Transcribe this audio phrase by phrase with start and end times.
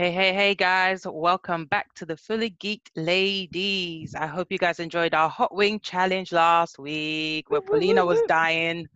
[0.00, 1.06] Hey, hey, hey, guys.
[1.06, 4.14] Welcome back to the Fully Geeked Ladies.
[4.14, 8.88] I hope you guys enjoyed our hot wing challenge last week where Paulina was dying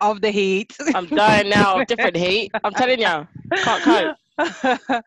[0.00, 0.74] of the heat.
[0.94, 2.50] I'm dying now of different heat.
[2.64, 4.16] I'm telling you, can't cope.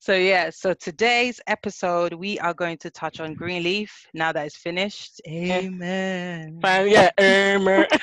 [0.00, 4.56] so yeah, so today's episode we are going to touch on Greenleaf now that it's
[4.56, 5.20] finished.
[5.26, 6.58] Eh, amen.
[6.62, 7.86] Fine, yeah, amen.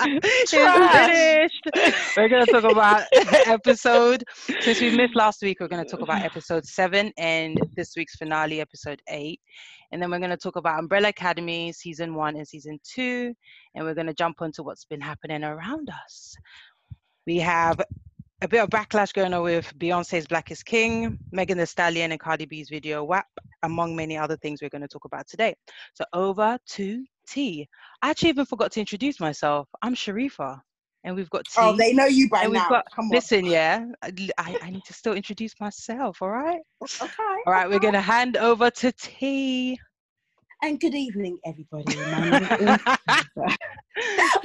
[0.00, 2.16] it's finished.
[2.16, 3.04] We're gonna talk about
[3.46, 4.22] episode
[4.60, 8.60] since we missed last week, we're gonna talk about episode seven and this week's finale,
[8.60, 9.40] episode eight.
[9.92, 13.32] And then we're going to talk about Umbrella Academy season one and season two.
[13.76, 16.34] And we're going to jump onto what's been happening around us.
[17.28, 17.80] We have
[18.44, 22.20] a bit of backlash going on with Beyonce's Black is King, Megan Thee Stallion and
[22.20, 23.24] Cardi B's video WAP,
[23.62, 25.54] among many other things we're going to talk about today.
[25.94, 27.66] So over to T.
[28.02, 29.66] I actually even forgot to introduce myself.
[29.80, 30.60] I'm Sharifa.
[31.04, 31.52] And we've got T.
[31.56, 32.50] Oh, they know you by now.
[32.50, 33.12] we've got, Come on.
[33.12, 36.60] listen, yeah, I, I need to still introduce myself, all right?
[36.82, 37.12] Okay.
[37.46, 39.80] All right, we're going to hand over to T.
[40.64, 41.94] And good evening, everybody.
[41.94, 42.78] My name is Eva.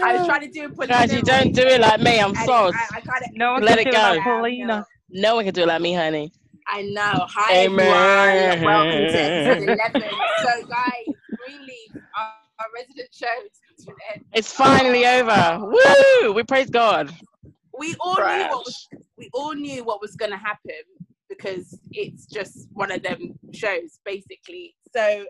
[0.03, 2.19] I was trying to do a Paulina Guys, you don't do it like me.
[2.19, 2.73] I'm sorry.
[2.75, 3.37] I, I kind of.
[3.37, 4.23] no one Let can it do like go.
[4.23, 4.85] Paulina.
[5.11, 6.33] No one can do it like me, honey.
[6.67, 7.13] I know.
[7.15, 8.51] Hi, Amen.
[8.51, 8.65] everyone.
[8.65, 10.09] Welcome to episode 11.
[10.43, 14.25] So, guys, Greenleaf, our, our resident show, is coming to an end.
[14.33, 15.71] It's finally over.
[15.71, 16.33] Woo!
[16.33, 17.15] We praise God.
[17.79, 18.87] We all knew what was.
[19.17, 20.81] We all knew what was going to happen
[21.29, 24.75] because it's just one of them shows, basically.
[24.93, 25.25] So,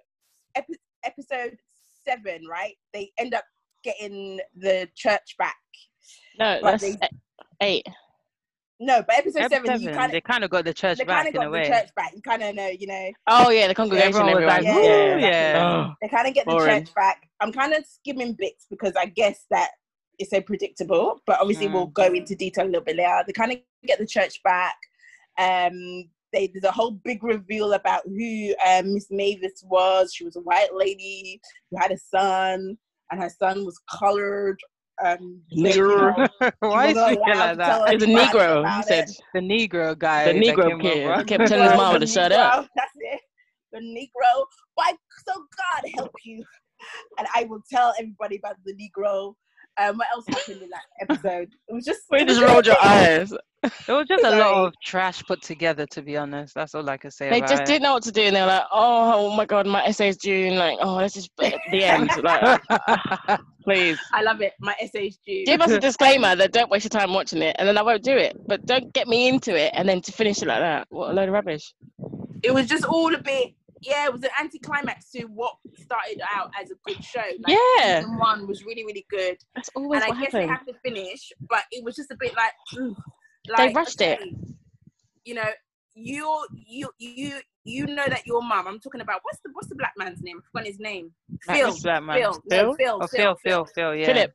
[0.55, 1.57] epi- episode
[2.05, 2.75] seven, right?
[2.93, 3.43] They end up
[3.83, 5.55] getting the church back.
[6.39, 7.09] No, But that's they-
[7.61, 7.87] eight.
[8.81, 10.99] No, but episode Episode seven, you seven, kind they of kind of got the church
[10.99, 11.63] they back kind of in a way.
[11.63, 12.13] the church back.
[12.15, 14.15] You kind of know, you know, Oh yeah, the congregation.
[14.15, 14.81] Everyone was like, everyone.
[14.81, 15.17] "Woo!" yeah.
[15.17, 15.85] yeah.
[15.89, 15.93] Oh.
[16.01, 17.27] they kind of get the church back.
[17.41, 19.71] I'm kind of skimming bits because I guess that
[20.17, 21.73] it's so predictable, but obviously Mm.
[21.73, 23.21] we'll go into detail a little bit later.
[23.27, 24.77] They kind of get the church back.
[25.37, 30.13] Um, they, there's a whole big reveal about who um, Miss Mavis was.
[30.13, 31.39] She was a white lady
[31.71, 32.77] who had a son,
[33.11, 34.59] and her son was colored.
[35.03, 36.29] Um, so, you Nigger.
[36.41, 37.59] know, Why is he allowed like that?
[37.59, 38.75] tell It's a Negro.
[38.77, 39.15] He said it.
[39.33, 40.33] The Negro guy.
[40.33, 41.05] the Negro kid.
[41.05, 41.17] over.
[41.19, 42.67] He kept telling his Negro, mama to shut up.
[42.75, 43.21] That's it.
[43.71, 44.45] The Negro.
[44.75, 44.93] Why?
[45.27, 46.43] So God help you.
[47.17, 49.33] And I will tell everybody about the Negro.
[49.77, 51.49] Um, what else happened in that episode?
[51.67, 52.01] It was just.
[52.11, 53.33] We just rolled your eyes.
[53.61, 56.53] It was just a lot of trash put together, to be honest.
[56.55, 57.65] That's all I can say They about just it.
[57.65, 60.45] didn't know what to do, and they were like, "Oh, my God, my essay's due."
[60.47, 61.53] And like, "Oh, this is the
[61.83, 62.61] end." Like,
[63.65, 64.53] please I love it.
[64.61, 65.43] My essays due.
[65.45, 68.01] give us a disclaimer that don't waste your time watching it, and then I won't
[68.01, 68.37] do it.
[68.47, 70.87] But don't get me into it and then to finish it like that.
[70.89, 71.73] What a load of rubbish.
[72.43, 73.49] It was just all a bit.
[73.81, 77.21] Yeah, it was an anticlimax to what started out as a good show.
[77.47, 78.01] Like, Yeah.
[78.01, 79.37] Season one was really, really good.
[79.55, 80.59] That's always and I what guess they happens.
[80.59, 82.95] have to finish, but it was just a bit like, ugh,
[83.57, 84.19] They like, rushed it.
[85.23, 85.49] You know,
[85.95, 88.67] you you you you know that your mum.
[88.67, 90.37] I'm talking about what's the what's the black man's name?
[90.39, 91.11] I've forgotten his name.
[91.45, 91.71] Black Phil.
[91.71, 92.17] This black man.
[92.17, 92.43] Phil.
[92.49, 92.99] No, Phil.
[93.01, 94.05] Oh, Phil, Phil, Phil, yeah.
[94.05, 94.33] Philip,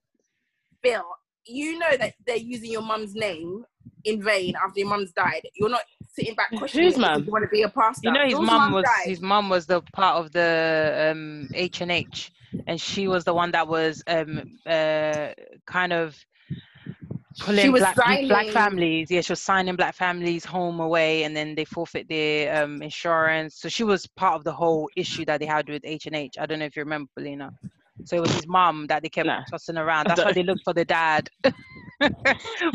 [0.82, 1.04] Phil.
[1.46, 3.64] You know that they're using your mum's name
[4.04, 5.42] in vain after your mum's died.
[5.54, 7.26] You're not sitting back questioning Whose it because mum?
[7.26, 8.08] you want to be a pastor.
[8.08, 9.08] You know, his Phil's mum was died.
[9.08, 12.30] his mum was the part of the um H and H,
[12.66, 15.28] and she was the one that was um uh
[15.66, 16.16] kind of
[17.40, 17.96] pulling was black
[18.28, 19.10] black families.
[19.10, 23.56] Yeah, she was signing black families home away, and then they forfeit their um insurance.
[23.56, 26.36] So she was part of the whole issue that they had with H and H.
[26.38, 27.52] I don't know if you remember, Paulina.
[28.04, 29.42] So it was his mum that they kept Nah.
[29.50, 30.08] tossing around.
[30.08, 31.28] That's why they looked for the dad.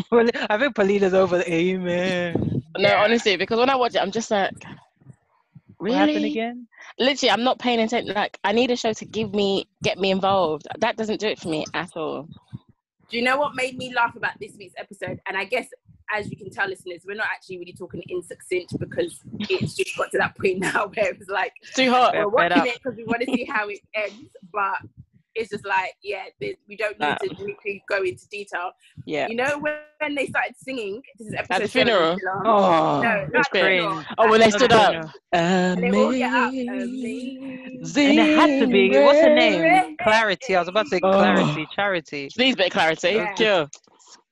[0.09, 1.37] Paul- I think Paulina's over.
[1.39, 2.63] The, Amen.
[2.77, 3.03] no, Yeah.
[3.03, 4.53] honestly, because when I watch it, I'm just like,
[5.77, 6.67] What happened again?
[6.97, 8.13] Literally, I'm not paying attention.
[8.13, 10.67] Like, I need a show to give me, get me involved.
[10.79, 12.27] That doesn't do it for me at all.
[13.09, 15.19] Do you know what made me laugh about this week's episode?
[15.25, 15.67] And I guess,
[16.13, 19.97] as you can tell, listeners, we're not actually really talking in succinct because it's just
[19.97, 22.13] got to that point now where it's like It's too hot.
[22.13, 24.77] We're fed watching it because we want to see how it ends, but
[25.39, 27.15] it's just like, yeah, we don't need Nah.
[27.15, 28.71] to really go into detail.
[29.05, 29.27] Yeah.
[29.29, 31.01] You know when, when they started singing?
[31.17, 32.17] This is episode At the funeral.
[32.17, 32.41] Sheila.
[32.45, 34.03] Oh, no, it's not the funeral.
[34.17, 35.09] Oh, when they stood up.
[35.31, 36.09] And they all.
[36.09, 38.19] Um, Amazing.
[38.19, 38.89] And it had to be.
[38.91, 39.95] What's her name?
[40.01, 40.55] Clarity.
[40.55, 41.11] I was about to say Oh.
[41.11, 41.67] clarity.
[41.73, 42.29] Charity.
[42.35, 43.11] Please, bit of clarity.
[43.11, 43.35] Yeah.
[43.35, 43.69] Sure.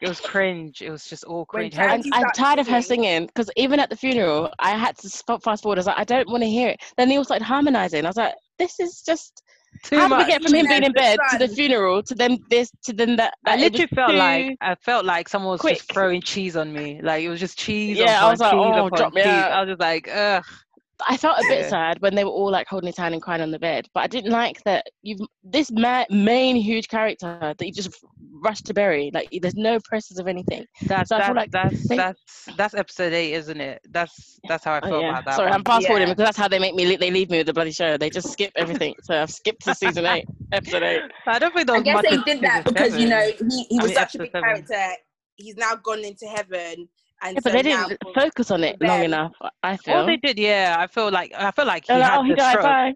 [0.01, 0.81] It was cringe.
[0.81, 1.77] It was just all cringe.
[1.77, 3.03] I'm, I'm tired of her singing.
[3.05, 5.77] singing because even at the funeral, I had to sp- fast forward.
[5.77, 6.81] I was like, I don't want to hear it.
[6.97, 8.05] Then they all started harmonizing.
[8.05, 9.41] I was like, this is just.
[9.83, 12.03] Too how did we get from him You know, being in bed to the funeral
[12.03, 13.35] to then this to then that?
[13.45, 16.73] I Like, it literally felt like I felt like someone was just throwing cheese on
[16.73, 16.99] me.
[17.01, 17.97] Like it was just cheese.
[17.97, 19.29] Yeah, I was like, oh, drop me cheese.
[19.29, 19.51] out.
[19.51, 20.43] I was just like, ugh.
[21.07, 21.69] I felt a bit Yeah.
[21.69, 24.01] sad when they were all like holding his hand and crying on the bed, but
[24.03, 28.03] I didn't like that you've this ma- main huge character that you just
[28.43, 29.11] rushed to bury.
[29.13, 30.65] Like there's no process of anything.
[30.83, 33.81] That's So I that's feel like that's, they- that's that's episode eight, isn't it?
[33.89, 35.09] That's that's how I Oh, feel yeah.
[35.09, 35.35] about that.
[35.35, 35.59] Sorry, one.
[35.59, 36.13] I'm fast forwarding Yeah.
[36.13, 36.95] because that's how they make me.
[36.95, 37.97] They leave me with the bloody show.
[37.97, 38.95] They just skip everything.
[39.03, 41.01] So I've skipped to season eight, episode eight.
[41.27, 43.81] I don't think I guess they did that season because you know he, he I
[43.83, 44.43] was mean, such a big seven.
[44.43, 44.95] character.
[45.35, 46.87] He's now gone into heaven,
[47.21, 49.33] and Yeah, but so they now didn't focus on it long enough.
[49.63, 49.95] I feel.
[49.95, 50.75] All they did, yeah.
[50.79, 52.51] I feel like I feel like he They're had oh, he the died.
[52.51, 52.63] stroke.
[52.65, 52.93] Bye.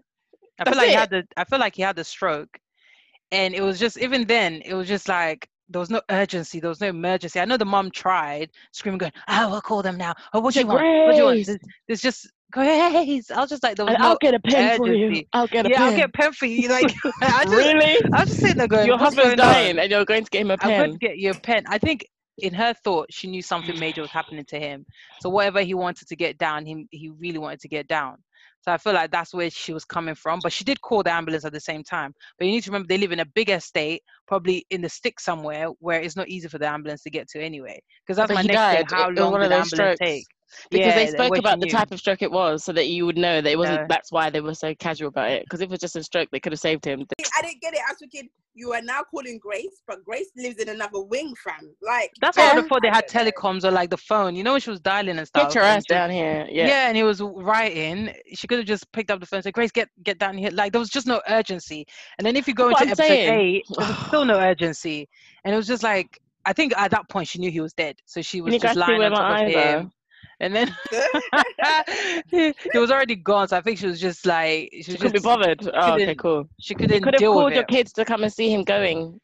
[0.58, 2.58] I That's feel like he had the I feel like he had the stroke,
[3.32, 6.68] and it was just even then it was just like there was no urgency, there
[6.68, 7.40] was no emergency.
[7.40, 10.54] I know the mom tried screaming, going, oh, "I will call them now." Oh, what
[10.54, 10.82] do you want?
[10.82, 11.58] What do you want?
[11.88, 13.30] There's just Grace.
[13.30, 14.10] I was just like, there was And no.
[14.10, 15.24] I'll get a pen for you.
[15.32, 15.88] I'll get a yeah, pen.
[15.88, 16.68] I'll get a pen for you.
[16.68, 17.96] Like, I just, really?
[18.12, 20.30] I was just sitting there going, Your husband's going on?" dying, and you're going to
[20.30, 20.92] get him a I'm going pen.
[20.92, 21.64] to get you a pen.
[21.66, 22.06] I think
[22.38, 24.84] in her thought, she knew something major was happening to him.
[25.20, 28.16] So whatever he wanted to get down, he he really wanted to get down.
[28.62, 30.40] So I feel like that's where she was coming from.
[30.42, 32.14] But she did call the ambulance at the same time.
[32.38, 35.24] But you need to remember they live in a big estate, probably in the sticks
[35.24, 37.80] somewhere, where it's not easy for the ambulance to get to anyway.
[38.06, 38.68] Because that's But my next died.
[38.68, 38.86] thing.
[38.88, 40.00] How It long did the ambulance strokes.
[40.00, 40.26] take?
[40.70, 43.18] Because Yeah, they spoke about the type of stroke it was, so that you would
[43.18, 43.80] know that it wasn't.
[43.80, 43.86] Yeah.
[43.88, 45.44] That's why they were so casual about it.
[45.44, 47.06] Because if it was just a stroke, they could have saved him.
[47.38, 47.80] I didn't get it.
[47.86, 51.74] I was thinking you are now calling Grace, but Grace lives in another wing, fam.
[51.80, 54.34] Like That's why before they had don't telecoms or like the phone.
[54.36, 55.48] You know when she was dialing and stuff.
[55.48, 56.46] Get your ass down here.
[56.50, 56.66] Yeah.
[56.66, 56.88] Yeah.
[56.88, 58.12] and he was writing.
[58.34, 60.50] She could have just picked up the phone and said, "Grace, get get down here."
[60.50, 61.86] Like there was just no urgency.
[62.18, 63.40] And then if you go That's what into I'm episode saying.
[63.40, 65.08] eight, there was still no urgency,
[65.44, 67.96] and it was just like I think at that point she knew he was dead,
[68.04, 69.78] so she was you just lying on top of eyes are.
[69.80, 69.92] him.
[70.42, 70.74] And then
[72.28, 75.00] he, he was already gone, so I think she was just like she She was
[75.00, 75.60] couldn't be bothered.
[75.72, 76.48] Oh, okay, couldn't cool.
[76.60, 77.68] she couldn't could have deal called your it.
[77.68, 79.20] kids to come and see him going.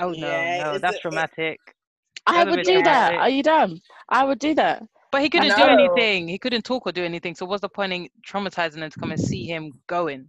[0.00, 1.60] Oh no, Yeah, no, that's a- it- dramatic.
[2.26, 3.12] I would bit do that.
[3.14, 3.80] Are you dumb?
[4.08, 4.82] I would do that.
[5.12, 6.26] But he couldn't do anything.
[6.26, 7.34] He couldn't talk or do anything.
[7.36, 10.28] So what's the point in traumatizing them to come and see him going?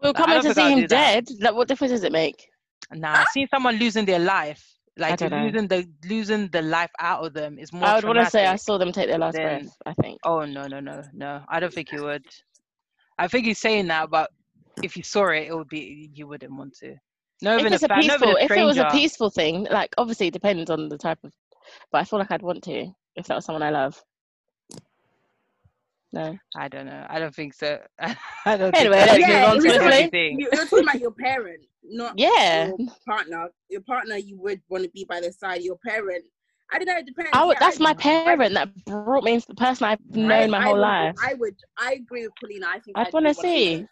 [0.00, 1.28] Well, I coming don't to see him dead.
[1.40, 2.48] Like, what difference does it make?
[2.92, 4.64] Nah, seeing someone losing their life,
[4.98, 5.44] like don't know.
[5.44, 7.86] losing the losing the life out of them, is more.
[7.86, 9.76] I would want to say I saw them take their last then- breath.
[9.86, 10.18] I think.
[10.24, 11.42] Oh no no no no!
[11.48, 12.24] I don't think you would.
[13.18, 14.30] I think he's saying that, but
[14.82, 16.96] if you saw it, it would be you wouldn't want to.
[17.40, 20.32] No, if it's a, fan, peaceful, if it was a peaceful thing, like obviously it
[20.32, 21.32] depends on the type of,
[21.92, 24.02] but I feel like I'd want to if that was someone I love.
[26.12, 26.38] No.
[26.56, 27.06] I don't know.
[27.08, 27.78] I don't think so.
[28.00, 29.18] I don't Anyway, think let's so.
[29.30, 29.92] Yeah, on it was swiftly.
[29.92, 30.40] everything.
[30.40, 32.68] You, you're talking about your parent, not Yeah.
[32.78, 33.48] your partner.
[33.68, 35.60] Your partner, you would want to be by their side.
[35.62, 36.24] Your parent,
[36.72, 36.96] I don't know.
[36.98, 37.30] It depends.
[37.34, 40.18] I would, Yeah, that's my I- parent that brought me into the person I've I-
[40.18, 41.14] known my I whole would- life.
[41.22, 41.56] I would.
[41.78, 42.66] I agree with Paulina.
[42.68, 43.86] I think I'd I'd wanna want see.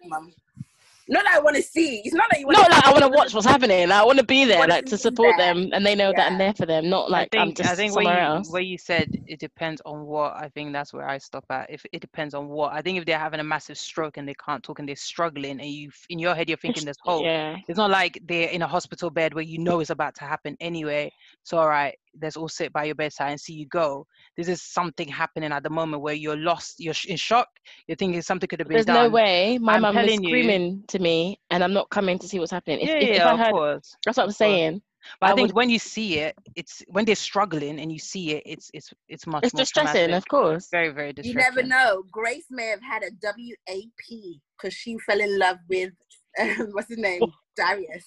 [1.08, 1.14] Mum.
[1.14, 2.00] Not that I want to see.
[2.04, 2.58] It's not that you want.
[2.58, 3.88] Not like I want to watch what's happening.
[3.88, 5.54] Like, I want to be there, wanna like to support there.
[5.54, 6.38] them, and they know that I'm Yeah.
[6.38, 6.88] there for them.
[6.90, 8.50] Not like I I'm just I think where somewhere you else.
[8.50, 11.70] where you said it depends on what I think that's where I stop at.
[11.70, 14.34] If it depends on what I think if they're having a massive stroke and they
[14.34, 17.24] can't talk and they're struggling and you in your head you're thinking there's hope.
[17.24, 17.56] Yeah.
[17.68, 20.56] It's not like they're in a hospital bed where you know it's about to happen
[20.60, 21.12] anyway.
[21.44, 24.06] So all right, let's all sit by your bedside and see you go.
[24.36, 27.48] This is something happening at the moment where you're lost, you're sh- in shock.
[27.86, 29.04] You're thinking something could have been There's done.
[29.04, 32.18] no way my I'm mum was telling you- screaming to me, and I'm not coming
[32.18, 32.80] to see what's happening.
[32.80, 33.96] If, Yeah, if, if yeah, I of course.
[34.04, 34.82] that's what I'm saying.
[35.20, 37.98] But I, I think would- when you see it, it's when they're struggling and you
[37.98, 40.16] see it, it's it's it's much It's more distressing, traumatic.
[40.16, 40.68] of course.
[40.73, 41.38] Very very distressing.
[41.38, 42.02] You never know.
[42.11, 45.92] Grace may have had a WAP because she fell in love with
[46.40, 47.20] um, what's his name,
[47.56, 48.04] Darius.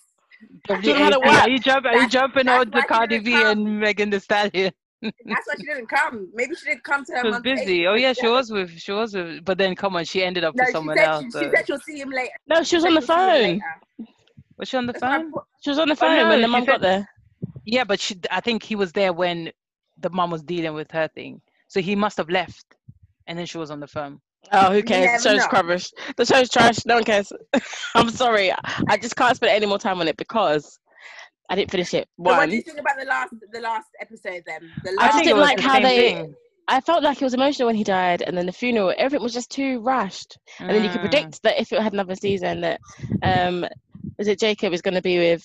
[0.67, 1.43] Don't know how to WAP.
[1.43, 1.91] Are you jumping?
[1.91, 4.71] Are you jumping on she Cardi B and Megan Thee Stallion?
[5.01, 5.15] That's
[5.47, 6.29] why she didn't come.
[6.33, 7.87] Maybe she didn't come to her She was busy.
[7.87, 9.45] Oh yeah, she was with she was with.
[9.45, 11.23] But then come on, she ended up No, with someone else.
[11.23, 12.31] she, so- she said she'll see him later.
[12.47, 14.07] No, she was She on the said she'll see him phone.
[14.57, 15.31] Was she on the That's phone?
[15.61, 17.07] She was on the Oh, phone no, when the mum got there.
[17.65, 18.19] Yeah, but she.
[18.29, 19.51] I think he was there when
[19.97, 21.41] the mom was dealing with her thing.
[21.67, 22.65] So he must have left,
[23.27, 24.19] and then she was on the phone.
[24.51, 25.21] Oh, who cares?
[25.23, 25.47] The show's know.
[25.51, 25.91] rubbish.
[26.17, 26.85] The show's trash.
[26.85, 27.31] No one cares.
[27.95, 28.51] I'm sorry.
[28.87, 30.79] I just can't spend any more time on it because
[31.49, 32.07] I didn't finish it.
[32.17, 34.71] So what do you think about the last the last episode then?
[34.83, 36.35] The I last just didn't like the how they- thing.
[36.71, 38.93] I felt like it was emotional when he died, and then the funeral.
[38.95, 40.37] Everything was just too rushed.
[40.59, 41.09] And then you could Mm.
[41.09, 42.79] predict that if it had another season, that
[43.23, 43.65] um,
[44.19, 45.43] is it Jacob is going to be with?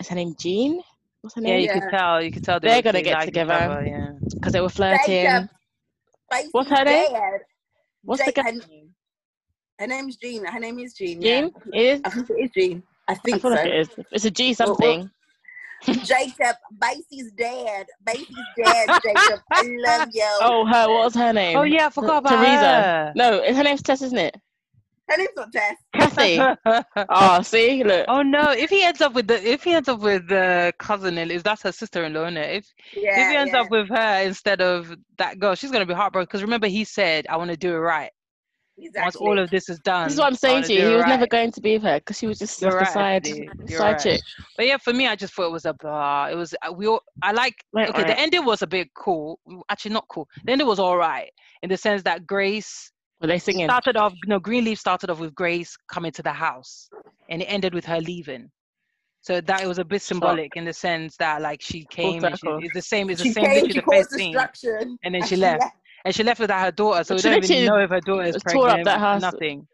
[0.00, 0.80] Is her name Jean?
[1.22, 1.60] What's her Yeah, name?
[1.62, 2.22] you could tell.
[2.22, 3.52] You could tell they They're gonna get liked each together.
[3.52, 4.10] other, yeah.
[4.32, 5.06] Because they were flirting.
[5.24, 5.48] Jacob.
[6.30, 7.12] Spicy What's her name?
[7.12, 7.40] Dad.
[8.04, 8.52] What's the Jake- guy?
[8.52, 8.60] her,
[9.80, 10.44] her name's Jean.
[10.44, 11.20] Her name is Jean.
[11.20, 11.50] Jean?
[11.72, 11.80] Yeah.
[11.80, 12.00] It is.
[12.04, 12.82] I think it is Jean.
[13.08, 13.56] I I think feel so.
[13.56, 13.88] like it is.
[14.12, 15.10] It's a G Well, well, something.
[16.04, 17.86] Jacob, Basie's dad.
[18.06, 19.40] Basie's dad, Jacob.
[19.52, 20.24] I love you.
[20.40, 20.88] Oh, her.
[20.88, 21.58] What was her name?
[21.58, 22.82] Oh yeah, I forgot about Teresa.
[22.82, 23.12] her.
[23.14, 24.34] No, her name's Tess, isn't it?
[25.08, 25.76] Her name's not Tess.
[25.94, 26.40] Kathy.
[27.10, 28.06] oh, see, look.
[28.08, 28.50] oh no!
[28.50, 31.62] If he ends up with the if he ends up with the cousin, is that's
[31.62, 33.20] her sister-in-law, is If Yeah.
[33.20, 33.60] if he ends yeah.
[33.60, 36.26] up with her instead of that girl, she's gonna be heartbroken.
[36.26, 38.10] Because remember, he said, "I want to do it right."
[38.76, 39.02] Exactly.
[39.02, 40.88] Once all of this is done, This is what I'm saying wanna you.
[40.88, 42.92] He was never going to be with her because she was just You're like right,
[42.92, 43.26] side.
[43.26, 44.00] You're side right.
[44.00, 44.20] chick.
[44.56, 46.26] But yeah, for me, I just thought it was a blah.
[46.26, 47.00] It was uh, we all.
[47.22, 48.02] I like Right, okay.
[48.02, 49.38] The ending was a bit cool.
[49.68, 50.28] Actually, not cool.
[50.44, 51.30] The ending was all right
[51.62, 52.90] in the sense that Grace
[53.20, 53.66] Were they singing?
[53.68, 54.12] started off.
[54.26, 56.88] No, Greenleaf started off with Grace coming to the house,
[57.28, 58.50] and it ended with her leaving.
[59.20, 62.22] So that it was a bit symbolic in the sense that like she came.
[62.24, 63.08] And she, it's the same.
[63.08, 63.44] It's the She same.
[63.46, 65.64] came, she the caused first scene, destruction, and then she left.
[66.04, 67.02] and she left without her daughter.
[67.04, 68.84] So we don't even know if her daughter is tore up pregnant.
[68.84, 69.22] that house.
[69.22, 69.66] Nothing.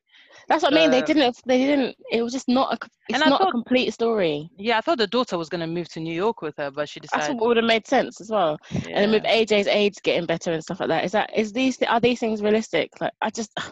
[0.49, 0.91] That's what I mean.
[0.91, 1.41] They Uh, didn't.
[1.47, 1.97] They didn't.
[2.11, 2.79] It was just not a.
[3.09, 4.51] It's And I not a complete story.
[4.57, 7.01] Yeah, I thought the daughter was gonna move to New York with her, but she
[7.01, 7.21] decided.
[7.21, 7.41] That's decided.
[7.41, 8.59] what would have made sense as well.
[8.71, 8.81] yeah.
[8.89, 11.81] And then with AJ's age getting better and stuff like that, is that is these
[11.83, 12.91] are these things realistic?
[13.01, 13.63] Like I just I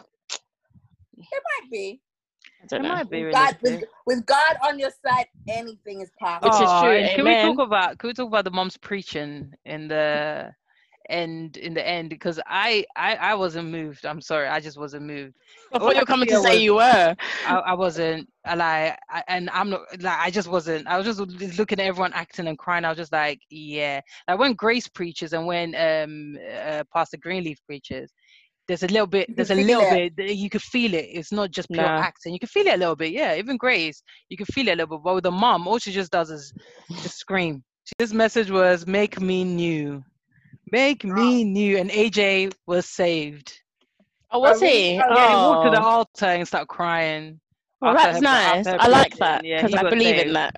[1.21, 2.01] might be.
[2.69, 2.95] don't it know.
[2.95, 6.49] might be With God, with, with God on your side, anything is possible.
[6.49, 9.87] Which is true, Can we talk about can we talk about the mom's preaching in
[9.87, 10.53] the
[11.09, 14.05] end in the end because I, I I wasn't moved.
[14.05, 15.35] I'm sorry, I just wasn't moved.
[15.73, 17.15] I thought you were coming to say was- you were.
[17.47, 20.87] I, I wasn't I like I, and I'm not like I just wasn't.
[20.87, 21.19] I was just
[21.59, 22.85] looking at everyone acting and crying.
[22.85, 24.01] I was just like, yeah.
[24.27, 28.11] Like when Grace preaches and when um uh, Pastor Greenleaf preaches.
[28.67, 29.35] There's a little bit.
[29.35, 30.35] There's a little feel bit.
[30.35, 31.05] You can feel it.
[31.11, 32.01] It's not just pure Nah.
[32.01, 32.33] acting.
[32.33, 33.11] You can feel it a little bit.
[33.11, 35.03] Yeah, even Grace, you can feel it a little bit.
[35.05, 36.53] But with the mom, all she just does is
[37.01, 37.63] just scream.
[37.97, 40.03] This message was "Make me new,
[40.71, 43.53] make me new," and AJ was saved.
[44.31, 44.93] Oh, was really?
[44.95, 45.01] he?
[45.01, 45.87] Oh, Yeah, he walked to the Oh.
[45.87, 47.39] altar and started crying.
[47.81, 48.67] Well, that's her- nice.
[48.67, 50.55] I like that because he I got believe in that.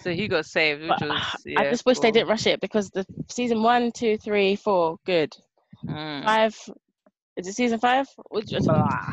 [0.00, 1.20] So he got saved, which But, was.
[1.20, 4.54] uh, Yeah, I just wish they didn't rush it because the season one, two, three,
[4.56, 5.32] four, good.
[5.84, 6.24] Mm.
[6.24, 6.54] Five,
[7.36, 8.06] is it season five?
[8.30, 9.12] Which is- Blah,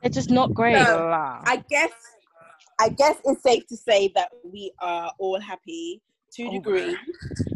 [0.00, 0.74] They're just not great.
[0.74, 1.08] No.
[1.12, 1.90] I guess
[2.80, 6.00] I guess it's safe to say that we are all happy
[6.36, 6.56] to a Over.
[6.56, 6.96] Oh, degree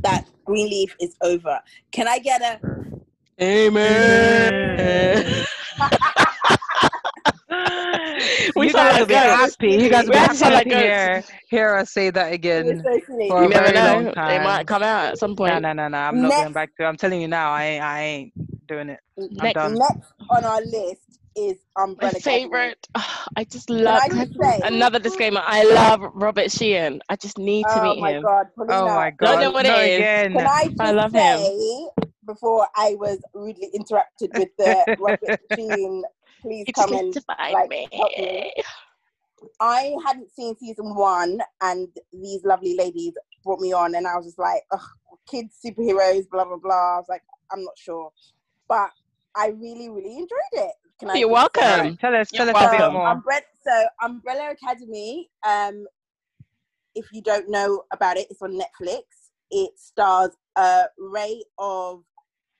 [0.03, 1.61] that Greenleaf is over.
[1.93, 2.61] Can I get a
[3.43, 5.45] Amen.
[8.57, 9.57] We you sound guys like will be goats.
[9.57, 9.71] happy.
[9.73, 12.83] You guys will We be actually sound happy to hear, hear us say that again.
[12.83, 14.13] so for you a never very long know.
[14.15, 15.53] They might come out at some point.
[15.55, 15.89] no, no, no.
[15.89, 15.99] no.
[15.99, 16.85] I'm not Next- going back to.
[16.87, 17.53] I'm telling you now.
[17.53, 17.85] I ain't.
[17.85, 19.01] I ain't doing it.
[19.17, 19.75] Next, done.
[19.75, 22.45] Next on our list is my Umbrella Academy.
[22.45, 22.89] favorite.
[23.37, 24.03] I just love.
[24.03, 24.63] I just say?
[24.65, 25.43] Another disclaimer.
[25.45, 27.01] I love Robert Sheehan.
[27.09, 28.23] I just need to Oh meet my him.
[28.23, 29.41] God, Oh my Don't god!
[29.41, 29.99] know what not it is.
[29.99, 30.33] again.
[30.33, 31.39] Can I just I love him.
[31.41, 31.89] say
[32.27, 36.05] before I was rudely interrupted with the Robert Sheehan,
[36.43, 37.89] please You come need and like, me.
[37.93, 38.53] help me.
[39.61, 43.13] I hadn't seen season one, and these lovely ladies
[43.45, 44.81] brought me on, and I was just like, Ugh,
[45.31, 46.97] kids, superheroes, blah blah blah.
[46.97, 48.11] I was like, I'm not sure,
[48.69, 48.91] but
[49.37, 50.73] I really, really enjoyed it.
[51.01, 51.61] Can I You're just say?
[51.63, 51.81] welcome.
[51.81, 52.33] Alright, tell us.
[52.33, 53.09] You're Tell us a bit more.
[53.09, 55.29] Umbrella, so Umbrella Academy.
[55.47, 55.87] Um,
[56.95, 59.03] if you don't know about it, it's on Netflix.
[59.51, 62.03] It stars a array of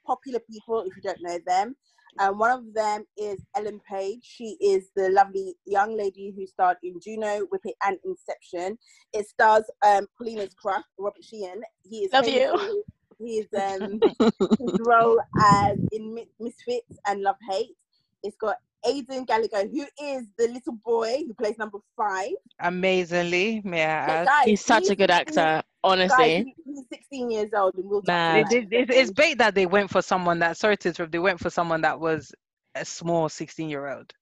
[0.07, 0.83] popular people.
[0.83, 1.75] If you don't know them,
[2.19, 4.21] and one of them is Ellen Page.
[4.23, 8.79] She is the lovely young lady who starred in Juno, Whip It, and Inception.
[9.13, 11.63] It stars um, Paulina's crush, Robert Sheehan.
[11.83, 12.59] He is Love famous you.
[12.59, 14.01] for- He is um,
[14.59, 17.75] his role as in Misfits and Love Hate.
[18.23, 18.57] It's got
[18.87, 22.31] Aidan Gallagher, who is the little boy who plays number five.
[22.61, 24.23] Amazingly, yeah.
[24.23, 24.25] I.
[24.25, 25.35] Guys, He's such a good actor.
[25.35, 26.45] Guys, Honestly.
[26.45, 28.39] he- he's 16 years old and we'll talk Man.
[28.39, 29.15] It, that in a it, it's second.
[29.17, 30.57] bait that they went for someone that.
[30.57, 31.13] Sorry to interrupt.
[31.13, 32.33] They went for someone that was
[32.75, 34.13] a small 16 year old.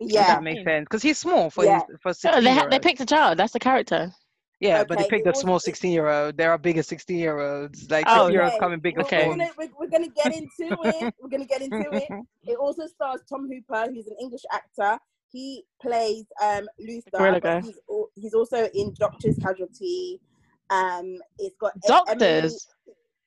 [0.00, 0.26] Does Yeah.
[0.28, 0.84] that make sense?
[0.84, 1.80] Because he's small for Yeah.
[1.88, 3.38] his, for No, 16 they year ha- they picked a child.
[3.38, 4.12] That's the character.
[4.60, 6.36] Yeah, but they picked a small 16 year old.
[6.36, 7.90] There are bigger 16 year olds.
[7.90, 9.26] Like Oh, 16 year olds Okay, coming big Okay.
[9.26, 11.14] we're, gonna, we're, we're gonna get into it.
[11.20, 12.08] We're gonna get into it.
[12.46, 14.98] It also stars Tom Hopper, who's an English actor.
[15.32, 17.78] He plays um, Luther, Gorilla he's,
[18.16, 20.20] he's also in Doctor's Casualty.
[20.70, 22.66] Um, it's got E- Emily- Doctors.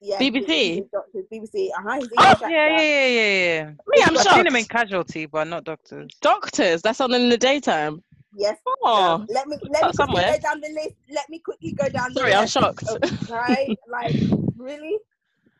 [0.01, 0.83] yeah, BBC?
[0.91, 1.69] Doctors, BBC.
[1.77, 1.95] Uh huh.
[1.99, 3.65] He's Oh, Yeah, yeah, yeah, yeah, yeah.
[3.87, 4.65] Me, I'm I've seen him in.
[4.65, 6.09] Casualty, but not Doctors.
[6.21, 6.81] Doctors.
[6.81, 8.03] That's on in the daytime.
[8.35, 8.57] Yes.
[8.83, 10.95] Oh, Let me let me Start quickly go down the list.
[11.11, 12.13] Let me quickly go down.
[12.13, 12.53] sorry, the I'm list.
[12.53, 12.83] shocked.
[13.31, 14.15] Okay, like
[14.57, 14.97] really?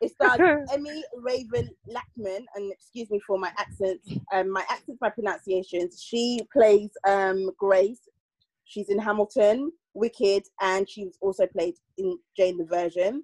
[0.00, 0.40] It stars
[0.72, 6.02] Emmy Raven Lackman, and excuse me for my accents, um, my accents, my pronunciations.
[6.02, 8.00] She plays um Grace.
[8.64, 13.22] She's in Hamilton, Wicked, and she's also played in Jane the Virgin.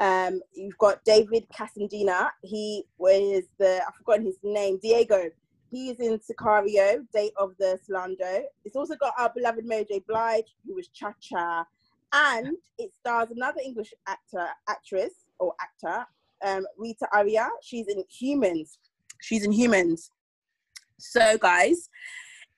[0.00, 2.30] Um, you've got David Cassandina.
[2.42, 5.30] He was the I've forgotten his name, Diego.
[5.72, 8.42] He is in Sicario, Date of the Slando.
[8.62, 10.02] It's also got our beloved J.
[10.06, 11.64] Blige, who was Cha Cha,
[12.12, 16.04] and it stars another English actor, actress or actor,
[16.44, 17.48] um, Ritu Arya.
[17.62, 18.78] She's in Humans.
[19.22, 20.10] She's in Humans.
[20.98, 21.88] So, guys,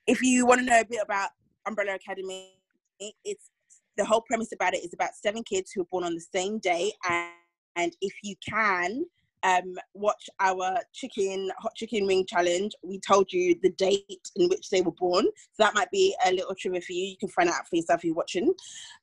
[0.08, 1.30] if you want to know a bit about
[1.68, 2.54] Umbrella Academy,
[2.98, 3.50] it's
[3.96, 6.58] the whole premise about it is about seven kids who are born on the same
[6.58, 7.30] day, and,
[7.76, 9.04] and if you can,
[9.44, 14.70] um, watch our chicken hot chicken wing challenge, we told you the date in which
[14.70, 15.24] they were born.
[15.52, 17.04] So that might be a little trivia for you.
[17.04, 18.52] You can find out for yourself if you're watching.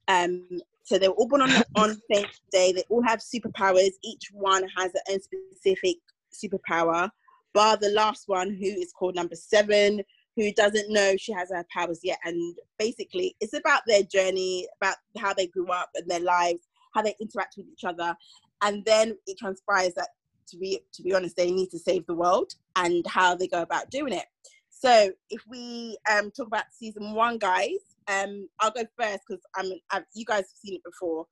[0.07, 0.47] Um,
[0.83, 2.73] so they were all born on on the same day.
[2.73, 3.91] They all have superpowers.
[4.03, 5.97] Each one has their own specific
[6.33, 7.09] superpower.
[7.53, 10.01] Bar the last one, who is called number seven,
[10.35, 12.17] who doesn't know she has her powers yet.
[12.23, 16.61] And basically, it's about their journey, about how they grew up and their lives,
[16.95, 18.15] how they interact with each other.
[18.63, 20.09] And then it transpires that,
[20.51, 23.61] to be to be honest, they need to save the world and how they go
[23.61, 24.25] about doing it.
[24.69, 27.77] So if we um, talk about season one, guys,
[28.07, 31.27] um, I'll go first because I'm, I've, you guys have seen it before,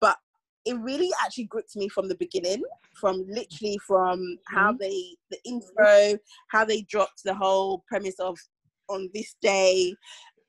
[0.00, 0.16] but
[0.64, 2.62] it really actually gripped me from the beginning,
[2.94, 4.78] from literally from how Mhm.
[4.78, 8.38] they the intro, how they dropped the whole premise of
[8.88, 9.94] on this day,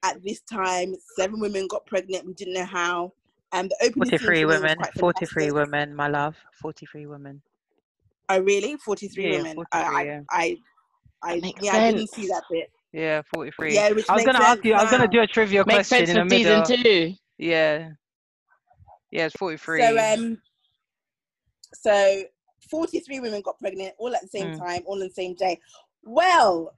[0.04, 2.26] at this time, seven women got pregnant.
[2.26, 3.14] We didn't know how.
[3.52, 4.78] And the opening 43 for me was women.
[5.00, 6.36] 43 women, my love.
[6.62, 7.42] 43 women.
[8.30, 8.76] Oh, really?
[8.78, 9.56] Forty-three Yeah, women.
[9.56, 10.22] 43, I, yeah.
[10.30, 10.58] I,
[11.24, 12.72] I, I, Makes yeah, I didn't see that bit.
[12.94, 13.74] Yeah, 43.
[13.74, 14.74] Yeah, which I was makes gonna ask sense you.
[14.74, 17.14] I was gonna do a trivia Makes question sense in the for season two.
[17.38, 17.90] Yeah.
[19.12, 19.82] Yeah, it's 43.
[19.82, 20.38] So um,
[21.74, 22.24] so
[22.70, 24.58] forty-three women got pregnant all at the same Mm.
[24.58, 25.60] time, all on the same day.
[26.04, 26.74] Well,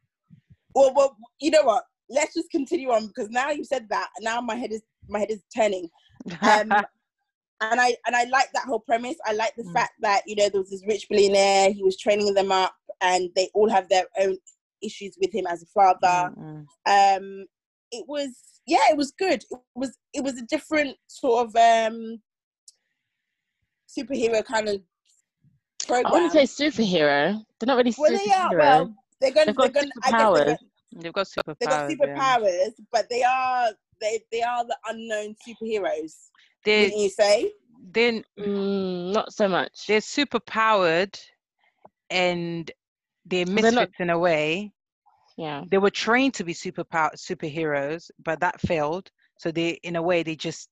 [0.76, 1.84] well, well, you know what?
[2.10, 4.10] Let's just continue on because now you said that.
[4.22, 5.90] Now my head is my head is turning.
[6.42, 6.86] Um,
[7.62, 9.18] and I and I like that whole premise.
[9.26, 9.74] I like the Mm.
[9.74, 11.72] fact that you know there was this rich billionaire.
[11.72, 14.38] He was training them up, and they all have their own
[14.82, 16.32] issues with him as a father.
[16.38, 17.46] Mm, um
[17.92, 18.30] it was
[18.68, 22.22] yeah it was good it was it was a different sort of um
[23.98, 27.42] superhero kind of I program wouldn't say superhero.
[27.60, 28.26] They're not really well superhero.
[28.26, 30.46] they are well they're gonna They've they're got I they're superpowers.
[30.46, 30.58] gonna,
[31.02, 31.56] They've got superpowers.
[31.60, 31.96] they got yeah.
[31.96, 33.70] superpowers but they are
[34.02, 36.14] they they are the unknown superheroes
[36.64, 37.52] They wouldn't you say
[37.92, 39.86] Then Mm, not so much.
[39.88, 41.18] they're super powered
[42.10, 42.70] and
[43.26, 44.72] they're They're not- misfits in a way.
[45.38, 45.64] Yeah.
[45.70, 49.12] They were trained to be super superheroes, but that failed.
[49.38, 50.70] So they, in a way, they just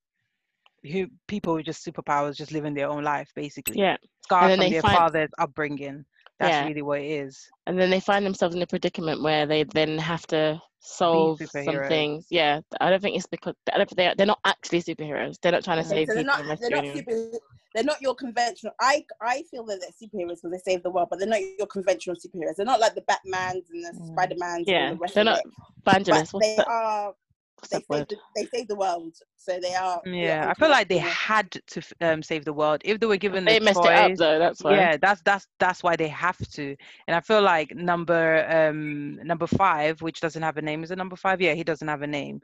[0.84, 3.80] who people with just superpowers just living their own life, basically.
[3.80, 3.98] Yeah.
[4.22, 6.06] Scarred then from their find- father's upbringing.
[6.40, 6.68] That's Yeah.
[6.68, 7.40] really what it is.
[7.68, 11.84] And then they find themselves in a predicament where they then have to solve some
[11.88, 12.28] things.
[12.30, 12.62] Yeah.
[12.80, 15.36] I don't think it's because I don't think they're, they're not actually superheroes.
[15.42, 17.40] They're not trying to save so they're people not they're not super
[17.74, 21.08] they're not your conventional I I feel that they're superheroes because they save the world
[21.10, 24.12] but they're not your conventional superheroes they're not like the Batmans and the Mm.
[24.14, 25.42] Spider-Mans Yeah, and the rest they're of not
[25.86, 26.32] evangelists.
[26.32, 27.25] but they are what's
[27.72, 30.88] they that save the, they save the world so they are Yeah, I feel like
[30.88, 33.90] they had to um, save the world if they were given They the messed choice.
[33.90, 34.40] it up though.
[34.40, 34.74] That's why.
[34.76, 36.76] yeah that's that's that's why they have to
[37.08, 40.98] and i feel like number um number five which doesn't have a name is it
[40.98, 42.42] number five yeah he doesn't have a name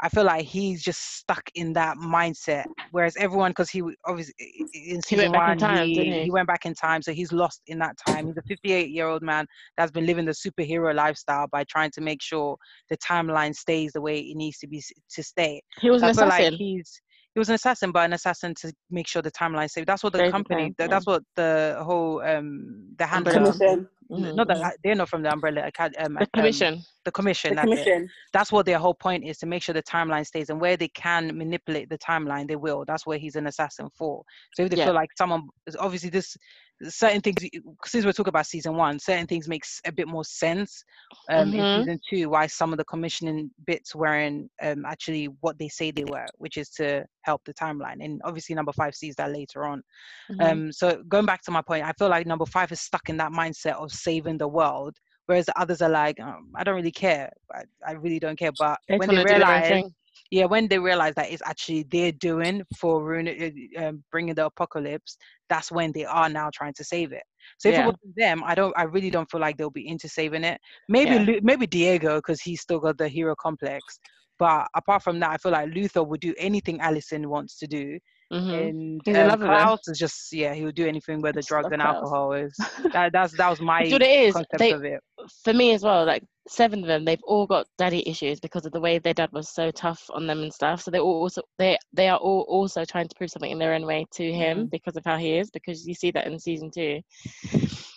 [0.00, 4.34] i feel like he's just stuck in that mindset whereas everyone because he obviously
[4.72, 6.30] in He season went back in time, he, didn't he?
[6.30, 9.22] went back in time so he's lost in that time he's a 58 year old
[9.22, 12.56] man that's been living the superhero lifestyle by trying to make sure
[12.88, 16.10] the timeline stays the way it needs to be to stay He was so an
[16.10, 16.52] I feel assassin.
[16.52, 17.00] like he's
[17.34, 19.86] he was an assassin, but an assassin to make sure the timeline safe.
[19.86, 20.74] That's what the the company.
[20.76, 23.32] That's what the whole um the handler.
[23.32, 23.86] Umbrella.
[24.10, 24.34] Mhm.
[24.34, 24.72] Not that Mhm.
[24.82, 25.62] they're not from the umbrella.
[25.68, 26.82] Acad- Um, The um, commission.
[27.04, 27.50] the commission.
[27.50, 30.26] the that's it commission that's what their whole point is to make sure the timeline
[30.26, 33.88] stays and where they can manipulate the timeline they will that's where he's an assassin
[33.96, 34.22] for
[34.54, 34.86] so if they Yeah.
[34.86, 36.36] feel like someone is obviously this
[36.84, 37.42] certain things
[37.84, 40.82] since we're talking about season one certain things makes a bit more sense
[41.30, 41.54] um Mhm.
[41.54, 45.90] in season two why some of the commissioning bits weren't um actually what they say
[45.90, 49.64] they were which is to help the timeline and obviously number five sees that later
[49.64, 49.82] on
[50.30, 50.40] Mhm.
[50.40, 53.16] um, so going back to my point, I feel like number five is stuck in
[53.18, 56.90] that mindset of saving the world, whereas the others are like, um, I don't really
[56.92, 57.30] care.
[57.54, 58.52] I, I really don't care.
[58.52, 59.94] But They when they wanna do their own realize.
[60.30, 64.46] Yeah, when they realize that it's actually they're doing for ruining, uh, um, bringing the
[64.46, 65.16] apocalypse,
[65.48, 67.22] that's when they are now trying to save it.
[67.58, 67.82] So if Yeah.
[67.82, 70.60] it was them, I don't, I really don't feel like they'll be into saving it.
[70.88, 71.22] Maybe, Yeah.
[71.22, 73.98] Lu- maybe Diego because he's still got the hero complex.
[74.38, 77.98] But apart from that, I feel like Luther would do anything Allison wants to do
[78.32, 78.68] Mhm.
[78.68, 79.56] and He's in um, love with her.
[79.64, 81.96] Klaus is just yeah, he would do anything where the drugs love and Klaus.
[81.96, 82.54] alcohol is.
[82.92, 84.34] That, that's that was my Do what it is?
[84.34, 85.00] concept They, of it.
[85.44, 88.72] for me as well, like seven of them, they've all got daddy issues because of
[88.72, 90.82] the way their dad was so tough on them and stuff.
[90.82, 93.74] So they all also they they are all also trying to prove something in their
[93.74, 94.70] own way to him Mhm.
[94.70, 95.50] because of how he is.
[95.50, 97.00] Because you see that in season two,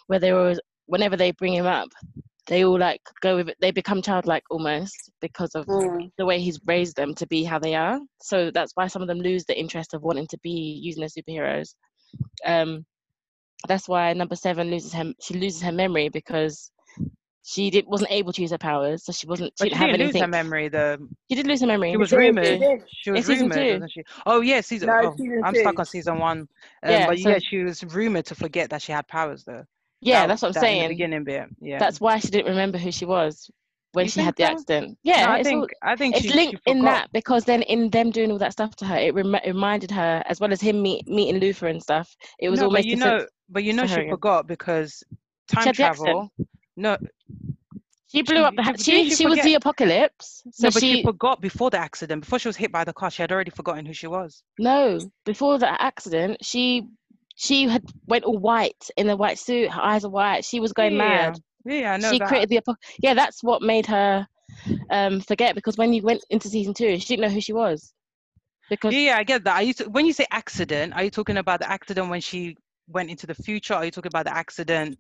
[0.07, 1.89] where they always whenever they bring him up,
[2.47, 3.57] they all like go with it.
[3.61, 6.11] They become childlike almost because of Mm.
[6.17, 7.99] the way he's raised them to be how they are.
[8.21, 10.51] So that's why some of them lose the interest of wanting to be
[10.83, 11.75] using their superheroes.
[12.45, 12.85] Um,
[13.67, 15.13] that's why number seven loses her.
[15.21, 16.69] She loses her memory because
[17.45, 19.53] she did wasn't able to use her powers, so she wasn't.
[19.57, 20.67] She But didn't she have didn't lose her memory.
[20.69, 21.91] The She did lose her memory.
[21.91, 22.45] she was She did, rumored.
[22.45, 22.83] she did.
[22.89, 23.87] She was season rumored, two.
[23.89, 24.03] she?
[24.25, 24.87] Oh yeah, season.
[24.87, 25.59] No, oh, season I'm two.
[25.61, 26.39] stuck on season one.
[26.39, 26.47] Um,
[26.91, 29.63] Yeah, but so- yeah, she was rumored to forget that she had powers though.
[30.03, 30.89] Yeah, That- that's what I'm that In the saying.
[30.89, 31.79] beginning bit, yeah.
[31.79, 33.49] That's why she didn't remember who she was
[33.93, 34.51] when You she had the so?
[34.51, 34.97] accident.
[35.03, 37.45] Yeah, No, I it's all- think I think it's she, linked she in that because
[37.45, 40.51] then in them doing all that stuff to her, it rem- reminded her as well
[40.51, 42.15] as him meet, meeting Luther and stuff.
[42.39, 45.03] It was no, all but making you know, but you know, she forgot because
[45.47, 46.31] time travel.
[46.75, 46.97] No,
[48.07, 48.61] She blew up the.
[48.63, 50.43] she- ha- She she she was the apocalypse.
[50.51, 52.21] So no, but she, she forgot before the accident.
[52.21, 54.43] Before she was hit by the car, she had already forgotten who she was.
[54.59, 56.87] no before the accident she
[57.35, 59.71] she had went all white in a white suit.
[59.71, 60.45] Her eyes are white.
[60.45, 61.39] She was going yeah, mad.
[61.65, 62.27] Yeah, I know she that.
[62.27, 63.13] created the apo- yeah.
[63.13, 64.27] That's what made her
[64.91, 67.93] um forget because when you went into season two, she didn't know who she was
[68.69, 69.55] because Yeah, yeah, I get that.
[69.55, 72.57] Are you t- when you say accident, are you talking about the accident when she
[72.87, 73.73] went into the future?
[73.73, 74.97] Are you talking about the accident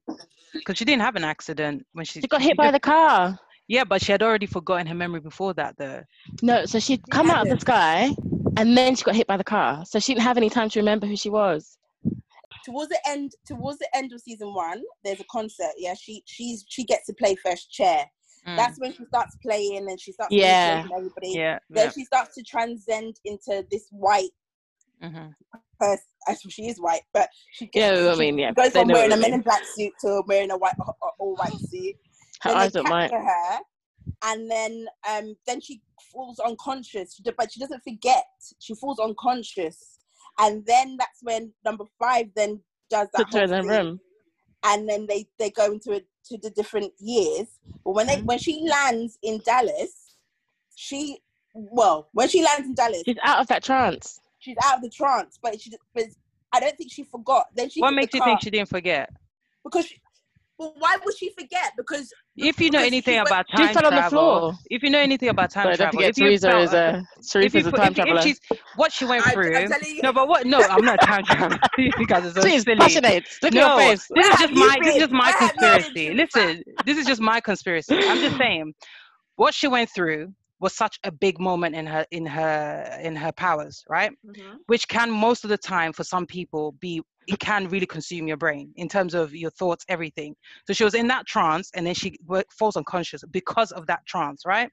[0.53, 3.37] because she didn't have an accident when she she got hit by the car.
[3.67, 6.03] Yeah, but she had already forgotten her memory before that, though.
[6.41, 8.13] No, so she'd come out of the sky
[8.57, 9.85] and then she got hit by the car.
[9.85, 11.77] So she didn't have any time to remember who she was.
[12.63, 16.65] Towards the end towards the end of season one there's a concert yeah she she's
[16.67, 18.05] she gets to play first chair
[18.47, 20.85] Mm, that's when she starts playing and she starts Yeah.
[20.93, 21.59] everybody yeah.
[21.69, 21.91] then yeah.
[21.91, 24.31] she starts to transcend into this white
[25.01, 25.33] mhm.
[25.79, 28.51] person she is white but she Yeah, I mean, yeah.
[28.51, 30.75] goes from wearing a men in black suit to wearing a white
[31.19, 31.95] all white suit
[32.41, 33.11] Her then eyes white.
[33.11, 33.59] capture her
[34.23, 38.25] and then um then she falls unconscious but she doesn't forget
[38.59, 39.99] she falls unconscious
[40.39, 43.67] and then that's when number five then does that Puts whole thing.
[43.67, 43.99] room.
[44.63, 47.47] and then they they go into it to the different years
[47.83, 48.25] but when they Mm-hmm.
[48.25, 50.15] when she lands in dallas
[50.75, 51.19] she
[51.53, 54.19] well when she lands in dallas She's out of that trance.
[54.39, 56.05] she's out of the trance but she but
[56.53, 59.09] i don't think she forgot then she What makes you car think she didn't forget?
[59.63, 59.99] because she,
[60.59, 63.57] well why would she forget because If you know because anything she went- about She
[63.57, 64.53] time fell on the travel, floor.
[64.69, 67.03] if you know anything about time But travel, forget, if Teresa felt- is a
[67.45, 68.21] if Teresa is a time if, if traveler.
[68.21, 68.39] she's
[68.75, 69.55] what she went through.
[69.55, 70.45] i'm telling you No, but what?
[70.45, 71.59] No, I'm not a time traveler.
[71.77, 72.77] you guys are so She's silly.
[72.77, 73.23] passionate.
[73.41, 74.07] Look no, at your face.
[74.07, 75.81] this Where is have just you my this is just my Where have you been,
[75.81, 76.13] conspiracy.
[76.13, 77.95] Listen, this is just my conspiracy.
[77.97, 78.73] I'm just saying,
[79.35, 83.31] what she went through was such a big moment in her in her in her
[83.33, 84.11] powers, right?
[84.25, 84.55] Mm-hmm.
[84.67, 88.37] Which can most of the time for some people be it can really consume your
[88.37, 90.35] brain in terms of your thoughts, everything.
[90.67, 92.17] So she was in that trance, and then she
[92.57, 94.69] falls unconscious because of that trance, right?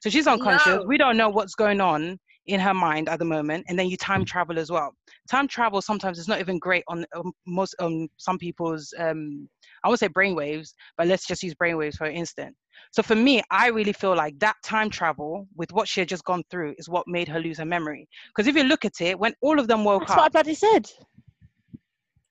[0.00, 0.66] So she's unconscious.
[0.66, 0.84] No.
[0.86, 3.96] We don't know what's going on in her mind at the moment, and then you
[3.96, 4.94] time travel as well.
[5.30, 9.48] Time travel sometimes is not even great on um, most um some people's um
[9.84, 12.56] I won't say brainwaves, but let's just use brainwaves for instance.
[12.90, 16.24] So for me, I really feel like that time travel with what she had just
[16.24, 18.08] gone through is what made her lose her memory.
[18.34, 20.26] Because if you look at it, when all of them woke up, That's what I
[20.26, 20.90] up, bloody said.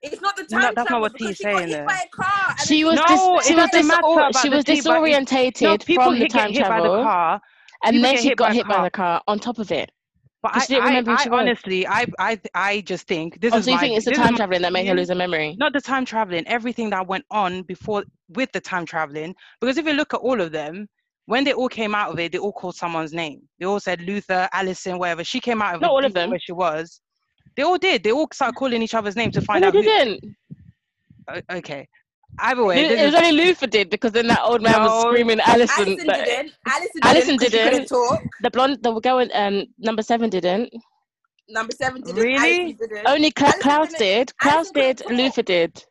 [0.01, 1.85] It's not the No, time that's not what because he's she got saying hit there.
[1.85, 4.65] by a car She was No, dis- she was doesn't disor- about she the was
[4.65, 7.41] thing, disorientated no, people from the hit, get time hit by the car,
[7.83, 9.71] and people then she hit got by a hit by the car on top of
[9.71, 9.91] it.
[10.41, 11.39] but Because I, she didn't I, remember who I she was.
[11.39, 14.11] honestly, I, I, I just think this Oh, is so you my, think it's the
[14.11, 15.19] time traveling that made her lose her mm-hmm.
[15.19, 15.55] memory?
[15.59, 19.35] not the time traveling, everything that went on before with the time traveling.
[19.59, 20.87] Because if you look at all of them,
[21.27, 23.41] when they all came out of it, they all called someone's name.
[23.59, 25.23] They all said Luther, Allison, whatever.
[25.23, 26.29] She came out of Not it, all of them.
[26.31, 26.99] where she was.
[27.61, 28.03] They all did.
[28.03, 29.83] They all started calling each other's names to find they out who.
[29.83, 30.35] didn't.
[31.27, 31.87] o- Okay.
[32.39, 35.01] Either way, Lu- it was is, only Luther did because then that old man was
[35.03, 35.89] screaming Allison.
[35.89, 36.53] Allison but didn't.
[36.65, 37.05] Allison didn't.
[37.05, 37.87] Allison 'cause she couldn't didn't.
[37.89, 38.23] talk.
[38.41, 40.73] The blonde, the girl in um, number seven didn't.
[41.49, 42.19] Number seven didn't.
[42.19, 42.73] Really?
[42.73, 43.05] Didn't.
[43.07, 44.37] Only Cla- Klaus didn't- did.
[44.39, 44.97] Klaus Allison did.
[44.97, 45.11] talk.
[45.11, 45.85] Luther did.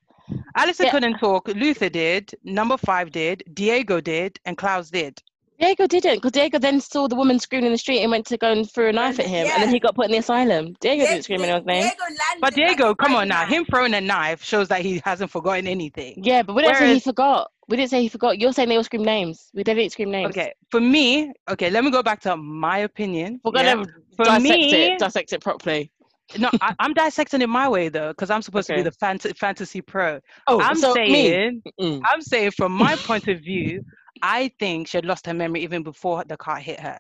[0.57, 0.91] Allison Yeah.
[0.93, 1.47] couldn't talk.
[1.47, 2.35] Luther did.
[2.43, 3.45] Number five did.
[3.55, 4.41] Diego did.
[4.45, 5.23] And Klaus did.
[5.61, 8.39] Diego didn't because Diego then saw the woman screaming in the street and went to
[8.39, 10.75] go and throw a knife at him, and then he got put in the asylum.
[10.81, 11.83] Diego Die- didn't scream anyone's name.
[11.83, 13.45] Diego landed But like Diego, come on now.
[13.45, 16.15] Him throwing a knife shows that he hasn't forgotten anything.
[16.25, 17.51] Yeah, but we didn't say he forgot.
[17.69, 18.39] We didn't say he forgot.
[18.39, 19.51] You're saying they all scream names.
[19.55, 20.31] We didn't scream names.
[20.31, 23.41] Okay, for me, okay, let me go back to my opinion.
[23.45, 23.75] We're yeah.
[23.75, 24.99] gonna For dissect me, it.
[24.99, 25.93] Dissect it properly.
[26.39, 29.37] no, I, I'm dissecting it my way though, because I'm supposed to be the fant-
[29.37, 30.21] fantasy pro.
[30.47, 31.13] Oh, I'm so me.
[31.13, 32.01] saying, Mm.
[32.11, 33.85] I'm saying from my point of view,
[34.23, 36.99] I think she had lost her memory even before the car hit her.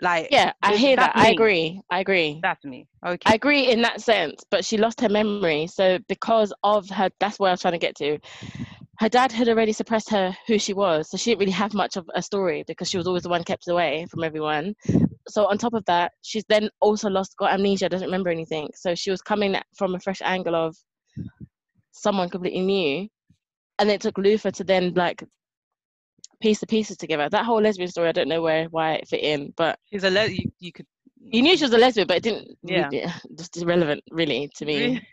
[0.00, 1.12] Like, Yeah, I hear that.
[1.14, 1.80] I agree.
[1.90, 2.40] I agree.
[2.42, 2.86] that's me.
[3.06, 3.30] Okay.
[3.30, 5.66] I agree in that sense, but she lost her memory.
[5.66, 8.18] So because of her, that's where I was trying to get to.
[8.98, 11.96] Her dad had already suppressed her who she was, so she didn't really have much
[11.96, 14.74] of a story because she was always the one kept away from everyone.
[15.28, 18.68] So on top of that, she's then also lost, got amnesia, doesn't remember anything.
[18.74, 20.76] So she was coming from a fresh angle of
[21.92, 23.08] someone completely new,
[23.78, 25.24] and it took Luther to then like
[26.44, 27.28] piece the pieces together.
[27.30, 30.10] That whole lesbian story, I don't know where why it fit in, but She's a
[30.10, 30.86] le- you, you could.
[31.36, 32.48] you knew she was a lesbian, but it didn't.
[32.62, 32.88] Yeah.
[32.92, 34.76] really- just irrelevant, really, to me.
[34.80, 35.08] Really?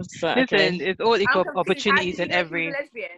[0.00, 0.76] It's like, okay.
[0.90, 2.66] It's all I'm equal opportunities in know she was every.
[2.72, 3.10] lesbian?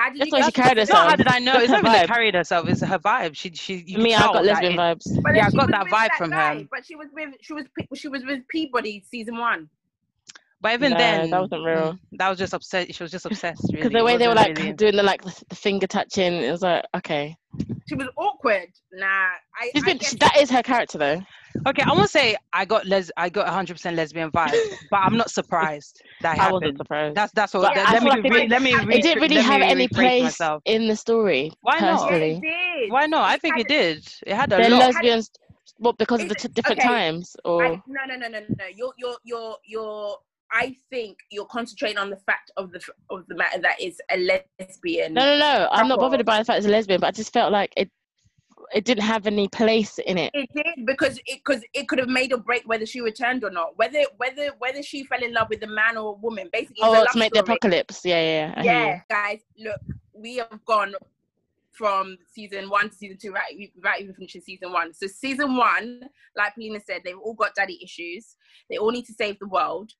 [0.00, 1.52] How did That's you why she carried It's not how did I know?
[1.52, 2.06] That's It's her not vibe.
[2.08, 2.68] that carried herself.
[2.68, 3.36] It's her vibe.
[3.36, 3.74] She she.
[3.86, 5.04] You me, I tell got lesbian vibes.
[5.22, 6.64] But Yeah, I she got that with vibe from guy, her.
[6.70, 9.68] But she was with she was she was with Peabody season one.
[10.62, 11.92] But even No, then, that wasn't real.
[11.94, 12.94] mm, That was just upset.
[12.94, 13.62] She was just obsessed.
[13.72, 13.82] Really.
[13.88, 16.50] Because the way they were like really- doing the like the, the finger touching, it
[16.50, 17.36] was like okay.
[17.88, 18.68] She was awkward.
[18.92, 19.70] Nah, I.
[19.74, 21.20] She's I been, she, that is her character though.
[21.66, 23.10] Okay, I won't say I got les.
[23.16, 24.54] I got 100 percent lesbian vibe,
[24.90, 27.16] but I'm not surprised that I wasn't surprised.
[27.16, 27.62] That's that's what.
[27.62, 28.72] But let, I me like be it didn't- let me.
[28.74, 30.62] it re- it didn't really let have me any rephrase place Myself.
[30.66, 31.50] in the story.
[31.62, 32.10] Why not?
[32.10, 32.90] yeah, it did.
[32.92, 33.24] Why not?
[33.28, 34.08] I think had- it did.
[34.26, 34.78] It had a They're lot.
[34.94, 35.30] lesbians.
[35.78, 38.38] What because of the Is t- different okay, times, or I, no, no, no, no,
[38.40, 38.64] no, no.
[38.74, 40.14] You're, you're, you're, you're.
[40.52, 44.16] I think you're concentrating on the fact of the of the matter that is a
[44.18, 45.14] lesbian.
[45.14, 45.68] no, no, no.
[45.70, 47.90] I'm not bothered by the fact it's a lesbian, but I just felt like it.
[48.72, 50.30] It didn't have any place in it.
[50.32, 53.50] It did because it because it could have made or break whether she returned or
[53.50, 53.76] not.
[53.76, 56.48] Whether whether whether she fell in love with a man or a woman.
[56.52, 58.04] Basically, Oh, to make the apocalypse.
[58.04, 58.30] Yeah, yeah.
[58.30, 58.54] yeah.
[58.56, 58.78] I hear you.
[58.78, 59.00] yeah, uh-huh.
[59.08, 59.80] guys, look,
[60.14, 60.94] we have gone
[61.72, 63.70] from season one to season two, right?
[63.74, 64.92] Without even finishing season one.
[64.92, 66.02] So season one,
[66.36, 68.36] like Paulina said, they've all got daddy issues.
[68.68, 69.90] They all need to save the world.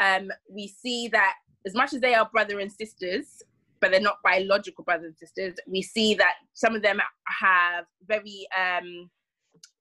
[0.00, 1.34] Um, we see that
[1.66, 3.42] as much as they are brother and sisters,
[3.80, 5.54] but they're not biological brothers and sisters.
[5.66, 9.10] We see that some of them have very um,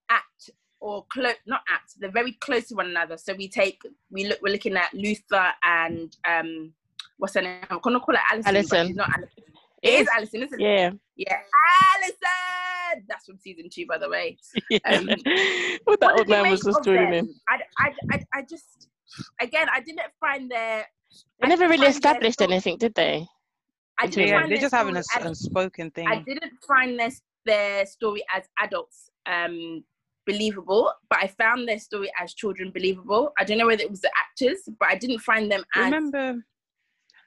[0.10, 0.50] act
[0.80, 1.94] or close, not act.
[2.00, 3.18] They're very close to one another.
[3.18, 6.74] So we take, we look, we're looking at Luther and um,
[7.18, 7.62] what's her name?
[7.70, 8.56] I'm gonna call her Allison.
[8.56, 8.88] Allison.
[8.88, 9.44] she's not Allison.
[9.82, 10.64] It is Allison, isn't it?
[10.64, 10.92] Yeah.
[11.16, 11.38] Yeah,
[11.96, 13.06] Allison.
[13.08, 14.38] That's from season two, by the way.
[14.70, 14.80] yeah.
[14.86, 15.08] Um,
[15.86, 17.36] what that What old man was just joining in.
[17.48, 18.88] I, I, I, I just,
[19.42, 20.86] again, I didn't find their.
[21.40, 23.26] They I never really established anything, did they?
[24.00, 26.08] I didn't Yeah, find they're their just having a, story as- unspoken thing.
[26.08, 27.12] I didn't find their
[27.46, 29.84] their story as adults um
[30.26, 33.32] believable, but I found their story as children believable.
[33.38, 36.44] I don't know whether it was the actors, but I didn't find them as remember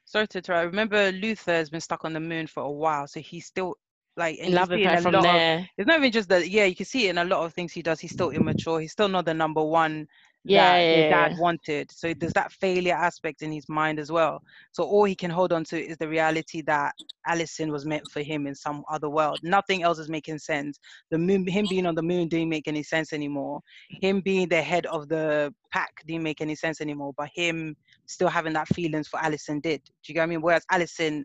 [0.05, 3.20] sorry to interrupt remember luther has been stuck on the moon for a while so
[3.20, 3.77] he's still
[4.16, 5.68] like and In love with see her from lot of- there.
[5.77, 7.72] it's not even just that yeah you can see it in a lot of things
[7.72, 10.09] he does he's still immature he's still not the number one
[10.44, 11.38] Yeah, that yeah, their dad yeah.
[11.40, 14.40] wanted so there's that failure aspect in his mind as well
[14.72, 16.94] so all he can hold on to is the reality that
[17.27, 20.79] Allison was meant for him in some other world nothing else is making sense
[21.11, 23.61] the moon him being on the moon didn't make any sense anymore
[24.01, 28.29] him being the head of the pack didn't make any sense anymore but him still
[28.29, 29.83] having that feelings for Allison did.
[29.85, 30.40] Do you get what I mean?
[30.40, 31.24] Whereas Allison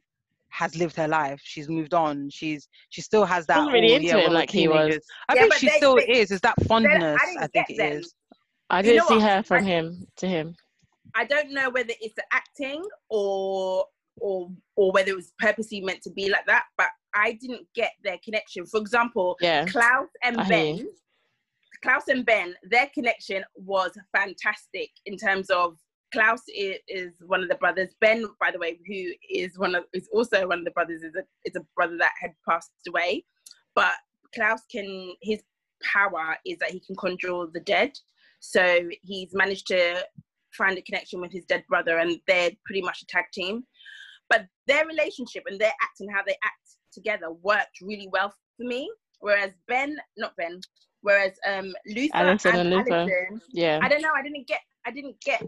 [0.49, 1.39] has lived her life.
[1.43, 2.29] She's moved on.
[2.29, 3.57] She's she still has that.
[3.57, 4.99] wasn't really oh, into yeah, him like he was.
[5.29, 6.31] I Yeah, think she they- still they- is.
[6.31, 7.19] Is that fondness?
[7.21, 7.91] I I think get it them.
[7.99, 8.13] is.
[8.69, 9.31] I didn't know see what?
[9.31, 10.55] her from I- him to him.
[11.15, 13.85] I don't know whether it's the acting or
[14.19, 17.91] or or whether it was purposely meant to be like that, but I didn't get
[18.03, 18.65] their connection.
[18.65, 19.65] For example, Yeah.
[19.65, 20.93] Klaus and I Ben, you.
[21.83, 25.77] Klaus and Ben, their connection was fantastic in terms of
[26.13, 27.89] Klaus is, is one of the brothers.
[27.99, 31.13] Ben, by the way, who is one of is also one of the brothers, is
[31.15, 33.23] a is a brother that had passed away.
[33.75, 33.93] But
[34.33, 35.43] Klaus can his
[35.83, 37.91] power is that he can conjure the dead.
[38.45, 40.05] So he's managed to
[40.57, 43.63] find a connection with his dead brother, and they're pretty much a tag team.
[44.29, 48.65] But their relationship and their act and how they act together worked really well for
[48.65, 48.91] me.
[49.21, 50.59] Whereas Ben, not Ben,
[51.01, 52.93] whereas um Luther Allison and and Luther.
[52.93, 53.79] Allison, Yeah.
[53.81, 54.11] I don't know.
[54.13, 54.59] I didn't get.
[54.85, 55.41] I didn't get.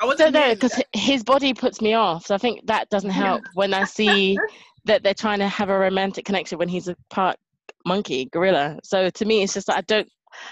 [0.00, 2.24] I I wasn't don't know because his body puts me off.
[2.24, 4.38] So I think that doesn't help when I see
[4.86, 7.36] that they're trying to have a romantic connection when he's a part
[7.84, 8.78] monkey, gorilla.
[8.82, 10.08] So to me, it's just like I don't.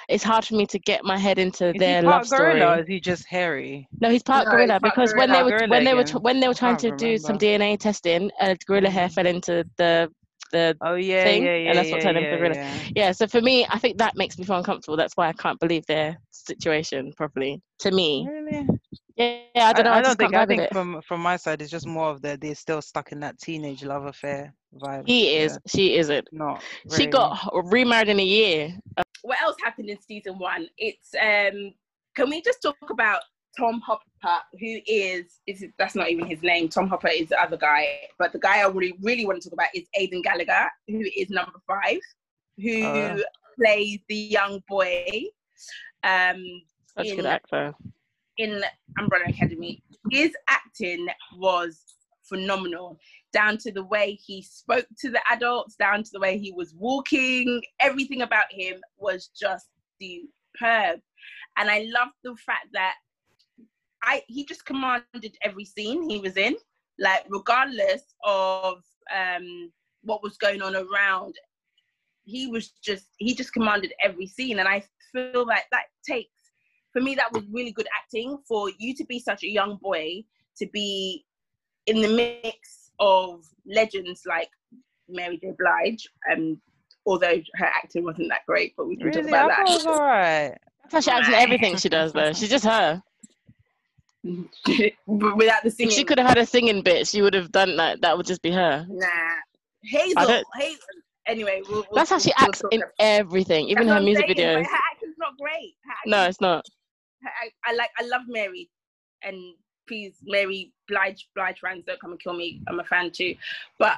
[0.09, 2.55] It's hard for me to get my head into Is their he love story.
[2.61, 3.89] gorilla or is he just hairy?
[4.01, 6.01] No, he's part No, gorilla he's part because when they were Gorilla when they were
[6.03, 6.23] again.
[6.23, 7.39] when they were trying to can't do some.
[7.39, 10.11] DNA testing, uh, gorilla hair fell into the
[10.53, 12.55] the Oh yeah, thing, yeah, and yeah, that's what yeah, turned him yeah, gorilla.
[12.55, 12.75] yeah.
[12.95, 13.13] yeah.
[13.13, 14.97] So for me, I think that makes me feel uncomfortable.
[14.97, 17.61] That's why I can't believe their situation properly.
[17.81, 18.67] To me, Really?
[19.17, 19.93] yeah, yeah I don't know.
[19.93, 20.35] I, I, don't think.
[20.35, 23.21] I think from from my side, it's just more of the they're still stuck in
[23.21, 25.07] that teenage love affair vibe.
[25.07, 26.29] He is, Yeah, she isn't.
[26.33, 26.63] not.
[26.95, 28.75] She got remarried in a year.
[29.23, 30.69] What else happened in season one?
[30.79, 31.73] It's um
[32.15, 33.21] can we just talk about
[33.59, 36.69] Tom Hopper, who is is that's not even his name.
[36.69, 37.87] Tom Hopper is the other guy,
[38.19, 41.31] but the guy I really really want to talk about is Aidan Gallagher, who is
[41.31, 41.99] number five,
[42.59, 43.19] who yeah.
[43.59, 45.23] plays the young boy
[46.05, 46.43] um
[46.97, 47.75] Such a In- good actor.
[48.39, 48.63] in
[48.99, 49.83] Umbrella Academy.
[50.11, 51.81] His acting was
[52.29, 52.99] phenomenal,
[53.37, 56.75] down to the way he spoke to the adults, down to the way he was
[56.75, 57.61] walking.
[57.81, 59.67] Everything about him was just
[60.01, 61.01] superb,
[61.59, 62.95] and I loved the fact that
[64.03, 66.57] I he just commanded every scene he was in,
[66.99, 68.83] like regardless of
[69.15, 69.71] um,
[70.03, 71.35] what was going on around.
[72.25, 76.31] He was just he just commanded every scene, and I feel like that takes
[76.95, 80.25] for me that was really good acting for you to be such a young boy
[80.57, 81.27] to be
[81.87, 84.51] in the mix of legends like
[85.09, 85.53] Mary J.
[85.59, 86.61] Blige, um,
[87.07, 89.23] although her acting wasn't that great, but we can Really?
[89.23, 89.91] talk about I thought it was that.
[89.93, 90.59] alright.
[90.83, 92.33] That's how she acts in everything she does, though.
[92.33, 93.03] She's just her.
[94.25, 97.77] without the If singing, she could have had a singing bit, she would have done
[97.77, 98.01] that.
[98.03, 98.85] That would just be her.
[98.89, 99.07] Nah,
[99.85, 100.43] Hazel.
[100.55, 100.79] Hazel.
[101.27, 104.27] Anyway, we'll, we'll, That's how she we'll acts in about- everything, even That's her music
[104.27, 104.65] saying, videos.
[104.67, 105.75] Her acting's not great.
[105.85, 106.65] Her No, it's not.
[107.23, 107.91] her act- I like.
[107.99, 108.69] I love Mary,
[109.23, 109.37] and
[109.87, 112.61] please, Mary Blige, Blige fans, don't come and kill me.
[112.69, 113.35] I'm a fan too,
[113.79, 113.97] but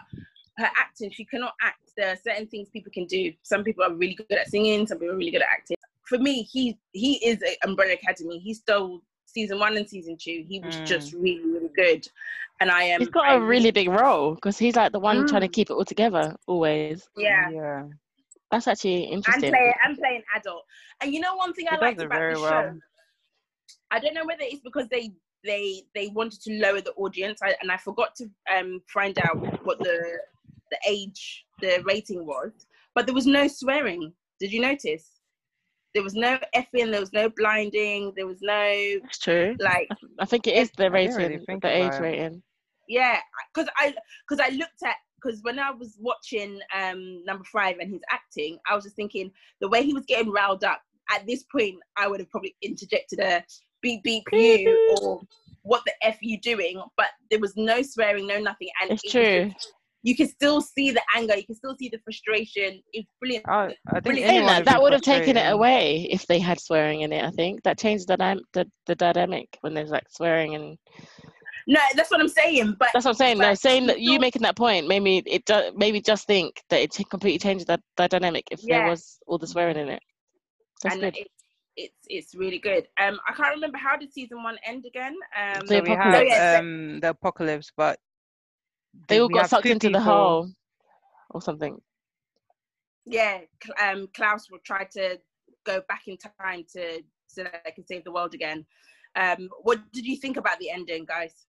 [0.58, 1.80] her acting, she cannot act.
[1.96, 3.32] There are certain things people can do.
[3.42, 4.86] Some people are really good at singing.
[4.86, 5.76] Some people are really good at acting.
[6.04, 8.38] For me, he he is a Umbrella Academy.
[8.38, 10.44] He stole season one and season two.
[10.48, 10.84] He was Mm.
[10.86, 12.08] just really really good,
[12.60, 13.00] and I am.
[13.00, 15.52] He's got I a really big role because he's like the one trying to Mm.
[15.52, 17.08] keep it all together always.
[17.16, 17.50] yeah.
[17.50, 17.84] Yeah.
[18.50, 19.50] That's actually and interesting.
[19.50, 20.64] play and playing adult.
[21.02, 22.62] And you know one thing He I liked about very the well.
[22.62, 22.80] show.
[23.90, 25.12] I don't know whether it's because they
[25.44, 29.36] they they wanted to lower the audience, I, and I forgot to um find out
[29.64, 30.18] what the
[30.70, 32.52] the age the rating was,
[32.94, 34.12] but there was no swearing.
[34.40, 35.06] Did you notice?
[35.94, 36.90] There was no effing.
[36.92, 38.12] There was no blinding.
[38.16, 39.56] There was no That's true.
[39.58, 39.88] like
[40.20, 42.00] I think it is the rating, really think the age it.
[42.00, 42.42] rating.
[42.88, 43.18] yeah
[43.54, 43.94] because i
[44.28, 48.58] because i looked at because when i was watching um number five and his acting
[48.70, 52.06] i was just thinking the way he was getting riled up at this point i
[52.08, 53.44] would have probably interjected a
[53.82, 55.20] beep beep you or
[55.62, 59.10] what the f you doing but there was no swearing no nothing and It's it
[59.10, 59.50] true.
[59.50, 59.72] just-
[60.04, 63.74] you can still see the anger you can still see the frustration it's brilliant I,
[63.88, 64.28] I think Brilliant.
[64.28, 67.12] Saying anyone that, would that would have taken it away if they had swearing in
[67.12, 67.24] it.
[67.24, 70.78] I think that changed the dynam- the, the dynamic when there's like swearing and
[71.66, 73.38] no that's what i'm saying but that's what I'm saying.
[73.38, 76.00] No, but saying you that you making that point made me it ju- made me
[76.00, 79.76] just think that it completely changed the, the dynamic if there was all the swearing
[79.76, 80.02] in it.
[80.82, 81.16] That's and good.
[81.16, 81.28] it,
[81.78, 85.66] it's it's really good um i can't remember how did season one end again um
[85.66, 86.34] The So we apocalypse.
[86.34, 87.98] have Yeah, um, the apocalypse, but
[89.08, 90.50] they all got sucked two into the hole
[91.30, 91.80] or something.
[93.06, 93.38] yeah,
[93.82, 95.18] um, Klaus will try to
[95.64, 98.66] go back in time to so that they can save the world again.
[99.14, 101.46] Um, what did you think about the ending, guys?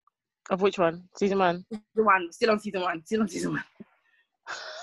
[0.50, 1.04] Of which one?
[1.16, 1.64] Season one.
[1.94, 3.64] The one still on season one, still on season one.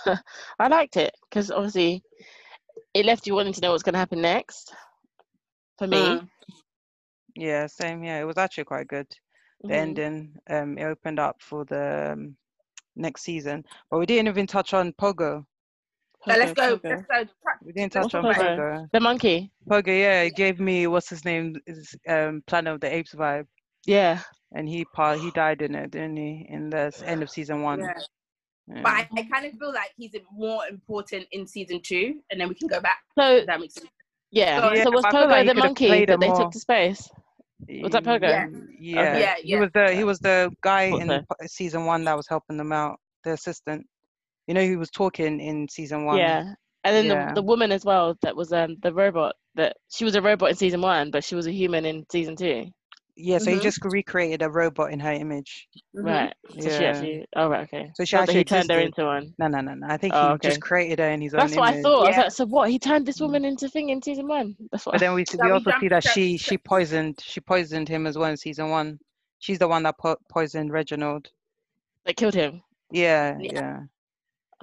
[0.59, 2.03] I liked it because obviously
[2.93, 4.73] it left you wanting to know what's going to happen next.
[5.81, 6.29] For me, Mm.
[7.35, 8.03] Yeah, same.
[8.03, 9.07] Yeah, it was actually quite good.
[9.63, 9.77] The Mhm.
[9.77, 12.37] ending, um, it opened up for the um,
[12.95, 15.43] next season, but we didn't even touch on Pogo.
[16.27, 16.77] So let's go.
[16.77, 17.29] Pogo, Let's go.
[17.65, 18.57] We didn't touch What's on Pogo?
[18.57, 18.89] Pogo.
[18.91, 19.51] The monkey.
[19.67, 23.47] Pogo, yeah, it gave me what's his name is um Planet of the Apes vibe,
[23.87, 24.21] Yeah.
[24.51, 26.45] and he part he died in it, didn't he?
[26.47, 27.79] In the s- end of season one.
[27.79, 27.93] Yeah.
[28.67, 28.81] Yeah.
[28.83, 32.49] But I, I kind of feel like he's more important in season two, and then
[32.49, 32.99] we can go back.
[33.17, 33.87] So that makes sense.
[34.31, 34.73] Yeah.
[34.73, 36.35] Yeah, so was I Pogo like the monkey that they more.
[36.37, 37.09] took to space?
[37.81, 38.21] Was that Pogo?
[38.21, 38.47] Yeah.
[38.79, 41.47] Yeah, Yeah, he was the he was the guy Thought in so.
[41.47, 43.85] season one that was helping them out, the assistant.
[44.47, 46.17] You know, he was talking in season one.
[46.17, 46.53] Yeah.
[46.83, 47.27] And then Yeah.
[47.27, 50.49] the, the woman as well that was um the robot that she was a robot
[50.49, 52.65] in season one, but she was a human in season two.
[53.23, 55.67] Yeah, so he just recreated a robot in her image.
[55.95, 56.03] Mhm.
[56.05, 56.33] Right.
[56.49, 56.89] So she Yeah.
[56.89, 57.91] actually oh right, okay.
[57.95, 59.01] So she Not that he actually turned her existed.
[59.01, 59.33] into one.
[59.39, 59.87] No, no, no, no.
[59.87, 60.49] I think Oh, he okay.
[60.49, 61.83] just created her in his That's own what I image.
[61.83, 62.03] thought.
[62.03, 62.21] I was Yeah.
[62.23, 62.69] like, so what?
[62.69, 64.55] He turned this woman into thing in season one.
[64.71, 64.99] That's what I thought.
[65.05, 67.39] Then we see, So we we also see that so- she so- she poisoned she
[67.39, 68.99] poisoned him as well in season one.
[69.39, 71.29] She's the one that po- poisoned Reginald.
[72.05, 72.63] that killed him.
[72.91, 73.51] Yeah, Yeah.
[73.53, 73.79] yeah.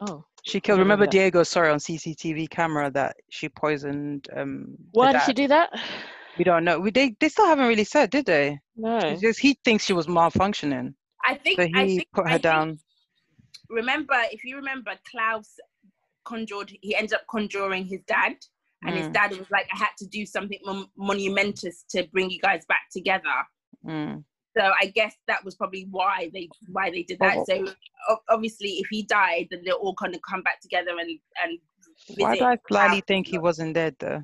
[0.01, 0.25] Oh.
[0.45, 0.79] She killed.
[0.79, 1.11] remember Remember that.
[1.13, 4.29] Diego saw it on CCTV camera that she poisoned.
[4.35, 5.37] Um, the Why did she dad.
[5.43, 5.71] do that?
[6.39, 6.79] We don't know.
[6.81, 8.59] We they they still haven't really said, did they?
[8.77, 8.99] No.
[8.99, 11.61] It's just he thinks she was malfunctioning, I think.
[11.61, 12.79] so I he think, put I her think- down.
[13.69, 15.51] remember, if you remember, Klaus
[16.25, 16.73] conjured.
[16.81, 18.35] He ended up conjuring his dad,
[18.83, 19.13] and his Mm.
[19.15, 22.83] dad was like, "I had to do something mon- monumentous to bring you guys back
[22.93, 23.35] together."
[23.85, 24.25] Mm.
[24.57, 27.37] So I guess that was probably why they why they did that.
[27.37, 27.75] Well, So
[28.29, 31.11] obviously, if he died, then they're all going to come back together and
[31.43, 31.59] and
[32.17, 34.23] Why visit do I slightly think he wasn't dead though?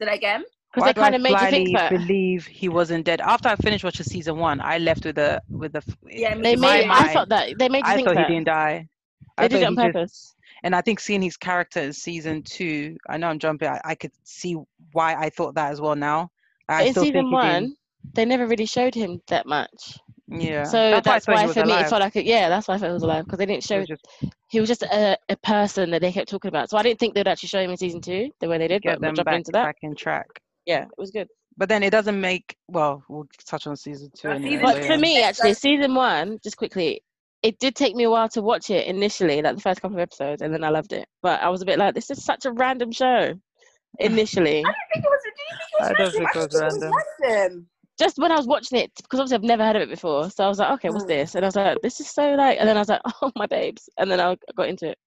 [0.00, 0.44] Did I again?
[0.80, 1.90] Because they I kind of made you think that.
[1.90, 3.20] believe he wasn't dead.
[3.20, 5.82] After I finished watching season one, I left with a with a.
[6.08, 6.86] Yeah, They made.
[6.88, 8.26] my I thought that they made you I think thought that.
[8.28, 8.88] he didn't die.
[9.36, 10.34] They I did it on he just- purpose.
[10.64, 13.68] and I think seeing his character in season two, I know I'm jumping.
[13.68, 14.56] I, I could see
[14.92, 16.30] why I thought that as well now.
[16.68, 17.74] I in season one,
[18.14, 19.98] they never really showed him that much.
[20.30, 20.64] Yeah.
[20.64, 21.88] So That's why that's thought why, was for me it alive.
[21.88, 23.66] felt like a, yeah, that's why I felt he was alive because they didn't It
[23.66, 24.06] show was just
[24.48, 26.68] he was just a, a person that they kept talking about.
[26.68, 28.82] So I didn't think they'd actually show him in season two the way they did.
[28.82, 29.64] get But we'll them jump back, into that.
[29.64, 30.26] back in track.
[30.68, 31.28] Yeah, it was good.
[31.56, 33.02] But then it doesn't make well.
[33.08, 34.58] We'll touch on season two anyway.
[34.62, 34.96] But but for yeah.
[34.98, 37.00] me, actually, season one, just quickly,
[37.42, 40.02] it did take me a while to watch it initially, like the first couple of
[40.02, 41.08] episodes, and then I loved it.
[41.22, 43.32] But I was a bit like, this is such a random show
[43.98, 44.58] initially.
[44.58, 45.20] I don't think it was.
[45.24, 46.18] Do you think it was I don't random?
[46.18, 46.92] think it I was it was random.
[47.22, 47.66] random.
[47.98, 50.44] just when I was watching it, because obviously I've never heard of it before, so
[50.44, 51.08] I was like, okay, what's Mm.
[51.08, 51.34] this?
[51.34, 53.46] And I was like, this is so like, and then I was like, oh my
[53.46, 54.98] babes, and then I got into it.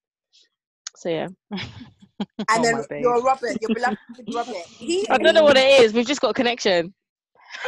[0.96, 1.28] So yeah,
[2.38, 3.02] And Oh, then my babe.
[3.02, 3.98] your Robert, your beloved
[4.34, 4.56] Robert.
[4.78, 5.92] He, I don't know what it is.
[5.92, 6.92] We've just got a connection.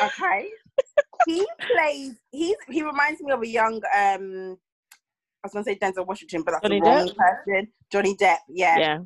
[0.02, 0.48] Okay.
[1.26, 2.14] he plays.
[2.32, 3.74] He's he reminds me of a young.
[3.96, 4.56] um
[5.42, 7.16] I was gonna say Denzel Washington, but that's Johnny the wrong Depp?
[7.16, 7.68] person.
[7.92, 8.38] Johnny Depp.
[8.48, 8.78] Yeah.
[8.78, 8.98] Yeah,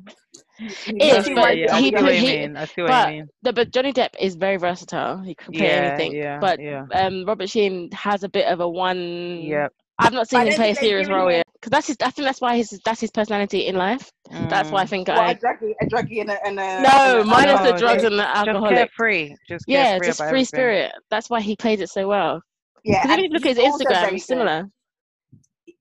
[0.85, 2.57] He Is, but reminds yeah, of I he- see a young- what you mean.
[2.57, 3.27] I see what but- you mean.
[3.43, 5.17] no, but Johnny Depp is very versatile.
[5.21, 6.15] He can play Yeah, anything.
[6.15, 6.85] yeah, but yeah.
[6.93, 9.41] um, Robert Sheehan has a bit of a one.
[9.41, 9.73] Yep.
[9.99, 11.45] I've not seen him play a think they've serious role yet.
[11.53, 11.97] Because that's his.
[12.01, 12.79] I think that's why his.
[12.85, 14.09] That's his personality in life.
[14.49, 14.89] That's why I Mm.
[14.89, 15.33] think What, a I.
[15.35, 16.89] druggie, a druggie and a, and a No,
[17.19, 18.75] and a- minus No, the drugs and the Just alcoholic.
[18.75, 19.35] carefree.
[19.49, 20.45] Just Yeah, carefree just about free everything.
[20.45, 20.91] spirit.
[21.09, 22.41] That's why he plays it so well.
[22.85, 24.21] Yeah, Because if you look at his also very Instagram, good.
[24.21, 24.69] similar.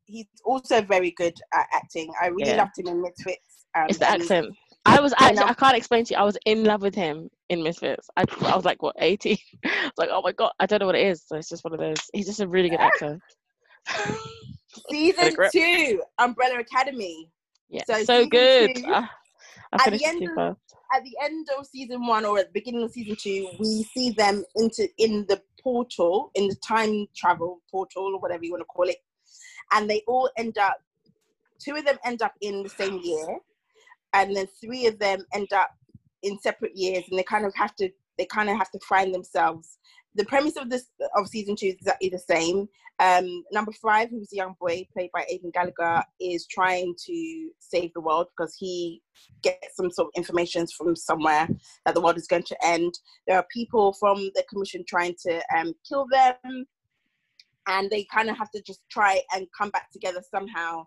[0.06, 2.12] He's also very good at acting.
[2.20, 2.56] I really Yeah.
[2.56, 3.66] loved him in Misfits.
[3.76, 4.46] Um, It's the and- accent.
[4.86, 5.44] I was I actually.
[5.44, 6.18] I can't explain to you.
[6.20, 8.08] I was in love with him in Misfits.
[8.16, 9.36] I, I was like what eighteen.
[9.64, 11.24] I was like, oh my god, I don't know what it is.
[11.26, 11.98] So it's just one of those.
[12.14, 13.18] He's just a really good actor.
[14.90, 15.52] Season grip.
[15.52, 17.30] two, Umbrella Academy.
[17.68, 18.74] Yeah, So so, good.
[18.76, 19.10] two, ah,
[19.72, 20.56] I at the end of-
[20.94, 24.10] at the end of season one or at the beginning of season two, we see
[24.12, 28.64] them into in the portal, in the time travel portal or whatever you want to
[28.66, 28.96] call it,
[29.72, 30.78] and they all end up.
[31.58, 33.38] Two of them end up in the same year,
[34.14, 35.70] and then three of them end up
[36.22, 37.90] in separate years, and they kind of have to.
[38.16, 39.78] They kind of have to find themselves.
[40.18, 42.68] The premise of this of season two is exactly the same.
[42.98, 47.92] Um, number five, who's a young boy played by Aidan Gallagher, is trying to save
[47.94, 49.00] the world because he
[49.42, 51.48] gets some sort of information from somewhere
[51.86, 52.98] that the world is going to end.
[53.28, 56.66] There are people from the commission trying to um, kill them,
[57.68, 60.84] and they kind of have to just try and come back together somehow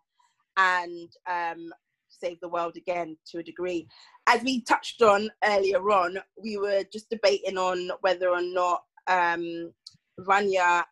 [0.57, 1.69] and um,
[2.09, 3.87] save the world again to a degree.
[4.27, 9.71] As we touched on earlier on, we were just debating on whether or not um,
[10.19, 10.85] Vanya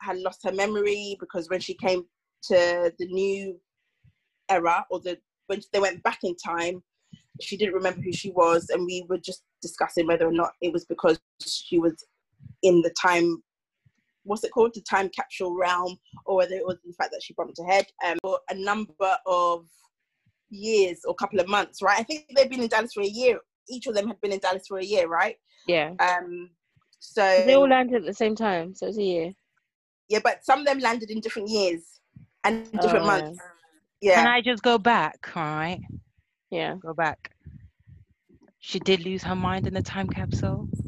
[0.00, 2.04] had lost her memory because when she came
[2.42, 3.58] to the new
[4.48, 6.82] era or the when they went back in time
[7.40, 10.72] she didn't remember who she was and we were just discussing whether or not it
[10.72, 12.04] was because she was
[12.62, 13.42] in the time
[14.24, 14.72] what's it called?
[14.74, 15.96] The time capsule realm
[16.26, 19.16] or whether it was the fact that she bumped her head um, for a number
[19.26, 19.66] of
[20.50, 21.98] years or a couple of months right?
[21.98, 23.38] I think they've been in dallas for a year.
[23.68, 25.36] Each of them had been in dallas for a year right?
[25.66, 26.50] Yeah, um
[27.00, 29.32] so they all landed at the same time, so it was a year.
[30.08, 31.82] yeah but some of them landed in different years
[32.44, 33.38] and different Oh, months
[34.00, 34.14] Yeah.
[34.16, 35.18] Can I just go back?
[35.36, 35.80] All right,
[36.50, 36.76] Yeah.
[36.80, 37.32] go back.
[38.58, 40.68] She did lose her mind in the time capsule.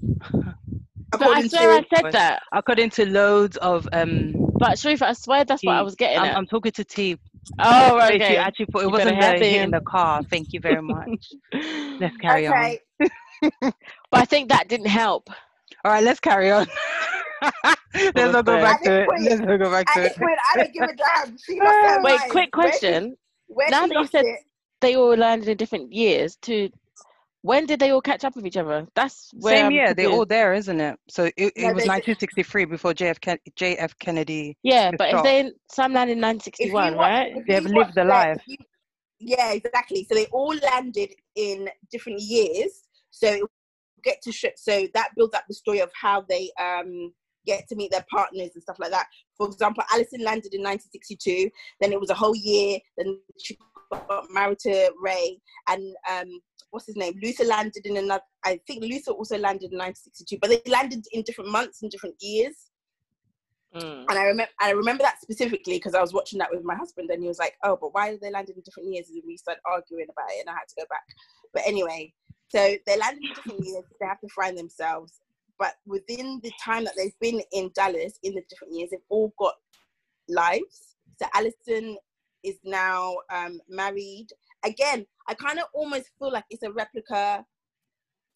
[1.12, 2.42] But I according swear I said But- that.
[2.52, 6.24] According to loads of um, But Sharif, I swear that's what I was getting I'm,
[6.24, 6.36] at.
[6.38, 7.18] I'm talking to T.
[7.58, 8.36] oh, right, She okay.
[8.36, 10.22] actually put it You wasn't better the have hit in the car.
[10.22, 11.22] Thank you very much.
[12.00, 12.76] Let's carry on.
[14.10, 15.28] But I think that didn't help.
[15.84, 16.66] All right, let's carry on.
[17.64, 19.08] let's was not go back to it.
[19.20, 20.18] Let's not go back At to this it.
[20.18, 21.36] point, I don't give a damn.
[21.38, 22.30] She lost her Wait, mind.
[22.30, 23.16] quick Where she- question.
[23.48, 24.40] Where Now that you said- it,
[24.80, 26.36] They all landed in different years.
[26.42, 26.68] To
[27.42, 28.86] when did they all catch up with each other?
[28.94, 30.96] That's where Same I'm year, they're all there, isn't it?
[31.08, 34.56] So it, it No, was 1963 before JF, Ken- JF Kennedy.
[34.62, 37.36] Yeah, but if they some landed in 1961, right?
[37.36, 38.36] if They have lived watch the life.
[38.36, 38.56] if you-
[39.18, 40.04] yeah, exactly.
[40.08, 42.82] So they all landed in different years.
[43.10, 43.48] So it will
[44.04, 47.12] get to sh- so that builds up the story of how they um
[47.46, 49.06] get to meet their partners and stuff like that.
[49.36, 51.50] For example, Allison landed in 1962.
[51.80, 52.78] Then it was a whole year.
[52.96, 53.58] Then she
[53.90, 55.38] got married to Ray,
[55.68, 56.40] and um,
[56.70, 57.14] what's his name?
[57.22, 58.22] Luther landed in another.
[58.44, 62.16] I think Luther also landed in 1962, but they landed in different months and different
[62.20, 62.54] years.
[63.74, 64.04] Mm.
[64.08, 67.10] And I remember, I remember that specifically because I was watching that with my husband,
[67.10, 69.36] and he was like, "Oh, but why did they land in different years?" And we
[69.36, 71.04] started arguing about it, and I had to go back.
[71.54, 72.12] But anyway,
[72.54, 73.84] so they landed in different years.
[73.98, 75.20] They have to find themselves,
[75.58, 79.32] but within the time that they've been in Dallas, in the different years, they've all
[79.38, 79.54] got
[80.28, 80.96] lives.
[81.20, 81.96] So Allison
[82.42, 84.28] is now um, married.
[84.64, 87.44] Again, I kind of almost feel like it's a replica,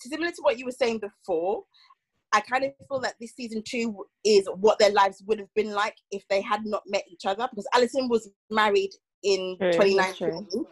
[0.00, 1.64] similar to what you were saying before.
[2.32, 5.72] I kind of feel that this season two is what their lives would have been
[5.72, 7.46] like if they had not met each other.
[7.50, 8.90] Because Allison was married
[9.22, 10.66] in True, that's 2019,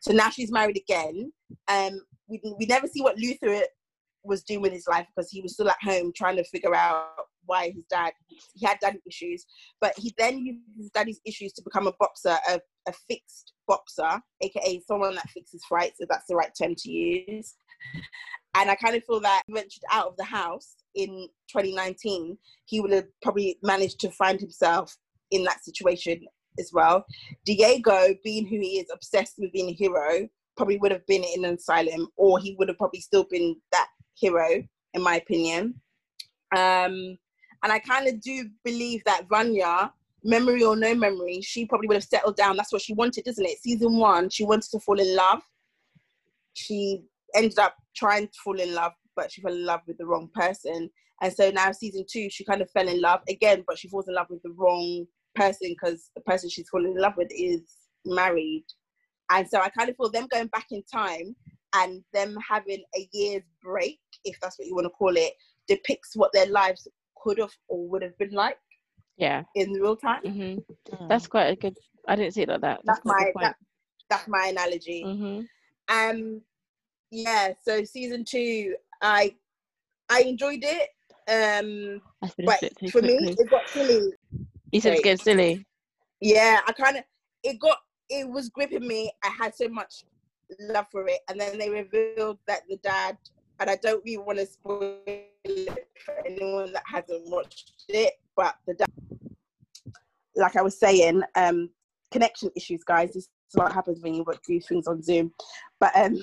[0.00, 1.32] so now she's married again.
[1.68, 3.62] Um, we we never see what Luther
[4.24, 7.06] was doing with his life because he was still at home trying to figure out
[7.46, 8.12] why his dad
[8.54, 9.46] he had daddy issues.
[9.80, 14.20] But he then used his daddy's issues to become a boxer, a, a fixed boxer,
[14.42, 17.54] aka someone that fixes fights, if that's the right term to use.
[18.54, 22.80] And I kind of feel that he ventured out of the house in 2019, he
[22.80, 24.96] would have probably managed to find himself
[25.30, 26.20] in that situation
[26.58, 27.04] as well.
[27.44, 31.44] Diego, being who he is, obsessed with being a hero, probably would have been in
[31.44, 34.62] an asylum, or he would have probably still been that hero,
[34.94, 35.80] in my opinion.
[36.56, 37.18] Um,
[37.62, 39.92] And I kind of do believe that Vanya,
[40.22, 42.56] memory or no memory, she probably would have settled down.
[42.56, 43.58] That's what she wanted, isn't it?
[43.58, 45.42] Season one, she wanted to fall in love.
[46.54, 47.02] She
[47.34, 50.28] ended up trying to fall in love, but she fell in love with the wrong
[50.34, 50.90] person.
[51.20, 54.08] And so now season two, she kind of fell in love again, but she falls
[54.08, 55.06] in love with the wrong
[55.38, 57.60] person because the person she's falling in love with is
[58.04, 58.64] married.
[59.30, 61.36] And so I kind of feel them going back in time
[61.74, 65.32] and them having a year's break, if that's what you want to call it,
[65.66, 66.88] depicts what their lives
[67.22, 68.58] could have or would have been like
[69.16, 69.42] Yeah.
[69.54, 70.22] in real time.
[70.22, 70.58] hmm
[70.90, 71.08] Mm.
[71.08, 71.76] That's quite a good.
[72.06, 72.80] I didn't see it like that.
[72.84, 73.56] That's quite a my that,
[74.08, 75.02] that's my analogy.
[75.02, 75.40] hmm
[75.88, 76.40] Um,
[77.10, 77.52] yeah.
[77.62, 79.34] So season two, I
[80.08, 80.88] I enjoyed it.
[81.28, 83.44] Um, That's been a but bit too for me, quickly.
[83.44, 84.12] it got silly.
[84.72, 85.66] You said it's getting silly.
[86.20, 87.04] Yeah, I kind of
[87.42, 87.78] it got
[88.10, 89.10] it was gripping me.
[89.24, 90.04] I had so much
[90.60, 93.16] love for it, and then they revealed that the dad.
[93.60, 98.54] And I don't really want to spoil it for anyone that hasn't watched it, but
[98.68, 98.88] the dad,
[100.36, 101.68] like I was saying, um,
[102.12, 103.14] connection issues, guys.
[103.14, 105.32] This is what happens when you watch these things on Zoom.
[105.80, 106.20] But um,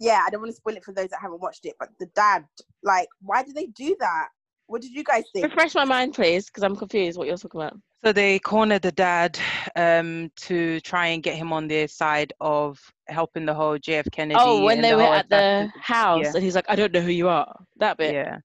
[0.00, 1.74] yeah, I don't want to spoil it for those that haven't watched it.
[1.78, 2.46] But the dad,
[2.82, 4.28] like, why do they do that?
[4.68, 5.44] What did you guys think?
[5.46, 7.76] Refresh my mind, please, because I'm confused what you're talking about.
[8.04, 9.38] So they cornered the dad
[9.74, 14.38] um, to try and get him on their side of helping the whole JF Kennedy.
[14.40, 16.32] oh, when they the were at the assassin- house, yeah.
[16.34, 18.14] and he's like, "I don't know who you are." That bit.
[18.14, 18.38] Yeah.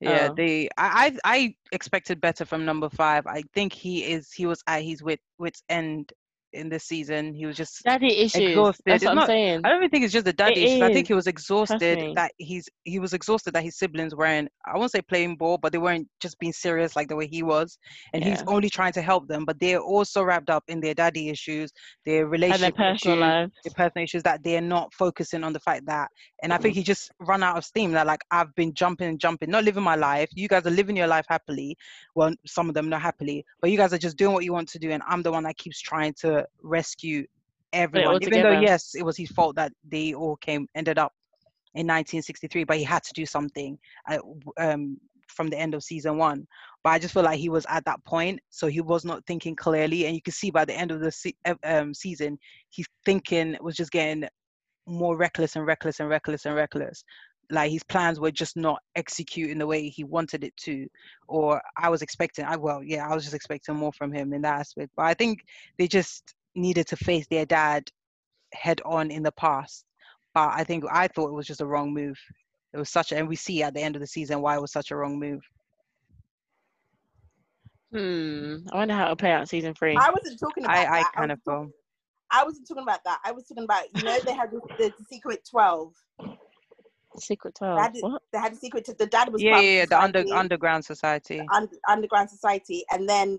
[0.00, 0.34] Yeah, Oh.
[0.34, 0.68] they.
[0.78, 3.26] I, I I expected better from number five.
[3.26, 4.32] I think he is.
[4.32, 6.12] He was at his wit wits end
[6.52, 7.34] in this season.
[7.34, 7.82] He was just.
[7.84, 8.48] Daddy issues.
[8.48, 8.82] Exhausted.
[8.86, 9.60] That's It's what I'm not- saying.
[9.64, 10.82] I don't even think it's just the daddy It issues.
[10.82, 14.76] I think he was exhausted that he's he was exhausted that his siblings weren't I
[14.78, 17.78] won't say playing ball, but they weren't just being serious like the way he was.
[18.12, 21.28] And he's only trying to help them, but they're also wrapped up in their daddy
[21.28, 21.70] issues,
[22.04, 23.52] their and relationship their personal issues, lives.
[23.64, 26.08] their personal issues that they're not focusing on the fact that
[26.42, 29.20] and I think he just run out of steam that like I've been jumping and
[29.20, 30.28] jumping, not living my life.
[30.34, 31.76] You guys are living your life happily.
[32.14, 34.68] Well, some of them not happily, but you guys are just doing what you want
[34.70, 37.26] to do, and I'm the one that keeps trying to rescue
[37.72, 38.18] everyone.
[38.22, 41.12] Even though yes, it was his fault that they all came ended up
[41.74, 43.78] in 1963, but he had to do something
[44.08, 44.96] uh, w- um,
[45.28, 46.46] from the end of season one.
[46.82, 49.54] But I just feel like he was at that point, so he was not thinking
[49.54, 52.38] clearly, and you can see by the end of the se- uh, um, season,
[52.74, 54.28] his thinking was just getting
[54.86, 57.04] more reckless and reckless and reckless and reckless.
[57.50, 60.86] Like his plans were just not executing the way he wanted it to,
[61.28, 62.44] or I was expecting.
[62.44, 64.92] I well, yeah, I was just expecting more from him in that aspect.
[64.96, 65.44] But I think
[65.78, 67.88] they just needed to face their dad
[68.52, 69.84] head on in the past.
[70.34, 72.18] But I think I thought it was just a wrong move.
[72.72, 74.60] It was such, a, and we see at the end of the season why it
[74.60, 75.42] was such a wrong move.
[77.92, 78.58] Hmm.
[78.72, 79.96] I wonder how it'll play out season three.
[79.96, 80.92] I wasn't talking about I, that.
[80.92, 81.70] I was kind of talk-
[82.30, 83.18] I wasn't talking about that.
[83.24, 85.92] I was talking about you know they had the, the, the secret twelve.
[87.18, 87.80] Secret They Twelve.
[87.80, 88.22] had, the- What?
[88.32, 88.84] they had the secret.
[88.86, 91.44] To, the dad was Yeah, part yeah, of yeah, the under underground society.
[91.52, 93.38] un- underground society, and then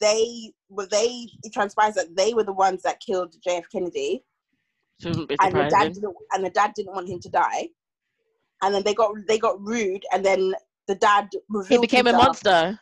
[0.00, 1.28] they were they.
[1.42, 4.24] It transpires that they were the ones that killed JF Kennedy,
[5.00, 6.16] Shouldn't be and the dad didn't.
[6.32, 7.68] And the dad didn't want him to die,
[8.62, 10.54] and then they got they got rude, and then
[10.88, 12.78] the dad He revealed became a monster.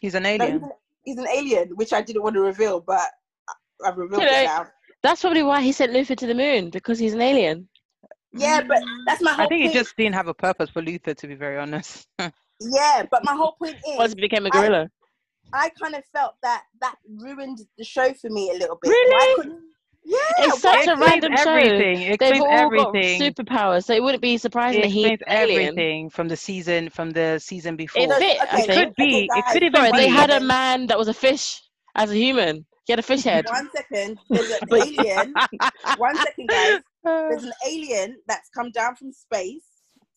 [0.00, 0.64] He's an No, he's, alien.
[0.64, 0.70] an,
[1.04, 3.08] he's an alien, which I didn't want to reveal, but
[3.48, 4.66] I- I've revealed You know, it now.
[5.02, 7.68] That's probably why he sent Luther to the moon because he's an alien.
[8.38, 8.68] Yeah, mm-hmm.
[8.68, 11.26] but that's my whole I think it just didn't have a purpose for Luther, to
[11.26, 12.06] be very honest.
[12.60, 13.96] Yeah, but my whole point is.
[13.96, 14.88] Once is, he became a gorilla.
[15.52, 18.88] I kind of felt that that ruined the show for me a little bit.
[18.88, 19.50] Really?
[20.04, 21.50] Yeah, It's why- such a explains random show.
[21.54, 22.02] everything.
[22.02, 23.20] It They've all everything.
[23.20, 25.68] got superpowers, so it wouldn't be surprising it that he's explains an alien.
[25.68, 28.02] everything from the season from the season before.
[28.02, 29.28] It fit, I It could be.
[29.30, 31.62] okay, It could even Sorry, they had a man that was a fish
[31.94, 32.66] as a human.
[32.86, 33.46] He had a fish head.
[33.48, 35.34] One second, there's an alien.
[35.98, 36.80] One second, guys.
[37.30, 39.64] There's an alien that's come down from space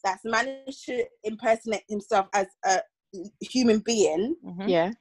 [0.03, 2.81] that's managed to impersonate himself as a
[3.41, 4.69] human being Mhm.
[4.69, 4.91] Yeah.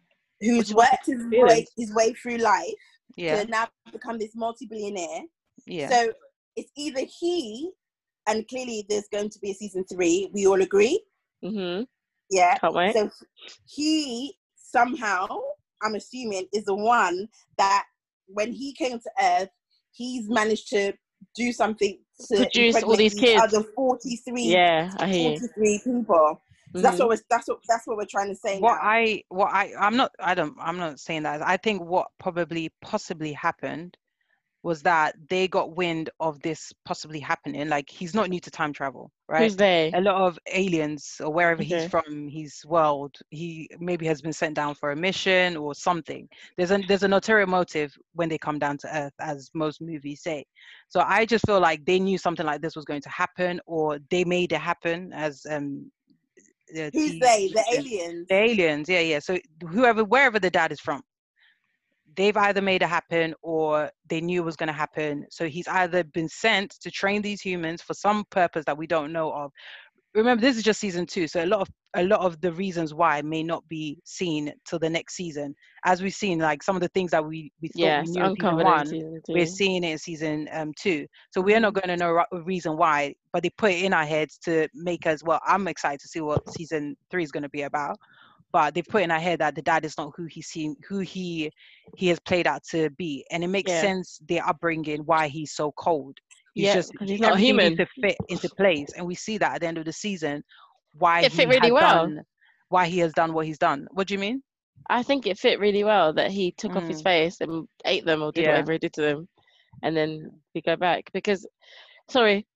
[0.41, 2.75] who's Which is what worked his way, his way through life
[3.17, 5.23] Yeah, to now become this multi-billionaire.
[5.67, 5.89] yeah.
[5.91, 6.13] So
[6.57, 7.71] it's either he,
[8.27, 10.31] and clearly there's going to be a season three.
[10.33, 11.03] We all agree.
[11.45, 11.87] Mhm.
[12.31, 12.59] Yeah.
[12.59, 12.95] Can't wait.
[12.95, 13.11] So
[13.67, 15.27] he somehow,
[15.83, 17.29] I'm assuming, is the one
[17.59, 17.85] that
[18.27, 19.51] when he came to Earth,
[19.93, 20.93] he's managed to
[21.35, 21.99] do something
[22.29, 23.43] to Produce all these kids.
[23.43, 25.37] Other 43, Yeah, I hear you.
[25.39, 26.43] 43 people.
[26.77, 27.01] So that's Mhm.
[27.01, 28.81] what we're that's what that's what we're trying to say what now.
[28.83, 31.43] I what I I'm not I don't I'm not saying that.
[31.47, 33.97] I think what probably possibly happened
[34.63, 37.69] was that they got wind of this possibly happening.
[37.69, 39.53] Like he's not new to time travel, right?
[39.53, 39.99] Who's they?
[39.99, 41.83] a lot of aliens or wherever Okay.
[41.83, 46.29] he's from his world he maybe has been sent down for a mission or something
[46.57, 50.23] there's a there's an ulterior motive when they come down to earth as most movies
[50.23, 50.45] say
[50.89, 53.99] so i just feel like they knew something like this was going to happen or
[54.11, 55.91] they made it happen as um
[56.73, 57.49] the Who's T- they?
[57.49, 58.29] The aliens.
[58.29, 59.19] The aliens, yeah, yeah.
[59.21, 59.39] So
[59.69, 61.03] whoever, wherever the dad is from,
[62.17, 65.27] they've either made it happen or they knew it was going to happen.
[65.31, 69.13] So he's either been sent to train these humans for some purpose that we don't
[69.13, 69.53] know of.
[70.15, 72.93] Remember, this is just season two, so a lot of a lot of the reasons
[72.95, 75.55] why may not be seen till the next season.
[75.85, 78.25] As we've seen, like some of the things that we we thought yes, we knew
[78.25, 81.07] in season one, season we're seeing it in season um two.
[81.31, 84.05] So we're not going to know a reason why, but they put it in our
[84.05, 85.23] heads to make us.
[85.23, 87.97] Well, I'm excited to see what season three is going to be about.
[88.53, 90.99] But they've put in our head that the dad is not who he's seen, who
[91.01, 91.51] he
[91.97, 93.81] he has played out to be, and it makes Yeah.
[93.83, 96.17] sense their upbringing why he's so cold.
[96.55, 97.77] He's Yeah, just he's not human.
[97.77, 100.43] to fit into place, and we see that at the end of the season
[100.93, 102.05] why It he fit really has well.
[102.05, 102.25] done
[102.69, 103.87] why he has done what he's done.
[103.93, 104.43] What do you mean?
[104.89, 107.05] I think it fit really well that he took off his Mm.
[107.05, 108.53] face and ate them or did Yeah.
[108.53, 109.29] whatever he did to them,
[109.83, 111.47] and then we go back because,
[112.09, 112.47] sorry,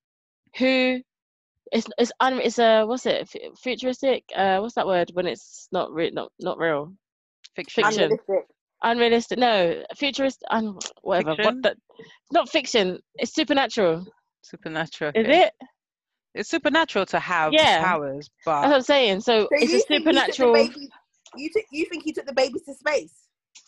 [0.57, 1.01] who?
[1.71, 4.23] It's it's un, it's a what's it fu- futuristic?
[4.35, 6.93] Uh, what's that word when it's not re- not not real?
[7.55, 7.83] Fiction.
[7.83, 8.01] Fiction.
[8.03, 8.45] Unrealistic.
[8.83, 9.39] Unrealistic?
[9.39, 10.43] No, futurist.
[10.51, 11.35] Un, whatever.
[11.35, 11.45] Fiction?
[11.45, 11.75] What the?
[12.31, 12.99] Not fiction.
[13.15, 14.05] It's supernatural.
[14.43, 15.11] Supernatural.
[15.15, 15.43] Is okay.
[15.45, 15.53] it?
[16.35, 17.83] It's supernatural to have Yeah.
[17.83, 19.21] powers, That's what but I'm saying.
[19.21, 20.53] So, So it's a think he supernatural.
[20.53, 20.89] baby-
[21.37, 23.13] You took, you think he took the babies to space?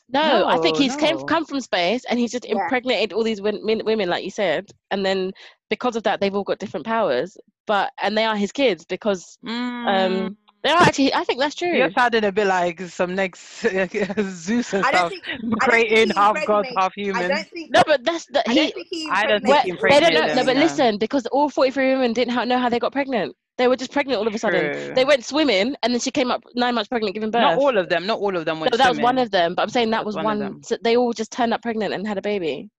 [0.10, 2.54] No, I think No, he's came come from space and he's just Yeah.
[2.54, 5.32] impregnated all these win- min- women, like you said, and then
[5.70, 7.38] because of that, they've all got different powers.
[7.66, 11.14] But and they are his kids because mm, um, they are actually.
[11.14, 11.76] I think that's true.
[11.76, 15.24] you're sounding a bit like some next Zeus and I stuff, don't think.
[15.26, 17.28] think creating he half gods, impregnated- half I humans.
[17.28, 18.60] don't no, but that's the I he.
[18.60, 19.10] don't think he.
[19.12, 20.34] I don't think he impregnated they don't know.
[20.34, 23.36] impregnated No, but them, listen, because all 43 women didn't know how they got pregnant.
[23.58, 24.72] They were just pregnant all of a sudden.
[24.74, 24.94] True.
[24.94, 27.42] They went swimming, and then she came up nine months pregnant, giving birth.
[27.42, 28.06] Not all of them.
[28.06, 29.56] Not all of them went no, that was one of them.
[29.56, 30.64] But I'm saying that That's was one one.
[30.64, 32.70] so they all just turned up pregnant and had a baby.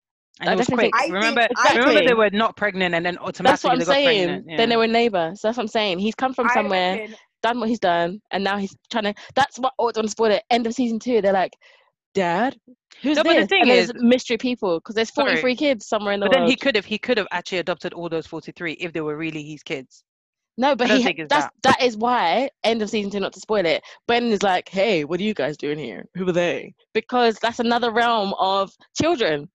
[0.40, 0.78] and I it was quick.
[0.80, 3.72] think- I remember, think- I remember they were not pregnant, and then automatically That's what
[3.72, 4.28] I'm they got saying.
[4.28, 4.56] pregnant.
[4.56, 5.32] Then they were neighbour.
[5.34, 5.98] So that's what I'm saying.
[5.98, 6.92] He's come from somewhere.
[6.98, 9.14] reckon- done what he's done, and now he's trying to.
[9.34, 9.72] That's what.
[9.78, 10.42] Oh, don't spoil it.
[10.50, 11.20] End of season two.
[11.22, 11.52] They're like,
[12.14, 12.56] Dad,
[13.02, 13.48] who's No, but the this?
[13.48, 15.30] thing and there's is- mystery people because there's Sorry.
[15.30, 16.32] 43 kids somewhere in the world.
[16.34, 19.00] But then he could have he could have actually adopted all those 43 if they
[19.00, 20.04] were really his kids.
[20.58, 21.02] No, but he.
[21.02, 21.32] think it's
[21.62, 22.50] That's why.
[22.64, 23.20] End of season two.
[23.20, 23.82] Not to spoil it.
[24.06, 26.06] Ben is like, Hey, what are you guys doing here?
[26.14, 26.74] Who are they?
[26.92, 29.48] Because that's another realm of children.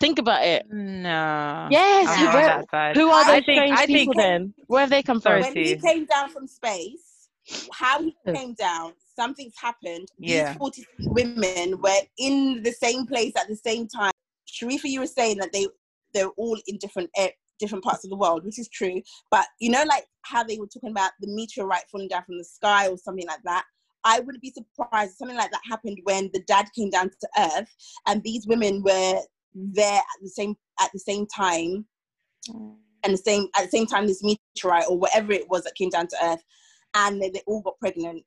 [0.00, 0.64] Think about it.
[0.70, 1.68] No.
[1.70, 2.16] Yes.
[2.18, 4.54] Who, where, who are I those think- strange I think- people then?
[4.66, 5.54] Where have they come Sorry, from?
[5.54, 7.28] when he came down from space,
[7.72, 10.08] how he came down, something's happened.
[10.18, 10.50] Yeah.
[10.52, 14.12] These 40 women were in the same place at the same time.
[14.48, 15.66] Sharifa, you were saying that they
[16.14, 19.02] they're all in different a- different parts of the world, which is true.
[19.30, 22.44] But you know, like how they were talking about the meteorite falling down from the
[22.44, 23.64] sky or something like that.
[24.04, 27.28] I wouldn't be surprised if something like that happened when the dad came down to
[27.38, 27.74] Earth,
[28.06, 29.20] and these women were
[29.54, 31.84] there at the same at the same time
[33.04, 35.90] and the same at the same time this meteorite or whatever it was that came
[35.90, 36.42] down to earth
[36.94, 38.24] and they, they all got pregnant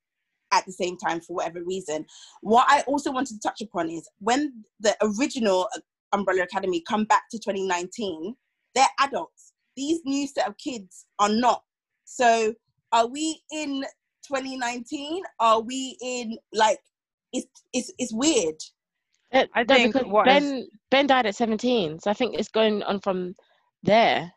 [0.52, 2.06] at the same time for whatever reason
[2.42, 5.80] what i also wanted to touch upon is when the original uh,
[6.14, 8.36] umbrella academy come back to 2019
[8.76, 11.64] they're adults these new set of kids are not
[12.06, 12.54] so
[12.92, 13.84] are we in
[14.28, 16.80] 2019 are we in like
[17.34, 18.56] it's it's, it's weird
[19.34, 22.36] Uh, I no, think because what has- Ben Ben died at 17, so I think
[22.38, 23.34] it's going on from
[23.84, 24.30] there,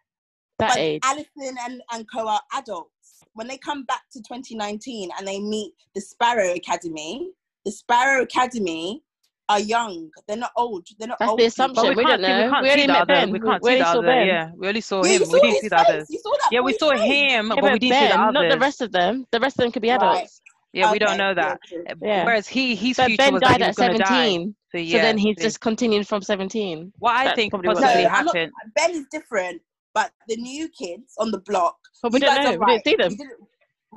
[0.61, 1.01] that but age.
[1.05, 2.91] Allison and, and Co are adults.
[3.33, 7.31] When they come back to 2019 and they meet the Sparrow Academy,
[7.65, 9.03] the Sparrow Academy
[9.49, 10.11] are young.
[10.27, 10.87] They're not old.
[10.99, 11.41] They're not That's old.
[11.41, 11.83] the assumption.
[11.85, 12.51] But we, we can't don't see, we know.
[12.51, 13.15] can't We see only the met other.
[13.15, 13.31] Ben.
[13.31, 14.03] We We- can't we see only the other.
[14.07, 14.27] Ben.
[14.27, 15.23] Yeah, we only saw Yeah, him.
[15.23, 16.09] you We didn't see the others.
[16.09, 16.11] face.
[16.25, 17.01] You Yeah, we saw face.
[17.03, 19.27] him, Yeah, but we didn't see the Ben, not the rest of them.
[19.31, 19.97] The rest of them could be Right.
[20.03, 20.41] adults.
[20.73, 21.61] Yeah, we don't know that.
[21.73, 22.25] Uh, Yeah.
[22.25, 24.85] Whereas he, his But future Ben was that died he at was going 17, So,
[24.85, 26.93] so then he's just continued from 17.
[26.99, 28.53] what I that's think probably what possibly No, I'm not- happened.
[28.75, 29.63] Ben is different,
[29.95, 31.77] but the new kids on the block.
[32.03, 32.55] But we don't know.
[32.55, 33.29] are We didn't see them.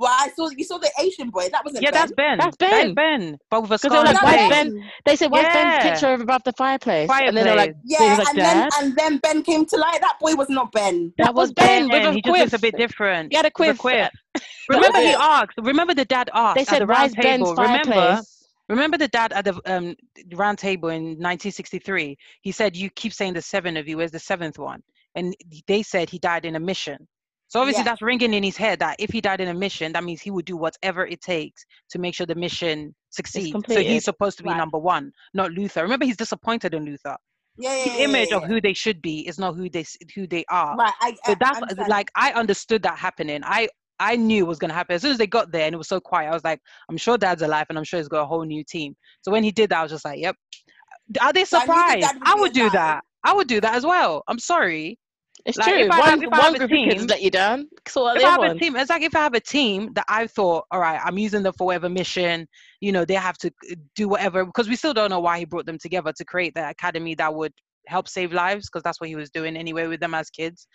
[0.00, 1.48] Well, I saw you saw the Asian boy.
[1.50, 2.00] That wasn't Yeah, ben.
[2.00, 2.38] that's Ben.
[2.38, 2.94] That's That is Ben.
[2.94, 3.38] Ben.
[3.50, 4.50] But with a 'Cause they scar were like, his why is.
[4.50, 4.90] Ben?
[5.04, 5.90] They said, why's Ben's Yeah.
[5.90, 7.10] picture above the fireplace?
[7.10, 7.98] And then they're like, Fireplace.
[7.98, 10.00] so he Yeah, like, and then and then Ben came to light.
[10.00, 11.12] That boy was not Ben.
[11.18, 13.32] That was Ben with a He just looks a bit different.
[13.32, 14.08] He had a With quiff.
[14.68, 15.54] Remember, he asked.
[15.58, 17.54] Remember, the dad asked They at the said, why round is Ben's table.
[17.56, 18.20] Remember,
[18.68, 19.94] remember the dad at the um,
[20.34, 22.16] round table in 1963.
[22.42, 23.96] He said, "You keep saying the seven of you.
[23.96, 24.82] Where's the seventh one?"
[25.14, 25.34] And
[25.66, 27.08] they said he died in a mission.
[27.48, 27.84] So obviously, Yeah.
[27.84, 30.30] that's ringing in his head that if he died in a mission, that means he
[30.30, 33.72] would do whatever it takes to make sure the mission succeeds.
[33.72, 34.58] So he's supposed to be Right.
[34.58, 35.82] number one, not Luther.
[35.82, 37.16] Remember, he's disappointed in Luther.
[37.58, 39.84] Yeah, yeah, His yeah, image of who they should be is not who they
[40.14, 40.76] who they are.
[40.76, 41.88] Right, I, So I that's understand.
[41.88, 43.40] like I understood that happening.
[43.44, 43.68] I
[43.98, 45.88] I knew it was gonna happen as soon as they got there and it was
[45.88, 46.28] so quiet.
[46.28, 48.62] I was like, I'm sure Dad's alive and I'm sure he's got a whole new
[48.64, 48.94] team.
[49.22, 50.36] So when he did that, I was just like, Yep.
[51.20, 52.14] Are they So I surprised?
[52.14, 52.70] would I would do alive.
[52.70, 53.04] that.
[53.24, 54.22] I would do that as well.
[54.28, 54.98] I'm sorry.
[55.48, 55.84] It's Like, true.
[55.84, 57.68] if I one if I one group of kids team- let you down.
[57.86, 60.26] So if I have a team, it's like if I have a team that I
[60.26, 62.46] thought, all right, I'm using them for whatever mission,
[62.80, 65.46] you know, they have to uh, do whatever because we still don't know why he
[65.46, 67.52] brought them together to create the academy that would
[67.86, 70.66] help save lives because that's what he was doing anyway with them as kids.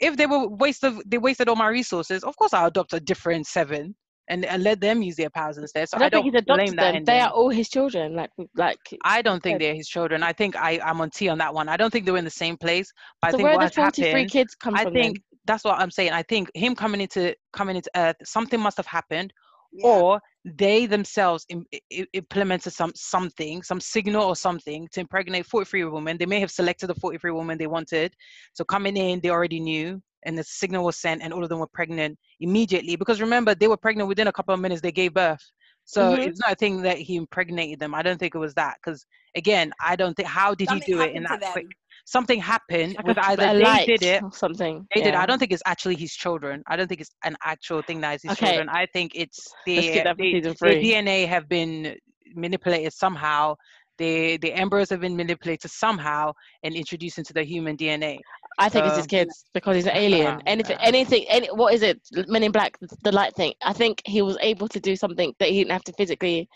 [0.00, 3.00] If they were waste of they wasted all my resources, of course I'll adopt a
[3.00, 3.94] different seven
[4.28, 5.88] and, and let them use their powers instead.
[5.88, 6.92] So I don't, I don't think he's blame adopted that.
[6.92, 7.04] them.
[7.04, 8.14] They are all his children.
[8.14, 8.78] Like like.
[9.04, 10.22] I don't think they're his children.
[10.22, 11.68] I think I, I'm on T on that one.
[11.68, 12.92] I don't think they were in the same place.
[13.20, 14.94] But I So think where what the has forty three happened kids come I from?
[14.94, 15.22] think then?
[15.46, 16.12] that's what I'm saying.
[16.12, 19.32] I think him coming into coming into Earth, something must have happened,
[19.72, 20.02] Yeah.
[20.02, 25.46] or they themselves Im- i- i- implemented some something, some signal or something to impregnate
[25.46, 26.16] 43 women.
[26.18, 28.14] They may have selected the 43 women they wanted.
[28.54, 31.58] So coming in, they already knew, and the signal was sent, and all of them
[31.58, 32.96] were pregnant immediately.
[32.96, 34.80] Because remember, they were pregnant within a couple of minutes.
[34.82, 35.40] They gave birth.
[35.84, 36.26] So Mhm.
[36.26, 37.94] it's not a thing that he impregnated them.
[37.94, 38.76] I don't think it was that.
[38.84, 39.06] Because
[39.36, 40.28] again, I don't think.
[40.28, 41.66] How did Something he do it in that quick?
[42.04, 44.86] Something happened Like with either they did it or something.
[44.94, 45.14] they did.
[45.14, 46.62] I don't think it's actually his children.
[46.66, 48.46] I don't think it's an actual thing that is his Okay.
[48.46, 48.68] children.
[48.68, 50.16] I think it's the, keep that
[50.58, 50.86] for the, the.
[50.86, 51.96] DNA have been
[52.34, 53.54] manipulated somehow.
[53.98, 56.32] The the embryos have been manipulated somehow
[56.62, 58.18] and introduced into the human DNA.
[58.58, 60.40] I think it's his kids because he's an alien.
[60.46, 60.86] Anything, Yeah.
[60.86, 62.00] anything, any, what is it?
[62.26, 63.52] Men in Black, the- the light thing.
[63.62, 66.48] I think he was able to do something that he didn't have to physically.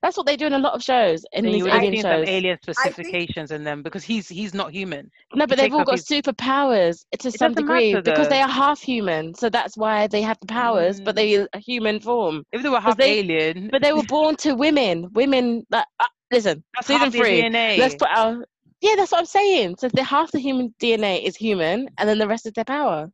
[0.00, 2.02] That's what they do in a lot of shows, in Then these you alien seen
[2.02, 2.28] some shows.
[2.28, 5.10] alien think- specifications in them because he's he's not human.
[5.34, 8.40] No, but he they've all got his- superpowers to some doesn't degree matter, because they
[8.40, 9.34] are half human.
[9.34, 11.16] So that's why they have the powers, but Mm.
[11.16, 12.44] they are human form.
[12.52, 15.08] If they were half they- alien, But they were born to women.
[15.12, 16.62] Women that uh, listen.
[16.74, 17.42] that's season half their three.
[17.42, 17.78] DNA.
[17.78, 18.44] Let's put our
[18.80, 18.94] yeah.
[18.96, 19.76] That's what I'm saying.
[19.78, 23.10] So the half the human DNA is human, and then the rest is their power.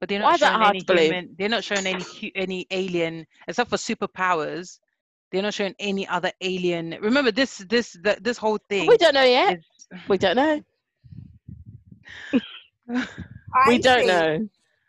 [0.00, 1.34] But they're not is that showing any human.
[1.38, 4.78] They're not showing any any alien except for superpowers.
[5.30, 6.96] They're not showing any other alien.
[7.00, 8.86] Remember this this the, this whole thing.
[8.86, 9.58] We don't know yet.
[9.58, 10.62] is We don't know.
[13.66, 14.48] We don't know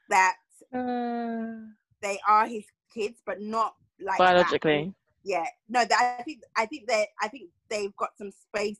[0.09, 0.35] that
[0.73, 1.67] uh,
[2.01, 2.63] they are his
[2.93, 4.91] kids, but not like that.
[5.23, 8.79] Yeah, no, that, I think I think that I think they've got some space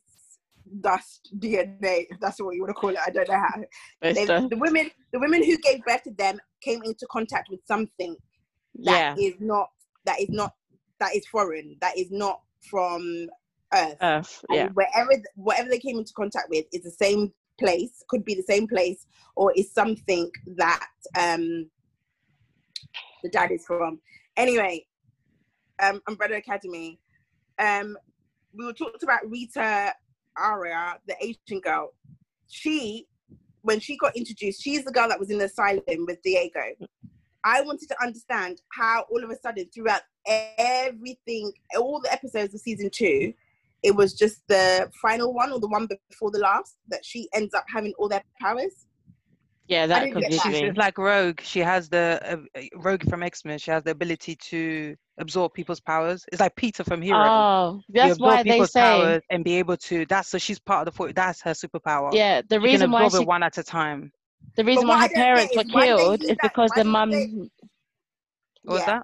[0.80, 2.06] dust DNA.
[2.10, 2.98] If that's what you want to call it.
[3.04, 3.60] I don't know how.
[4.02, 8.16] They've- the women, the women who gave birth to them, came into contact with something
[8.74, 9.14] yeah.
[9.14, 9.70] that is not
[10.04, 10.54] that is not
[10.98, 11.76] that is foreign.
[11.80, 13.28] That is not from
[13.72, 13.96] Earth.
[14.00, 14.44] Earth.
[14.48, 14.68] and Yeah.
[14.74, 18.66] wherever whatever they came into contact with is the same place could be the same
[18.66, 20.88] place or is something that
[21.18, 21.70] um
[23.22, 24.00] the dad is from
[24.36, 24.84] anyway
[25.82, 26.98] um umbrella academy.
[27.58, 27.96] Um
[28.52, 29.90] we were talked about Ritu
[30.36, 31.92] Arya the asian girl.
[32.48, 33.06] She
[33.62, 36.74] when she got introduced she's the girl that was in the asylum with diego.
[37.42, 42.60] I wanted to understand how all of a sudden throughout everything all the episodes of
[42.60, 43.32] season two
[43.82, 47.54] it was just the final one or the one before the last that she ends
[47.54, 48.86] up having all their powers.
[49.70, 49.86] Yeah.
[49.86, 50.68] That didn't get confused she's me.
[50.68, 51.40] it's like Rogue.
[51.42, 52.20] She has the
[52.56, 53.58] uh, Rogue from X Men.
[53.58, 56.24] She has the ability to absorb people's powers.
[56.32, 57.18] It's like Peter from Hero.
[57.24, 59.20] Oh, that's why they say.
[59.30, 60.04] and be able to.
[60.06, 61.12] That's so she's part of the.
[61.14, 62.10] That's her superpower.
[62.12, 64.12] Yeah, the she reason can why absorb she, one at a time.
[64.56, 66.84] the reason what why her parents were why do they killed is that- because the
[66.84, 67.10] do mum.
[67.10, 67.28] they-
[68.64, 69.02] What was that?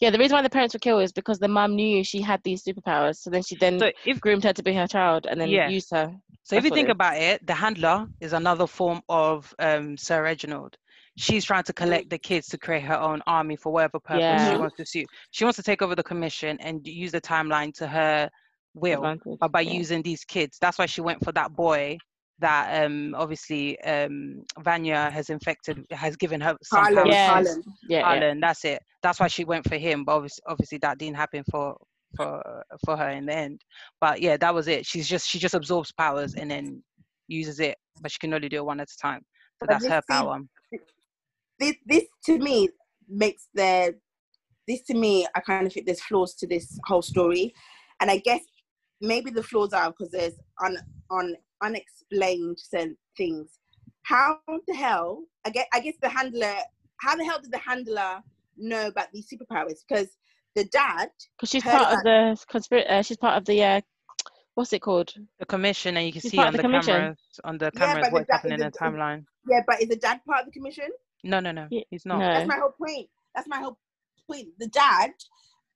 [0.00, 2.40] Yeah, the reason why the parents were killed is because the mum knew she had
[2.44, 3.16] these superpowers.
[3.16, 5.68] So then she then So if groomed her to be her child and then Yeah.
[5.68, 6.14] used her.
[6.46, 10.76] So if you think about it, the handler is another form of um, Sir Reginald.
[11.16, 14.56] She's trying to collect the kids to create her own army for whatever purpose she
[14.56, 15.06] wants to suit.
[15.32, 18.30] She wants to take over the commission and use the timeline to her
[18.74, 19.72] will, advantage, by yeah.
[19.72, 20.58] using these kids.
[20.60, 21.98] That's why she went for that boy
[22.38, 27.06] that um, obviously um, Vanya has infected, has given her some Harlan.
[27.08, 27.28] Yes.
[27.28, 27.62] Harlan.
[27.88, 28.34] Yeah, yeah.
[28.40, 28.80] That's it.
[29.02, 30.04] That's why she went for him.
[30.04, 31.76] But obviously, obviously that didn't happen for
[32.16, 33.60] for for her in the end.
[34.00, 34.86] But yeah, that was it.
[34.86, 36.82] She's just she just absorbs powers and then
[37.28, 39.20] uses it, but she can only do it one at a time.
[39.60, 40.40] So But that's her power.
[41.58, 42.68] This this to me
[43.08, 43.94] makes the
[44.68, 47.54] this to me I kind of think there's flaws to this whole story,
[48.00, 48.42] and I guess
[49.00, 50.76] maybe the flaws are because there's un,
[51.10, 52.58] un unexplained
[53.16, 53.58] things.
[54.02, 55.24] How the hell?
[55.44, 56.54] I guess I guess the handler.
[57.00, 58.20] How the hell did the handler
[58.56, 59.80] know about these superpowers?
[59.88, 60.08] Because
[60.56, 62.88] the dad Because she's part of the conspiracy.
[62.88, 63.80] Uh, she's part of the uh,
[64.54, 65.12] what's it called?
[65.38, 66.94] The commission, and you can She's see on the, the commission.
[66.94, 69.24] cameras on the Yeah, cameras but what's the- happening in the- the timeline.
[69.48, 70.88] yeah, but is the dad part of the commission?
[71.24, 72.18] No, no, no, Ye- he's not.
[72.20, 72.32] no.
[72.32, 73.08] That's my whole point.
[73.34, 73.78] That's my whole
[74.28, 74.48] point.
[74.58, 75.10] The dad,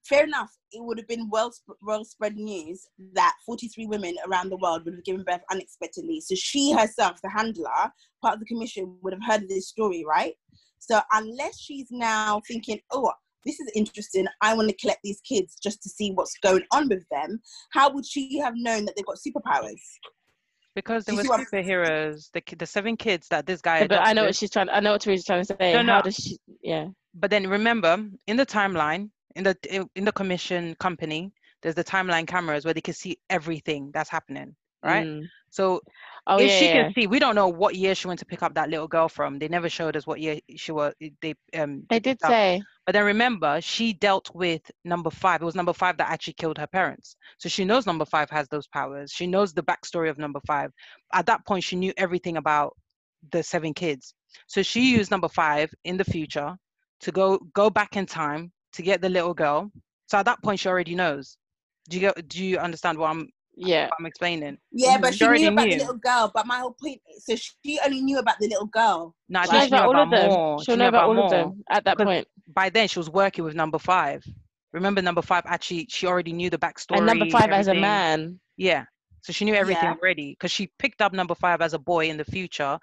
[0.05, 1.53] fair enough, it would have been well
[1.83, 6.21] well spread news that 43 women around the world would have given birth unexpectedly.
[6.21, 10.35] So she herself, the handler, part of the commission, would have heard this story, right?
[10.79, 13.13] So unless she's now thinking, oh,
[13.45, 16.89] this is interesting, I want to collect these kids just to see what's going on
[16.89, 17.41] with them,
[17.73, 19.81] how would she have known that they've got superpowers?
[20.75, 22.31] Because they Do were you see superheroes.
[22.33, 23.81] The the seven kids that this guy.
[23.81, 24.69] Yeah, but I know what she's trying.
[24.69, 25.73] I know what Teresa's trying to say.
[25.73, 26.03] No, How no.
[26.03, 26.39] does she?
[26.63, 26.87] Yeah.
[27.15, 31.33] But then remember, in the timeline, in the in- in the commission company,
[31.63, 35.07] there's the timeline cameras where they can see everything that's happening, right?
[35.07, 35.25] Mm.
[35.51, 35.81] So
[36.27, 36.59] Oh if yeah.
[36.59, 36.73] she yeah.
[36.85, 39.09] can see, we don't know what year she went to pick up that little girl
[39.09, 39.39] from.
[39.39, 40.95] They never showed us what year she was.
[41.21, 41.85] They um.
[41.89, 42.63] They did say.
[42.87, 45.43] But then remember, she dealt with number five.
[45.43, 47.17] It was number five that actually killed her parents.
[47.39, 49.11] So she knows number five has those powers.
[49.11, 50.71] She knows the backstory of number five.
[51.13, 52.77] At that point, she knew everything about
[53.33, 54.15] the seven kids.
[54.47, 56.55] So she used number five in the future
[57.01, 59.71] to go go back in time to get the little girl.
[60.07, 61.37] So at that point, she already knows.
[61.89, 63.31] Do you get, do you understand what I'm
[63.69, 63.89] Yeah.
[63.99, 64.59] I'm explaining?
[64.73, 65.73] Yeah, but She she knew about knew.
[65.75, 66.31] the little girl.
[66.35, 69.15] But my whole point, so she only knew about the little girl.
[69.29, 70.31] No, I She think she knew about all about of them.
[70.31, 70.59] more.
[70.65, 71.25] She'll She know knew about all more.
[71.27, 72.27] of them at that point.
[72.53, 74.25] By then, she was working with number five.
[74.73, 76.99] Remember, number five actually she already knew the backstory.
[76.99, 78.41] And number five as a man.
[78.57, 78.85] Yeah.
[79.23, 79.95] So she knew everything Yeah.
[80.01, 82.79] already because she picked up number five as a boy in the future.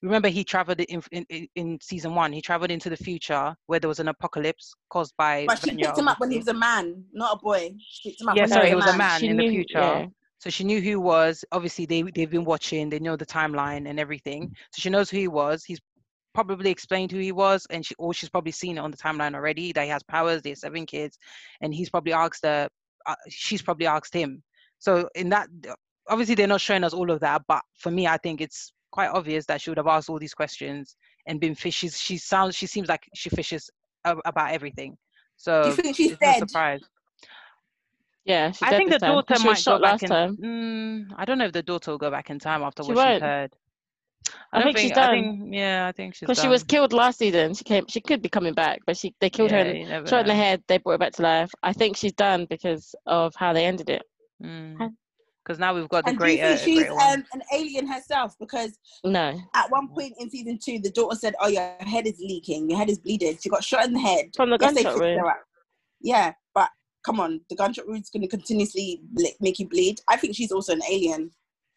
[0.00, 2.32] Remember, he traveled in, in in- in season one.
[2.32, 5.44] He traveled into the future where there was an apocalypse caused by.
[5.48, 7.74] But she Vanya, picked him up when he was a man, not a boy.
[7.80, 9.08] She picked him up Yeah, when sorry, he it was was a a man.
[9.08, 9.78] man She in the future.
[9.80, 10.06] yeah.
[10.38, 11.44] So she knew who he was.
[11.52, 12.88] Obviously, they they've been watching.
[12.88, 14.54] They know the timeline and everything.
[14.72, 15.64] So she knows who he was.
[15.64, 15.80] He's
[16.34, 19.34] probably explained who he was, and she or she's probably seen it on the timeline
[19.34, 19.72] already.
[19.72, 20.42] That he has powers.
[20.42, 21.18] They have seven kids,
[21.60, 22.68] and he's probably asked her.
[23.06, 24.42] Uh, she's probably asked him.
[24.78, 25.48] So in that,
[26.08, 27.42] obviously they're not showing us all of that.
[27.48, 30.34] But for me, I think it's quite obvious that she would have asked all these
[30.34, 31.74] questions and been fish.
[31.74, 32.54] She's, she sounds.
[32.54, 33.68] She seems like she fishes
[34.04, 34.96] about everything.
[35.36, 36.48] So Do you think dead?
[36.48, 36.80] surprise.
[38.28, 38.52] Yeah.
[38.52, 39.90] She I did think the this time, 'cause daughter she was might shot go back
[39.92, 40.08] last in.
[40.10, 40.36] time.
[40.36, 42.98] Mm, I don't know if the daughter will go back in time after She what
[42.98, 43.22] she's won't.
[43.22, 43.56] heard.
[44.52, 45.10] I don't think she's I done.
[45.10, 47.54] think, yeah, I think she's Because she was killed last season.
[47.54, 47.86] She came.
[47.88, 49.64] She could be coming back, but she they killed her.
[49.64, 50.62] Yeah, and Shot in the head.
[50.68, 51.50] They brought her back to life.
[51.62, 54.02] I think she's done because of how they ended it.
[54.42, 54.94] Mm.
[55.42, 58.36] Because now we've got the And great, think she's great um, an alien herself?
[58.38, 62.18] Because No, at one point in season two, the daughter said, "Oh, your head is
[62.20, 62.68] leaking.
[62.68, 64.26] Your head is bleeding." She got shot in the head.
[64.36, 65.30] from the Yes, gunshot fixed wound.
[66.00, 66.34] Yeah, but
[67.04, 70.00] come on, the gunshot wound's going to continuously ble- make you bleed.
[70.08, 71.30] I think she's also an alien.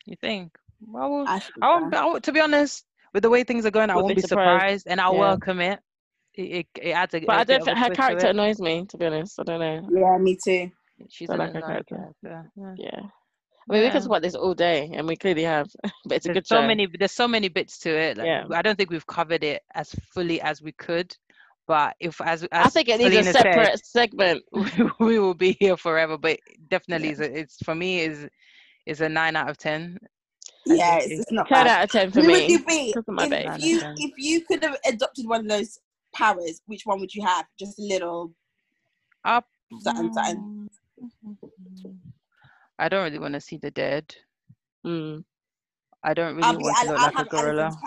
[0.06, 0.56] You think?
[0.82, 1.82] Well, we'll- I think I so.
[1.82, 4.16] won't, I won't- to be honest, with the way things are going, I Wouldn't won't
[4.18, 4.60] be be surprised.
[4.62, 5.20] surprised, and I'll Yeah.
[5.20, 5.80] welcome it.
[6.34, 8.86] It, it, it adds a, But a I bit don't think her character annoys me.
[8.88, 9.90] To be honest, I don't know.
[9.92, 10.72] Yeah, me too.
[11.10, 11.96] She's I like her annoying character.
[12.26, 12.52] character.
[12.56, 12.74] Yeah.
[12.78, 13.00] Yeah.
[13.70, 13.92] I mean, we Yeah.
[13.92, 15.68] could talk about this all day, and we clearly have.
[16.06, 16.68] but it's a there's good so show.
[16.68, 18.46] many there's so many bits to it like, Yeah.
[18.52, 21.14] i don't think we've covered it as fully as we could
[21.68, 24.44] but if as, as I think it needs a Selena said, separate segment.
[24.52, 24.66] we,
[25.00, 26.40] we will be here forever but
[26.70, 28.28] definitely is a, it's for me is
[28.86, 29.98] is a nine out of ten
[30.66, 31.68] Yeah, it's, it's it's not Ten bad.
[31.68, 32.48] out of ten for Who would me.
[32.48, 33.52] you be Because of my babe.
[33.56, 35.78] if you if you could have adopted one of those
[36.14, 36.62] powers?
[36.66, 37.46] Which one would you have?
[37.60, 38.34] Just a little.
[39.26, 39.46] up
[39.80, 40.70] Something, something.
[42.80, 44.14] i don't really want to see the dead
[44.86, 45.24] Mm.
[46.04, 46.64] I don't really I'll be.
[46.64, 47.78] want to I'll, look I'll like a gorilla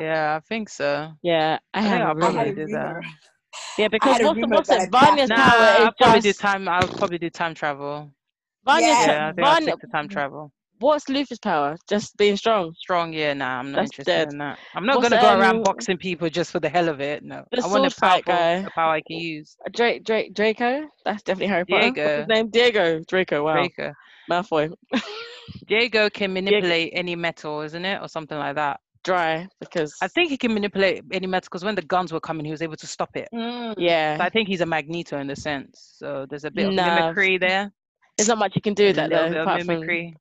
[0.00, 2.02] yeah i think so Yeah, I I think have.
[2.02, 2.52] I'll a I probably had rumor.
[2.52, 3.02] a do that.
[3.78, 4.90] Yeah, because had a what's, the, rumor what's it?
[4.90, 8.10] Vanya's nah power i'll is probably do time i'll probably do time travel
[8.64, 9.06] Vanya's Yeah.
[9.06, 9.72] yeah i think i'll Vanya.
[9.72, 11.76] stick to time travel What's Luther's power?
[11.88, 12.74] Just being strong.
[12.76, 14.32] strong yeah nah i'm not That's interested dead.
[14.32, 17.00] in that i'm not What's, gonna go around boxing people just for the hell of
[17.00, 18.52] it no the i want a sword fight powerful guy?
[18.66, 20.86] a power i can use uh, Drake, Drake, Draco.
[21.04, 21.86] That's definitely Harry Potter.
[21.86, 22.18] What's Diego.
[22.18, 22.50] his name?
[22.50, 23.00] Diego.
[23.08, 23.44] Draco.
[23.44, 23.52] Wow.
[23.54, 23.92] Draco.
[24.30, 24.72] Malfoy.
[25.66, 28.80] Diego can manipulate any metal, isn't it, or something like that?
[29.02, 32.46] Dry because I think he can manipulate any metal because when the guns were coming,
[32.46, 33.28] he was able to stop it.
[33.34, 33.74] Mm.
[33.76, 35.96] yeah, So I think he's a Magneto in the sense.
[35.98, 37.00] So there's a bit of Nah.
[37.00, 37.70] mimicry there.
[38.16, 39.28] there's not much you can do with a that though.
[39.28, 40.16] bit of Apart from mimicry.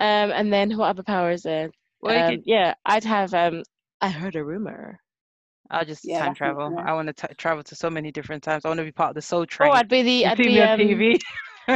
[0.00, 1.70] um, and then what other power is there?
[2.00, 3.62] Well, you Um, could- yeah, I'd have um.
[4.00, 4.98] I heard a rumor.
[5.70, 6.72] I'll just Yeah, time travel.
[6.76, 6.82] yeah.
[6.90, 8.64] I want to travel to so many different times.
[8.64, 9.70] I want to be part of the Soul Train.
[9.70, 11.20] Oh, I'd be the you I'd be um, TV.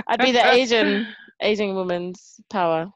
[0.09, 1.07] I'd be the Asian
[1.41, 2.91] Asian woman's power.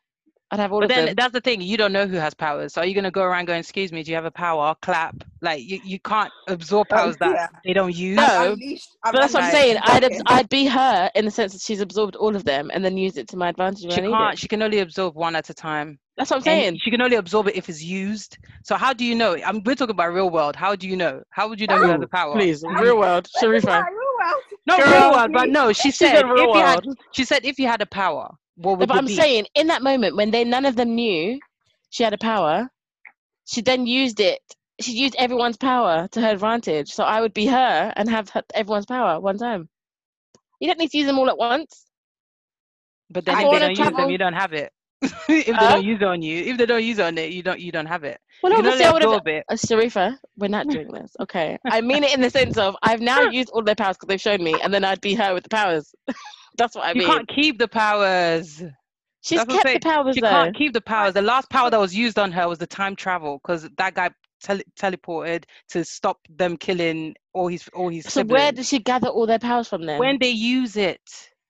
[0.50, 1.14] I'd have all But of then them.
[1.16, 1.62] that's the thing.
[1.62, 2.74] You don't know who has powers.
[2.74, 5.24] So are you gonna go around going, "Excuse me, do you have a power?" Clap.
[5.40, 7.46] Like you, you can't absorb Oh, powers that yeah.
[7.64, 8.18] they don't use.
[8.18, 9.78] No, I've unleashed- I've But that's what I'm saying.
[9.82, 10.22] I'd abs- Dragon.
[10.26, 13.16] I'd be her in the sense that she's absorbed all of them and then use
[13.16, 14.38] it to my advantage She can't.
[14.38, 15.98] She can only absorb one at a time.
[16.18, 16.78] That's what I'm And saying.
[16.82, 18.36] she can only absorb it if it's used.
[18.62, 19.38] So how do you know?
[19.42, 20.54] I mean, we're talking about real world.
[20.54, 21.22] How do you know?
[21.30, 22.34] How would you know who has the power?
[22.34, 23.86] Please, real world, Sharifa.
[24.22, 24.56] Right, real.
[24.66, 25.72] Not Girl, real world, but no.
[25.72, 26.80] She She said said if real you had,
[27.12, 29.26] she said if you had a power, what No, would but it I'm be?
[29.26, 31.40] saying in that moment when they none of them knew
[31.90, 32.70] she had a power,
[33.46, 34.40] she then used it.
[34.80, 36.90] She used everyone's power to her advantage.
[36.92, 39.68] So I would be her and have her, everyone's power one time.
[40.60, 41.86] You don't need to use them all at once.
[43.10, 44.72] But then I if they don't use them, you don't have it.
[45.28, 47.42] if they don't use it on you, if they don't use it on it, you
[47.42, 48.18] don't you don't have it.
[48.42, 49.26] Well, you obviously, I would have.
[49.26, 49.44] it.
[49.48, 51.12] Uh, Sharifa, we're not doing this.
[51.20, 51.58] Okay.
[51.70, 54.20] I mean it in the sense of I've now used all their powers because they've
[54.20, 55.94] shown me, and then I'd be her with the powers.
[56.58, 57.08] That's what I You mean.
[57.08, 58.62] You can't keep the powers.
[59.22, 60.28] She's That's kept the powers She though.
[60.28, 61.14] can't keep the powers.
[61.14, 64.10] The last power that was used on her was the time travel because that guy
[64.42, 68.56] tele- teleported to stop them killing all his all his So where siblings.
[68.56, 69.98] did she gather all their powers from then?
[69.98, 71.00] when they use it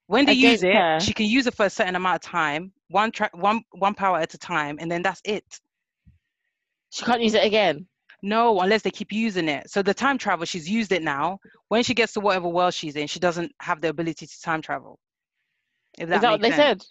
[0.07, 1.01] when they use it her.
[1.01, 4.19] she can use it for a certain amount of time one tra- one one power
[4.19, 5.45] at a time and then that's it
[6.91, 7.87] she can't use it again.
[8.23, 11.39] no unless they keep using it so the time travel she's used it now
[11.69, 14.61] when she gets to whatever world she's in she doesn't have the ability to time
[14.63, 14.99] travel
[15.99, 16.57] if that, Is that what they sense.
[16.57, 16.83] said?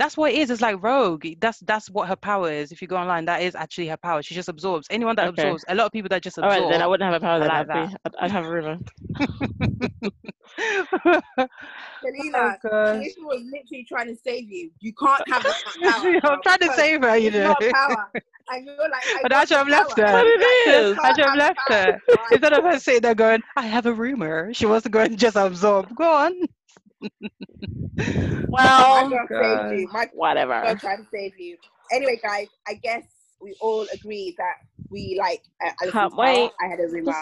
[0.00, 2.88] That's what it is it's like rogue that's that's what her power is if you
[2.88, 5.42] go online that is actually her power she just absorbs anyone that Okay.
[5.42, 7.38] absorbs a lot of people that just absorb right, then I wouldn't have a power.
[7.38, 8.78] Then like I'd, be, I'd, I'd have a rumor.
[12.00, 12.96] Selena, Oh, gosh.
[12.96, 14.70] Alicia was literally trying to save you.
[14.80, 16.20] You can't have that power.
[16.24, 17.54] I'm trying to save her, you know.
[17.72, 18.10] power.
[18.52, 20.12] And you're like, I But I want should have left her.
[20.12, 20.94] But it Like, you is.
[20.94, 22.00] can't I should have have left her.
[22.32, 25.18] Instead of her sitting there going, I have a rumor, she wants to go and
[25.18, 25.94] just absorb.
[25.94, 26.32] Go on.
[28.48, 29.70] Well, girl God.
[29.70, 29.88] saved you.
[29.92, 30.74] My girl whatever.
[30.96, 31.56] to save you.
[31.92, 33.04] Anyway, guys, I guess
[33.40, 34.54] we all agree that
[34.90, 36.24] we like uh, Can't power.
[36.24, 37.12] wait I had a rumor.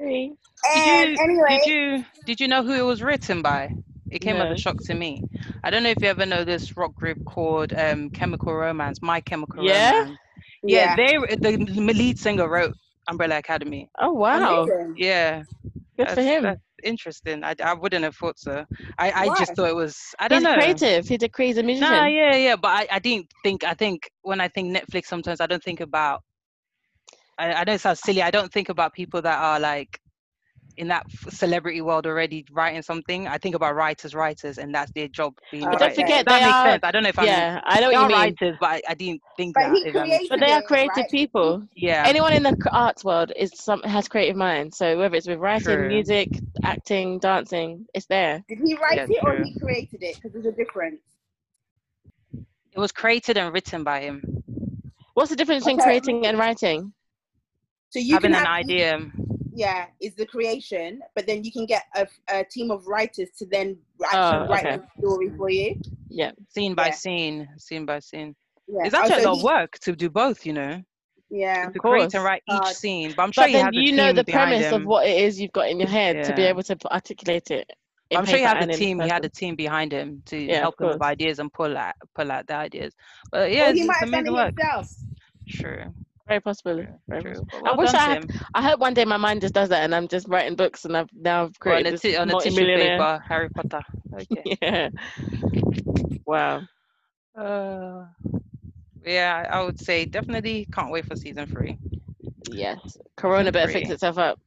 [0.00, 3.74] And Did you, anyway, did you did you know who it was written by?
[4.10, 5.22] It came as a shock to me.
[5.64, 9.20] I don't know if you ever know this rock group called um, Chemical Romance, My
[9.20, 9.92] Chemical Yeah?
[9.92, 10.18] Romance.
[10.62, 12.74] Yeah, they the lead singer wrote
[13.08, 13.88] Umbrella Academy.
[13.98, 14.94] Oh wow, Amazing.
[14.96, 15.42] Yeah,
[15.98, 16.42] good for him.
[16.44, 17.44] that's interesting.
[17.44, 18.64] I, I wouldn't have thought so.
[18.98, 19.96] I, I just thought it was.
[20.18, 20.54] I don't He's know.
[20.54, 21.08] creative.
[21.08, 21.90] He's a creative musician.
[21.90, 23.64] Nah, yeah, yeah, but I, I didn't think.
[23.64, 26.22] I think when I think Netflix, sometimes I don't think about.
[27.38, 28.22] I, I know it sounds silly.
[28.22, 30.00] I don't think about people that are like
[30.78, 33.26] in that celebrity world already writing something.
[33.26, 35.34] I think about writers, writers, and that's their job.
[35.50, 35.94] Being But don't writer.
[36.02, 36.80] forget that they makes are- sense.
[36.84, 37.26] I don't know if I'm.
[37.26, 38.16] yeah, I know They what you mean.
[38.16, 39.72] writers, but I, I didn't think But that.
[39.74, 41.10] he if that makes created But they are it, creative right?
[41.10, 41.62] people.
[41.74, 42.04] Yeah.
[42.06, 44.72] Anyone in the arts world is some has creative mind.
[44.72, 45.88] So whether it's with writing, True.
[45.88, 46.28] music,
[46.62, 48.44] acting, dancing, it's there.
[48.48, 49.44] Did he write Yeah, it or true.
[49.44, 50.16] he created it?
[50.16, 51.00] Because there's a difference.
[52.72, 54.22] It was created and written by him.
[55.14, 55.88] What's the difference between Okay.
[56.00, 56.92] creating and writing?
[57.90, 59.10] So you having can an have, idea.
[59.58, 63.46] Yeah, is the creation, but then you can get a, a team of writers to
[63.46, 64.76] then Oh, actually write okay.
[64.76, 65.80] the story for you.
[66.08, 66.30] Yeah.
[66.54, 66.92] Scene by Yeah.
[66.92, 68.36] scene, scene by scene.
[68.68, 68.84] Yeah.
[68.84, 70.80] It's actually Oh, a lot of work to do both, you know.
[71.28, 71.70] Yeah.
[71.70, 72.76] to create and write each Hard.
[72.76, 73.12] scene.
[73.16, 75.06] But I'm sure But he then has a you know the behind premise of what
[75.08, 77.68] it is you've got in your head to be able to articulate it.
[78.14, 79.00] I'm sure he had a team.
[79.00, 81.94] He had a team behind him to Yeah, help him with ideas and pull out
[82.14, 82.94] pull out the ideas.
[83.32, 84.54] But yeah, or it's, he might it's have done it work.
[84.56, 84.88] himself.
[85.48, 85.92] True,
[86.28, 86.74] Very possible.
[86.76, 87.30] true, Very true.
[87.32, 87.48] possible.
[87.50, 88.24] But I well wish done I had.
[88.24, 88.40] him.
[88.54, 90.96] I hope one day my mind just does that, and I'm just writing books, and
[90.96, 92.98] I've now Or on created a, this ti- on a tissue multi-millionaire.
[92.98, 93.82] paper, Harry Potter.
[94.14, 94.58] Okay.
[94.62, 94.88] Yeah.
[96.26, 96.62] Wow.
[97.36, 98.04] Uh,
[99.06, 101.78] yeah, I would say definitely can't wait for season three.
[102.50, 102.98] Yes.
[103.16, 104.38] Corona better fix itself up.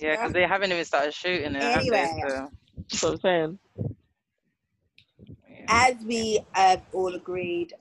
[0.00, 1.62] Yeah, because they haven't even started shooting it.
[1.62, 1.98] have they?
[1.98, 2.28] Anyway.
[2.28, 2.50] So,
[2.88, 3.58] That's what I'm saying.
[5.50, 5.64] yeah.
[5.68, 7.74] As we have all agreed,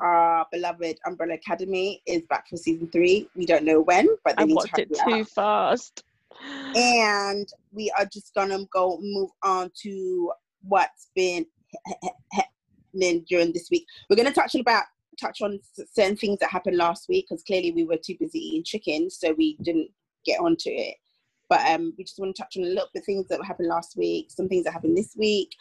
[0.00, 3.28] our beloved Umbrella Academy is back for season three.
[3.34, 6.04] We don't know when, but they I need watched to it too fast.
[6.76, 10.32] And we are just gonna go move on to
[10.62, 11.46] what's been
[12.32, 13.86] happening during this week.
[14.08, 14.84] We're gonna touch on about
[15.20, 15.58] touch on
[15.92, 19.32] certain things that happened last week because clearly we were too busy eating chicken, so
[19.32, 19.90] we didn't
[20.24, 20.96] get onto it.
[21.48, 23.96] But um, we just want to touch on a little bit things that happened last
[23.96, 25.54] week, some things that happened this week,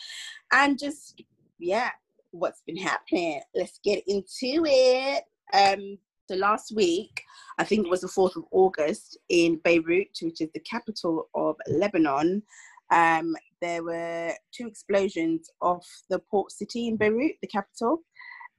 [0.53, 1.21] and just
[1.57, 1.89] yeah,
[2.31, 3.41] what's been happening.
[3.55, 5.23] Let's get into it.
[5.53, 7.23] Um, so last week,
[7.57, 11.55] I think it was the 4th of August in Beirut, which is the capital of
[11.67, 12.43] Lebanon.
[12.91, 18.03] Um, there were two explosions off the port city in Beirut, the capital.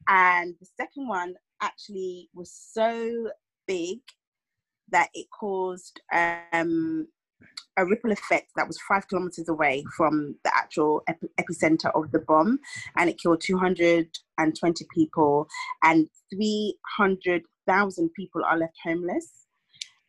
[0.09, 3.31] And the second one actually was so
[3.66, 4.01] big
[4.91, 7.07] that it caused um,
[7.81, 12.20] a ripple effect that was five kilometers away from the actual epi- epicenter of the
[12.20, 12.59] bomb.
[12.97, 15.47] And it killed 220 people,
[15.83, 19.28] and 300,000 people are left homeless.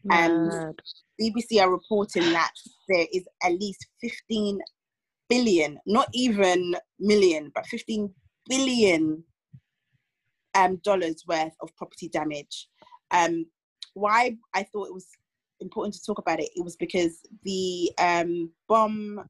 [0.10, 0.74] Um,
[1.22, 2.54] BBC are reporting that
[2.90, 4.60] there is at least 15
[5.30, 8.12] billion, not even million, but 15
[8.50, 9.24] billion
[10.56, 12.68] um, dollars worth of property damage.
[13.12, 13.46] Um,
[13.94, 15.08] why I thought it was
[15.62, 19.24] important to talk about it, it was because the um, bomb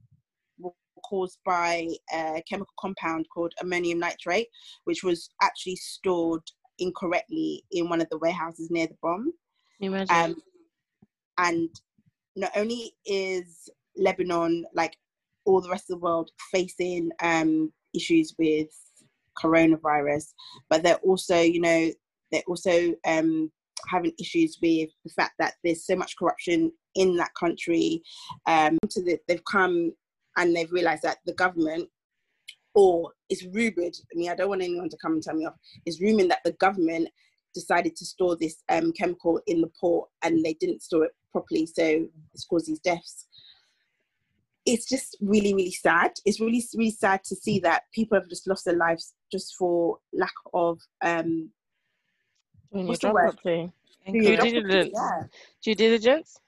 [0.58, 0.74] was
[1.06, 4.48] caused by a chemical compound called ammonium nitrate,
[4.86, 6.44] which was actually stored
[6.80, 9.32] incorrectly in one of the warehouses near the bomb.
[9.80, 10.16] Imagine?
[10.16, 10.36] Um,
[11.38, 11.70] and
[12.36, 14.96] not only is Lebanon, like
[15.46, 18.70] all the rest of the world, facing um, issues with
[19.42, 20.34] coronavirus,
[20.70, 21.90] but they're also, you know,
[22.32, 23.52] they're also um,
[23.88, 28.02] having issues with the fact that there's so much corruption in that country.
[28.48, 29.94] Um, so they've come
[30.38, 31.90] and they've realized that the government
[32.74, 33.96] or it's rumored.
[33.96, 35.56] I mean, I don't want anyone to come and tell me off.
[35.86, 37.10] It's rumored that the government
[37.54, 41.66] decided to store this um, chemical in the port and they didn't store it properly,
[41.66, 43.28] so it's caused these deaths.
[44.66, 46.12] It's just really, really sad.
[46.24, 49.98] It's really, really sad to see that people have just lost their lives just for
[50.14, 51.50] lack of um,
[52.72, 53.38] Doing What's the job word?
[54.12, 54.92] Due diligence.
[54.94, 55.30] properly,
[55.64, 56.40] Due diligence.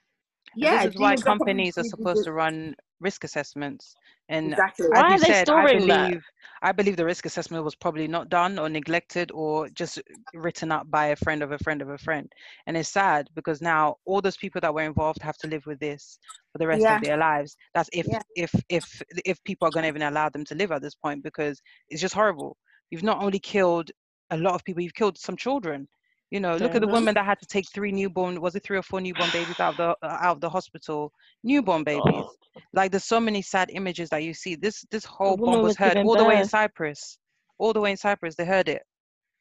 [0.56, 3.94] Yeah, And this is why your job properly, companies are supposed to run risk assessments.
[4.28, 4.86] And Exactly.
[4.88, 6.10] Why are they said, I storing that?
[6.10, 6.22] believe
[6.62, 10.00] I believe the risk assessment was probably not done or neglected or just
[10.32, 12.32] written up by a friend of a friend of a friend.
[12.66, 15.78] And it's sad because now all those people that were involved have to live with
[15.80, 16.18] this
[16.52, 16.96] for the rest Yeah.
[16.96, 17.56] of their lives.
[17.74, 18.22] That's if Yeah.
[18.36, 21.22] if if if people are going to even allow them to live at this point
[21.22, 21.60] because
[21.90, 22.56] it's just horrible.
[22.90, 23.90] You've not only killed
[24.30, 25.86] a lot of people, you've killed some children.
[26.34, 28.76] You know, look at the woman that had to take three newborn, was it three
[28.76, 31.12] or four newborn babies out of the uh, out of the hospital?
[31.44, 32.24] Newborn babies.
[32.26, 32.32] Oh,
[32.72, 34.56] like there's so many sad images that you see.
[34.56, 37.18] This this whole bomb was heard all the way in cyprus.
[37.58, 38.82] All the way in cyprus they heard it.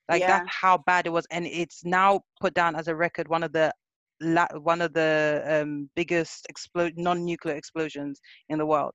[0.07, 0.27] Like Yeah.
[0.27, 3.51] that's how bad it was and it's now put down as a record one of
[3.53, 3.73] the
[4.21, 8.93] la- one of the um, biggest explode non-nuclear explosions in the world.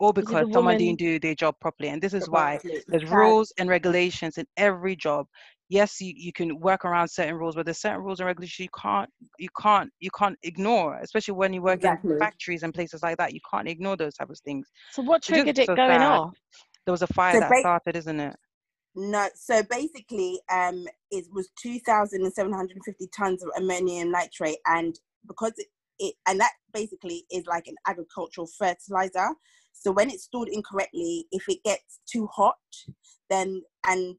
[0.00, 2.58] All Was it the because someone didn't do their job properly and this is why.
[2.90, 5.26] There's rules and regulations in every job
[5.68, 8.68] yes you, you can work around certain rules but there's certain rules and regulations you
[8.80, 12.12] can't you can't you can't ignore especially when you work Exactly.
[12.12, 15.22] in factories and places like that you can't ignore those type of things So what
[15.22, 16.02] just triggered it so going sad.
[16.02, 16.34] off?
[16.86, 18.36] there was a fire So that ba- started isn't it
[18.94, 23.50] No, so basically, um, it was two thousand and seven hundred and fifty tons of
[23.56, 25.66] ammonium nitrate, and because it,
[25.98, 29.28] it, and that basically is like an agricultural fertilizer.
[29.72, 32.54] So when it's stored incorrectly, if it gets too hot,
[33.30, 34.18] then and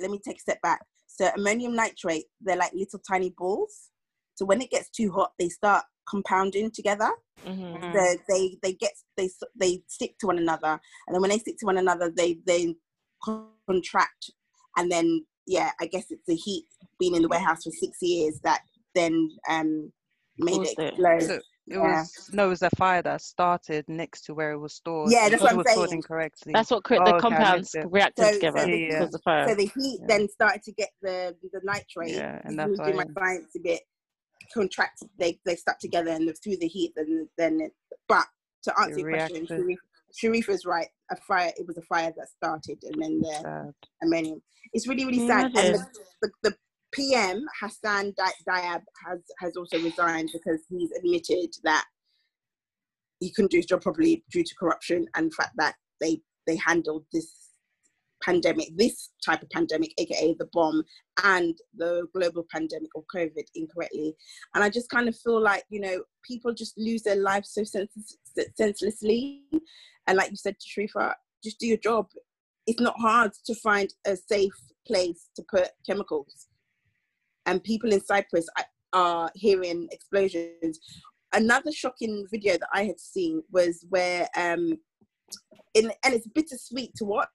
[0.00, 0.80] let me take a step back.
[1.06, 3.90] So ammonium nitrate, they're like little tiny balls.
[4.34, 7.10] So when it gets too hot, they start compounding together.
[7.44, 7.80] Mhm.
[7.80, 7.92] Mm.
[7.92, 11.56] So they they get they they stick to one another, and then when they stick
[11.58, 12.74] to one another, they they
[13.22, 14.30] contract,
[14.76, 16.66] and then yeah, I guess it's the heat
[16.98, 18.62] being in the warehouse for six years that
[18.94, 19.92] then um
[20.38, 20.88] made it it.
[20.88, 21.22] explode.
[21.22, 22.00] So it Yeah.
[22.00, 25.28] was no it was a fire that started next to where it was stored Yeah,
[25.28, 25.98] that's what I'm was stored saying.
[25.98, 29.04] incorrectly That's what cre- Oh, the okay, compounds reacted So- so together the- Yeah, because
[29.06, 29.48] of the fire.
[29.48, 30.06] So the heat Yeah.
[30.06, 32.14] then started to get the the nitrate.
[32.14, 33.82] Yeah, and this that's was doing my why- science a bit
[34.54, 35.02] contract.
[35.18, 37.60] They they stuck together, and through the heat, then then.
[37.60, 37.72] It,
[38.08, 38.26] but
[38.64, 39.48] to answer It your question, reacted.
[39.48, 39.78] Sharif,
[40.14, 40.88] Sharif is right.
[41.10, 41.52] A fire.
[41.58, 43.74] It was a fire that started, and then the sad.
[44.02, 44.40] ammonium.
[44.72, 45.64] It's really, really Can you sad.
[45.64, 45.86] And the,
[46.22, 46.56] the, the
[46.96, 51.84] PM, Hassan Di- Diab, has, has also resigned because he's admitted that
[53.20, 56.56] he couldn't do his job properly due to corruption and the fact that they, they
[56.56, 57.46] handled this
[58.22, 60.82] pandemic, this type of pandemic, aka the bomb,
[61.22, 64.14] and the global pandemic of COVID incorrectly.
[64.54, 67.62] And I just kind of feel like, you know, people just lose their lives so
[67.64, 68.18] sens-
[68.56, 69.42] senselessly.
[70.06, 71.12] And like you said to Sharifa,
[71.44, 72.06] just do your job.
[72.66, 76.48] It's not hard to find a safe place to put chemicals.
[77.46, 78.46] And people in Cyprus
[78.92, 80.80] are- hearing explosions.
[81.34, 84.78] Another shocking video that I had seen was where, um,
[85.74, 87.28] in, and it's bittersweet to watch.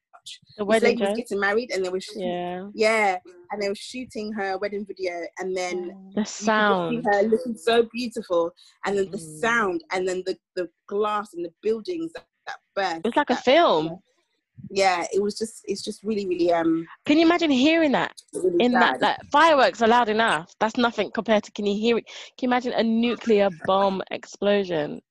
[0.57, 2.69] The wedding lady was getting married, and they were sh- Yeah.
[2.73, 3.19] yeah,
[3.51, 7.05] and they were shooting her wedding video, and then The could just sound.
[7.11, 8.51] her looking so beautiful,
[8.85, 9.39] and then the Mm.
[9.39, 12.97] sound, and then the, the glass and the buildings that, that burst.
[12.99, 13.99] It was like a film.
[14.69, 18.57] Yeah, it was just it's just really really um Can you imagine hearing that really
[18.59, 19.01] in that sad.
[19.01, 20.53] that fireworks are loud enough?
[20.59, 22.05] That's nothing compared to can you hear it?
[22.37, 25.01] Can you imagine a nuclear bomb explosion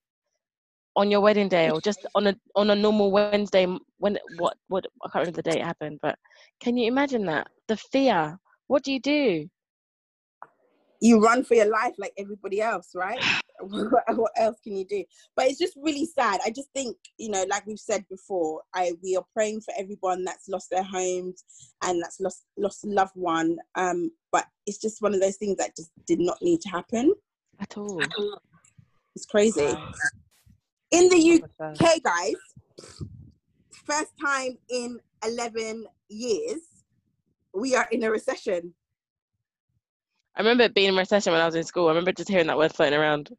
[0.97, 3.67] on your wedding day or just on a on a normal Wednesday
[3.99, 6.19] when what what I can't remember the day it happened, but
[6.61, 7.49] can you imagine that?
[7.69, 8.39] The fear.
[8.67, 9.49] What do you do?
[11.01, 13.23] You run for your life like everybody else, right?
[13.61, 15.05] what what else can you do?
[15.37, 16.41] But it's just really sad.
[16.45, 20.25] I just think, you know, like we've said before, I we are praying for everyone
[20.25, 21.45] that's lost their homes
[21.83, 23.59] and that's lost lost a loved one.
[23.75, 27.15] Um, but it's just one of those things that just did not need to happen.
[27.59, 28.01] At all.
[29.15, 29.77] It's crazy.
[30.93, 32.35] In the UK, guys,
[33.85, 36.61] first time in 11 years,
[37.55, 38.75] we are in a recession.
[40.41, 41.85] I remember it being in recession when I was in school.
[41.85, 43.31] I remember just hearing that word floating around.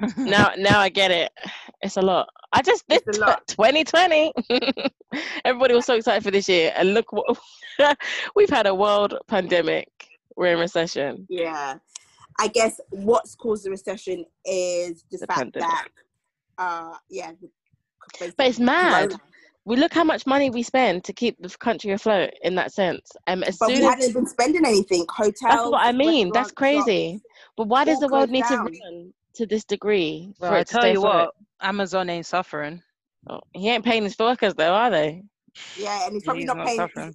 [0.16, 1.32] now now I get it.
[1.82, 2.28] It's a lot.
[2.52, 4.32] I just did It's 2020.
[5.44, 7.36] Everybody was so excited for this year, and look what
[8.36, 9.88] we've had a world pandemic.
[10.36, 11.26] We're in recession.
[11.28, 11.78] Yeah.
[12.38, 15.68] I guess what's caused the recession is the, The fact pandemic.
[15.68, 15.88] that,
[16.56, 17.32] uh, yeah.
[18.20, 19.08] But it's mad.
[19.08, 19.22] Corona.
[19.66, 22.30] We look how much money we spend to keep the country afloat.
[22.42, 25.06] In that sense, um, as But we soon as hadn't been spending anything.
[25.08, 25.34] Hotels.
[25.42, 26.30] that's what I mean.
[26.32, 27.12] That's crazy.
[27.12, 27.24] shops.
[27.56, 28.66] But why does the world need down.
[28.66, 31.30] to run to this degree well for i it to tell stay you afloat?
[31.30, 32.80] what amazon ain't suffering
[33.28, 35.22] Oh, he ain't paying his workers though, are they?
[35.76, 36.80] Yeah, and he's probably He's not, not paying.
[36.80, 37.14] suffering.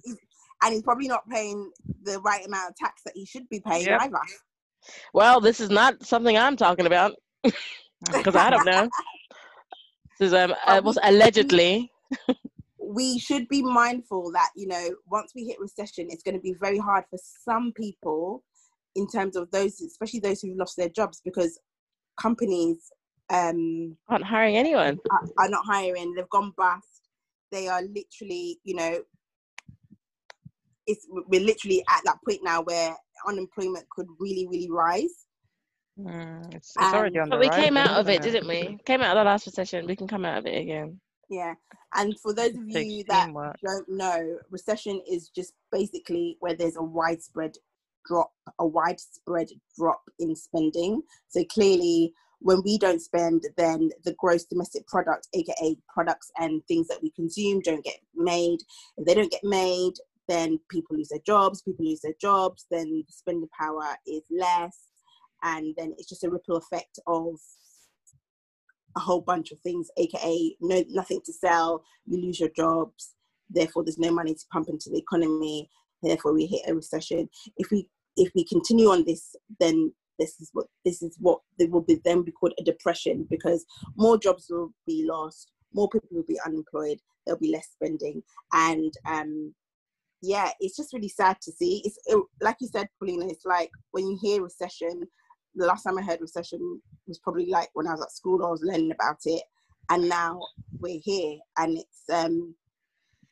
[0.62, 1.70] and he's probably not paying
[2.02, 4.00] the right amount of tax that he should be paying Yep.
[4.02, 4.18] either.
[5.14, 7.14] Well, this is not something I'm talking about
[7.44, 8.88] because I don't know.
[10.18, 11.90] This is um, uh, was allegedly.
[12.78, 16.54] We should be mindful that you know once we hit recession it's going to be
[16.60, 18.42] very hard for some people
[18.96, 21.58] in terms of those especially those who've lost their jobs because
[22.20, 22.90] companies
[23.30, 24.98] um Aren't hiring anyone.
[25.10, 27.08] are, are not hiring they've gone bust
[27.52, 28.98] they are literally you know
[30.86, 32.96] it's we're literally at that point now where
[33.28, 35.26] unemployment could really really rise
[35.98, 38.32] Mm, it's, it's already Um, on the But we rise, came out of it, isn't
[38.32, 38.78] didn't we?
[38.86, 39.86] Came out of the last recession.
[39.86, 41.00] We can come out of it again.
[41.30, 41.54] Yeah
[41.96, 43.32] and for those of you that
[43.64, 47.56] don't know, recession is just basically where there's a widespread
[48.06, 51.02] drop, a widespread drop in spending.
[51.28, 56.86] So clearly, when we don't spend, then the gross domestic product, aka products and things
[56.88, 58.60] that we consume, don't get made.
[58.96, 59.94] If they don't get made,
[60.28, 61.60] then people lose their jobs.
[61.62, 64.78] People lose their jobs, then the spending power is less,
[65.42, 67.34] and then it's just a ripple effect of
[68.96, 73.14] a whole bunch of things, aka no nothing to sell, you lose your jobs,
[73.48, 75.68] therefore there's no money to pump into the economy,
[76.02, 77.28] therefore we hit a recession.
[77.56, 81.66] If we if we continue on this, then this is what this is what they
[81.66, 83.64] will be then be called a depression because
[83.96, 88.22] more jobs will be lost, more people will be unemployed, there'll be less spending,
[88.52, 89.54] and um
[90.22, 91.82] yeah, it's just really sad to see.
[91.84, 93.26] It's it, like you said, Paulina.
[93.28, 95.04] It's like when you hear recession.
[95.54, 98.44] The last time I heard recession was probably like when I was at school.
[98.44, 99.42] I was learning about it,
[99.90, 100.40] and now
[100.78, 102.54] we're here, and it's um,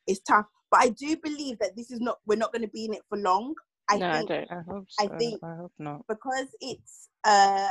[0.07, 0.47] it's tough.
[0.71, 2.19] But I do believe that this is not.
[2.27, 3.55] We're not going to be in it for long.
[3.91, 4.53] I no, think I don't.
[4.53, 6.07] I hope I think- I hope not.
[6.09, 7.69] because it's uh,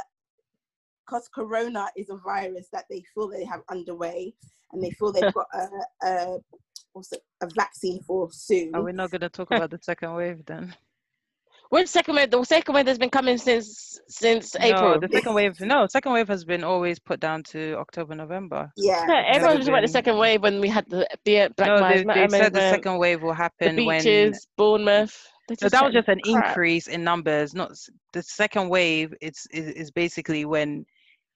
[1.06, 4.34] because Corona is a virus that they feel they have underway,
[4.72, 6.38] and they feel they've got a, a
[7.12, 8.76] it, a vaccine for soon.
[8.76, 10.76] Are we not going to talk about the second wave then?
[11.70, 12.32] Which second wave?
[12.32, 14.94] The second wave has been coming since since April.
[14.94, 15.60] No, the second wave.
[15.60, 18.72] No, second wave has been always put down to October, November.
[18.78, 21.68] yeah, No, everyone was talking about the second wave when we had the, the Black
[21.70, 24.00] no, Lives they, Matter they said the second wave will the happen when.
[24.00, 25.16] beaches, Bournemouth.
[25.50, 26.48] They No, that was just an crap.
[26.50, 27.54] increase in numbers.
[27.54, 27.72] Not
[28.14, 29.14] the second wave.
[29.22, 30.86] It's is, is basically when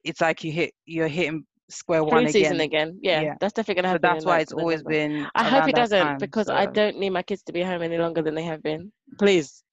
[0.03, 2.90] it's like you hit you're hitting square one Flu season again.
[2.90, 2.99] again.
[3.02, 3.36] Yeah, Yeah.
[3.40, 4.10] that's definitely gonna So happen.
[4.16, 4.90] that's why like, it's always November.
[5.18, 5.28] been.
[5.36, 7.98] I hope it doesn't time, because I don't need my kids to be home any
[7.98, 8.91] longer than they have been.
[9.18, 9.64] Please,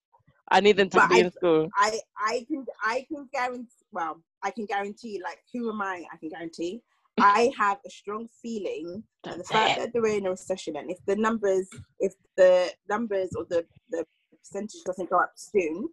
[0.50, 1.68] I need them to But be I- in school.
[1.76, 6.16] I I can I can guarantee well I can guarantee like who am I I
[6.16, 6.82] can guarantee
[7.20, 9.80] I have a strong feeling that the fact it.
[9.80, 11.68] that they're in a recession and if the numbers
[12.00, 14.04] if the numbers or the the
[14.38, 15.88] percentage doesn't go up soon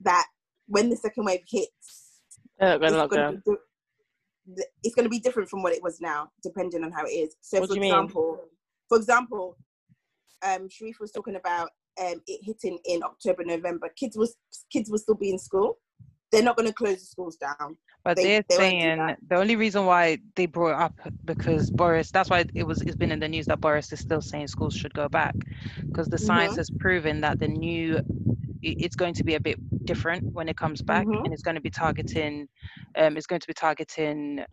[0.00, 0.26] that
[0.66, 2.20] when the second wave hits
[2.60, 5.82] They're not going it's gonna be di- it's going to be different from what it
[5.82, 8.40] was now depending on how it is so What for example
[8.88, 9.56] for example
[10.44, 11.70] um Sharif was talking about
[12.00, 14.36] um it hitting in October November kids was
[14.72, 15.78] kids will still be in school
[16.30, 18.98] they're not going to close the schools down But They- are saying
[19.28, 20.94] the only reason why they brought up
[21.24, 22.10] because Boris.
[22.10, 22.80] That's why it was.
[22.82, 25.34] It's been in the news that Boris is still saying schools should go back
[25.86, 26.56] because the science Mhm.
[26.62, 28.00] has proven that the new
[28.62, 31.24] it's going to be a bit different when it comes back, Mhm.
[31.24, 32.48] and it's going to be targeting.
[33.00, 34.44] Um, it's going to be targeting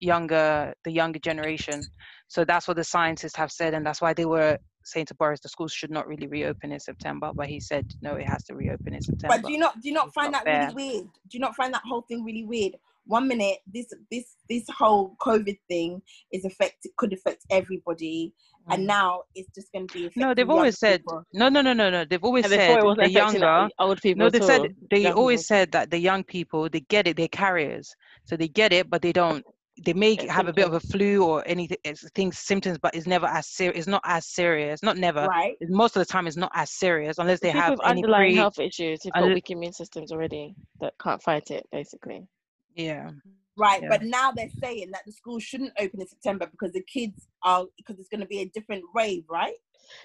[0.00, 1.82] younger the younger generation.
[2.28, 5.40] So that's what the scientists have said, and that's why they were saying to Boris
[5.40, 7.32] the schools should not really reopen in September.
[7.34, 9.36] But he said no, it has to reopen in September.
[9.36, 11.04] But do you not do you not It's find not that really weird?
[11.04, 12.76] Do you not find that whole thing really weird?
[13.06, 16.02] One minute, this this this whole COVID thing
[16.32, 18.32] is affect could affect everybody,
[18.70, 18.86] and Mm.
[18.86, 20.10] now it's just going to be.
[20.16, 21.22] No, they've always young said people.
[21.32, 22.04] no, no, no, no, no.
[22.04, 23.68] They've always said it the affecting younger.
[23.78, 24.24] old people.
[24.24, 25.56] No, they said they young always people.
[25.56, 27.94] said that the young people they get it, they're carriers,
[28.24, 29.44] so they get it, but they don't.
[29.84, 31.76] They may It's have a bit of a flu or anything,
[32.14, 33.78] things symptoms, but it's never as serious.
[33.80, 34.82] It's not as serious.
[34.82, 35.26] Not never.
[35.26, 35.54] right?
[35.68, 38.36] Most of the time, it's not as serious unless they people have any underlying pre.
[38.36, 42.26] health issues who've got unle- weak immune systems already that can't fight it, basically.
[42.74, 43.10] Yeah.
[43.58, 43.88] Right, Yeah.
[43.90, 47.66] but now they're saying that the schools shouldn't open in September because the kids are
[47.76, 49.54] because it's going to be a different wave, right?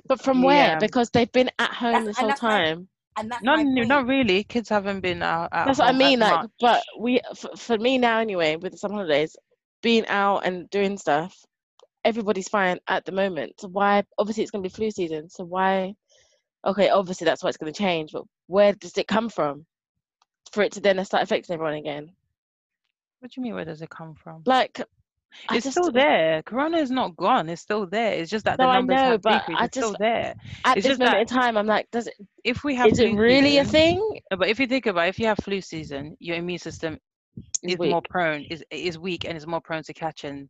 [0.05, 0.71] But from where?
[0.73, 0.79] Yeah.
[0.79, 2.89] Because they've been at home That's- this whole that's my- time.
[3.17, 3.87] And that's Not my n- point.
[3.89, 4.43] not really.
[4.45, 5.49] Kids haven't been out.
[5.51, 6.19] At That's what I mean.
[6.19, 6.51] Like, much.
[6.61, 9.35] but we, for, for me now anyway, with the summer holidays,
[9.81, 11.35] being out and doing stuff,
[12.03, 13.59] everybody's fine at the moment.
[13.59, 14.03] So why?
[14.17, 15.29] Obviously, it's going to be flu season.
[15.29, 15.95] So why?
[16.65, 18.11] Okay, obviously that's why it's going to change.
[18.11, 19.65] But where does it come from?
[20.51, 22.11] For it to then start affecting everyone again.
[23.19, 23.55] What do you mean?
[23.55, 24.43] Where does it come from?
[24.45, 24.81] Like,
[25.49, 26.41] I It's just, still there.
[26.43, 27.47] Corona is not gone.
[27.49, 28.13] It's still there.
[28.13, 29.61] It's just that No, the I numbers know, have but decreased.
[29.61, 30.35] I It's still just- there.
[30.65, 32.15] At it's this just moment that- in time, I'm like, does it?
[32.43, 33.97] If we have Is it really a thing?
[34.29, 36.99] No, but if you think about it, if you have flu season, your immune system
[37.63, 40.49] It's is more prone is is weak and is more prone to catching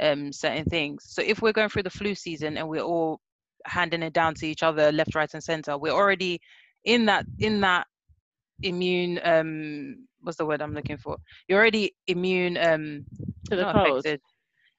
[0.00, 1.04] um, certain things.
[1.06, 3.20] So if we're going through the flu season and we're all
[3.64, 6.40] handing it down to each other left, right, and center, we're already
[6.84, 7.86] in that in that
[8.62, 11.18] immune um what's the word I'm looking for?
[11.48, 13.04] You're already immune um
[13.50, 14.06] To the cold.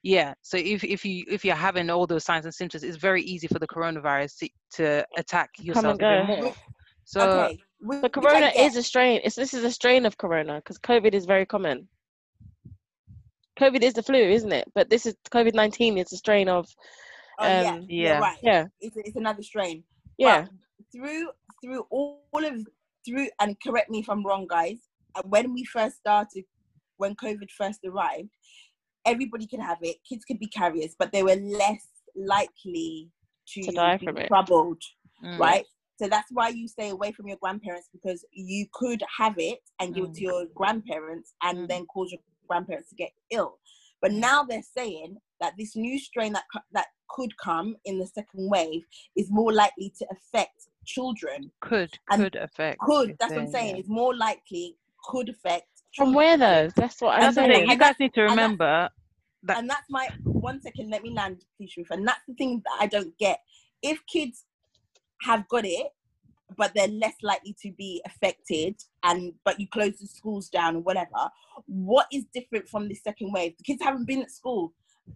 [0.04, 0.34] Yeah.
[0.42, 3.48] So if if you if you're having all those signs and symptoms, it's very easy
[3.48, 6.42] for the coronavirus to, to attack yourself and a bit go.
[6.42, 6.54] more.
[7.06, 7.60] So okay.
[7.84, 8.56] Whi- But corona get.
[8.58, 9.22] is a strain.
[9.24, 11.88] It's this is a strain of corona because COVID is very common.
[13.60, 14.66] COVID is the flu, isn't it?
[14.74, 15.98] But this is COVID nineteen.
[15.98, 16.68] It's a strain of
[17.40, 18.20] Oh, yeah, um, yeah.
[18.20, 18.38] right.
[18.44, 19.84] yeah, It's, it's another strain.
[20.18, 20.42] yeah.
[20.44, 20.52] But
[20.92, 21.30] through
[21.64, 22.56] through all of
[23.06, 24.80] through and correct me if I'm wrong, guys.
[25.16, 26.44] uh, When we first started,
[26.98, 28.30] when COVID first arrived,
[29.06, 29.98] everybody could have it.
[30.08, 31.86] Kids could be carriers, but they were less
[32.16, 33.10] likely
[33.50, 34.28] to, To die be from it.
[34.28, 34.82] troubled,
[35.24, 35.66] mm, right?
[36.04, 39.96] So that's why you stay away from your grandparents because you could have it and
[39.96, 40.16] give it Mm.
[40.16, 41.68] to your grandparents and Mm.
[41.70, 43.60] then cause your grandparents to get ill.
[44.02, 46.44] But now they're saying that this new strain that
[46.74, 48.86] that could come in the second wave
[49.16, 51.54] is more likely to affect children.
[51.62, 52.80] could and could affect.
[52.82, 53.76] Could if that's what I'm saying.
[53.76, 53.80] yeah.
[53.80, 55.70] It's more likely could affect.
[55.96, 56.68] From where though?
[56.76, 57.60] That's what I'm That's the And thing.
[57.62, 57.70] saying.
[57.72, 58.90] You guys need to and that's- remember
[59.44, 60.90] that And that's my one second.
[60.90, 61.92] Let me land, please, Ruth.
[61.92, 63.40] And that's the thing that I don't get.
[63.82, 64.46] If kids
[65.24, 65.88] have got it,
[66.58, 70.80] but they're less likely to be affected, and but you close the schools down or
[70.82, 71.30] whatever,
[71.66, 73.56] what is different from the second wave?
[73.58, 74.74] The kids haven't been at school.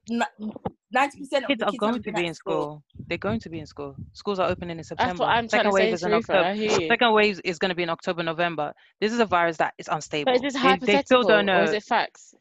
[0.09, 2.83] Ninety percent of kids the are kids going to be in school.
[3.07, 3.95] They're going to be in school.
[4.13, 5.21] Schools are opening in That's September.
[5.23, 6.39] what I'm trying Second to wave say, is in October.
[6.39, 6.87] I hear you.
[6.87, 8.73] Second wave is going to be in October, November.
[8.99, 10.25] This is a virus that is unstable.
[10.33, 11.59] But is this They- they, hypothetical still don't know.
[11.59, 12.35] or is it facts?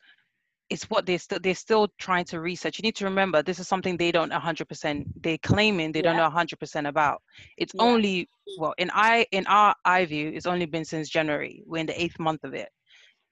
[0.70, 2.78] It's what they're still they're still trying to research.
[2.78, 5.06] You need to remember this is something they don't 100%.
[5.22, 7.22] They're claiming they don't know 100% about.
[7.56, 7.82] It's Yeah.
[7.84, 8.28] only
[8.58, 11.62] well in I in our eye view, it's only been since January.
[11.66, 12.68] We're in the eighth month of it.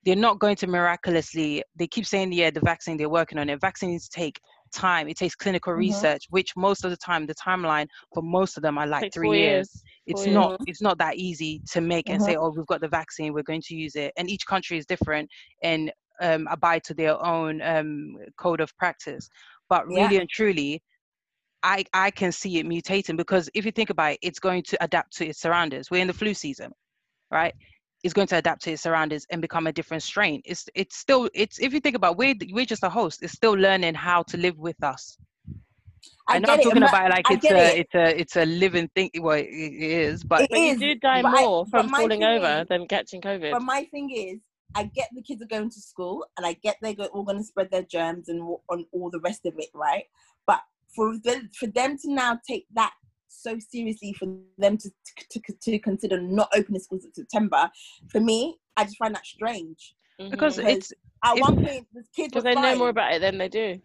[0.05, 1.63] They're not going to miraculously.
[1.77, 3.61] They keep saying yeah, the vaccine they're working on it.
[3.61, 4.39] Vaccines take
[4.73, 5.09] time.
[5.09, 5.79] It takes clinical Mhm.
[5.79, 9.15] research, which most of the time the timeline for most of them are like Takes
[9.15, 9.83] three years years.
[10.07, 12.25] it's Four not it's not that easy to make and Mhm.
[12.27, 14.87] say oh we've got the vaccine we're going to use it and each country is
[14.87, 15.29] different
[15.63, 15.91] and
[16.21, 19.29] um, abide to their own um, code of practice
[19.69, 20.07] but Yeah.
[20.07, 20.83] really and truly
[21.63, 24.85] I, I can see it mutating because if you think about it it's going to
[24.85, 26.73] adapt to its surroundings we're in the flu season
[27.31, 27.55] right
[28.03, 31.29] it's going to adapt to its surroundings and become a different strain it's it's still
[31.35, 34.37] it's if you think about we're we're just a host it's still learning how to
[34.37, 35.17] live with us
[36.27, 37.79] I know I'm it, talking but about like it's a it.
[37.81, 39.11] it's a it's a living thing.
[39.21, 41.89] Well, it it is, but It But you do die but I- more but from
[41.91, 43.53] falling over is- than catching COVID.
[43.53, 44.41] But my thing is,
[44.75, 47.45] I get the kids are going to school, and I get they're all going to
[47.45, 50.05] spread their germs and on all the rest of it, right?
[50.47, 50.61] But
[50.95, 52.93] for them, for them to now take that
[53.29, 54.27] so seriously, for
[54.59, 54.91] them to
[55.31, 57.71] to, to consider not opening schools in September,
[58.11, 59.95] for me, I just find that strange.
[60.21, 60.31] Mm-hmm.
[60.31, 60.93] because Because it's
[61.25, 63.81] At If- one point, the kids because they know more about it than they do.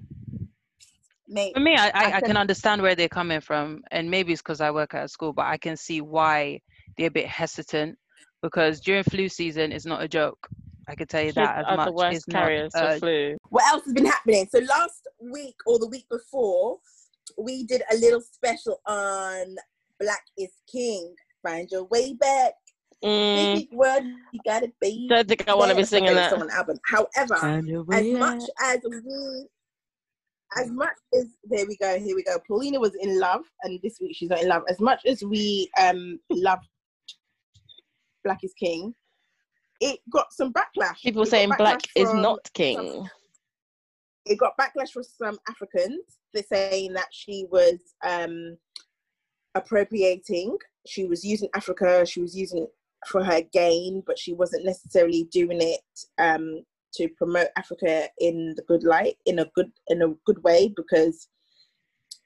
[1.27, 1.53] mate.
[1.53, 4.33] for me i i, I I said- can understand where they're coming from and maybe
[4.33, 6.59] it's because i work at a school but i can see why
[6.97, 7.97] they're a bit hesitant
[8.41, 10.47] because during flu season it's not a joke
[10.89, 13.37] i could tell you Kids that as much the worst it's not carriers a flu.
[13.49, 14.47] what else has been happening?
[14.53, 16.79] So last week or the week before,
[17.37, 19.55] we did a little special on
[19.99, 21.13] Black is King.
[21.43, 22.53] Find your way back.
[23.03, 24.03] Mm, Big word,
[24.33, 25.07] you gotta be.
[25.09, 26.15] don't think I want to be singing that.
[26.15, 26.79] my favorite song on the album.
[26.85, 29.47] However, as much as we,
[30.57, 32.37] as much as there we go, here we go.
[32.47, 34.63] Paulina was in love, and this week she's not in love.
[34.67, 36.67] As much as we um loved
[38.25, 38.93] Black is King,
[39.80, 41.01] it got some backlash.
[41.01, 43.10] People It saying black is not some- king.
[44.26, 46.18] it got backlash from some Africans.
[46.34, 48.57] They're saying that she was um,
[49.56, 50.57] appropriating.
[50.88, 52.06] She was using Africa.
[52.06, 52.69] She was using it
[53.07, 55.81] for her gain, but she wasn't necessarily doing it
[56.18, 56.61] um,
[56.95, 61.27] to promote Africa in the good light, in a good in a good way, because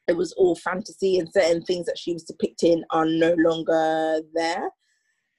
[0.08, 4.70] it was all fantasy and certain things that she was depicting are no longer there.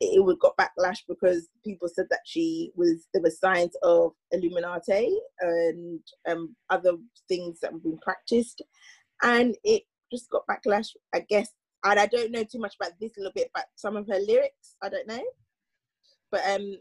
[0.01, 5.19] It, it got backlash because people said that she was there were signs of Illuminati
[5.41, 6.93] and um, other
[7.29, 8.63] things that were being practiced,
[9.23, 10.89] and it just got backlash.
[11.15, 11.49] I guess,
[11.85, 14.77] and I don't know too much about this little bit, but some of her lyrics,
[14.83, 15.23] I don't know.
[16.31, 16.77] But um,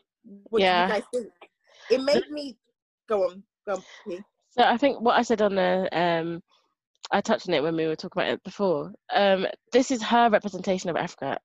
[0.49, 0.87] what Yeah.
[0.87, 1.27] do you guys think?
[1.89, 2.57] It made me
[3.07, 3.83] go on, go on.
[4.07, 4.19] P.
[4.51, 6.41] So I think what I said on the um,
[7.11, 8.91] I touched on it when we were talking about it before.
[9.13, 11.37] Um, this is her representation of Africa,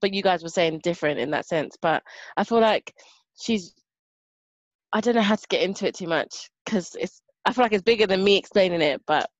[0.00, 1.76] but you guys were saying different in that sense.
[1.80, 2.02] But
[2.36, 2.94] I feel like
[3.40, 3.74] she's.
[4.92, 7.22] I don't know how to get into it too much because it's.
[7.46, 9.30] I feel like it's bigger than me explaining it, but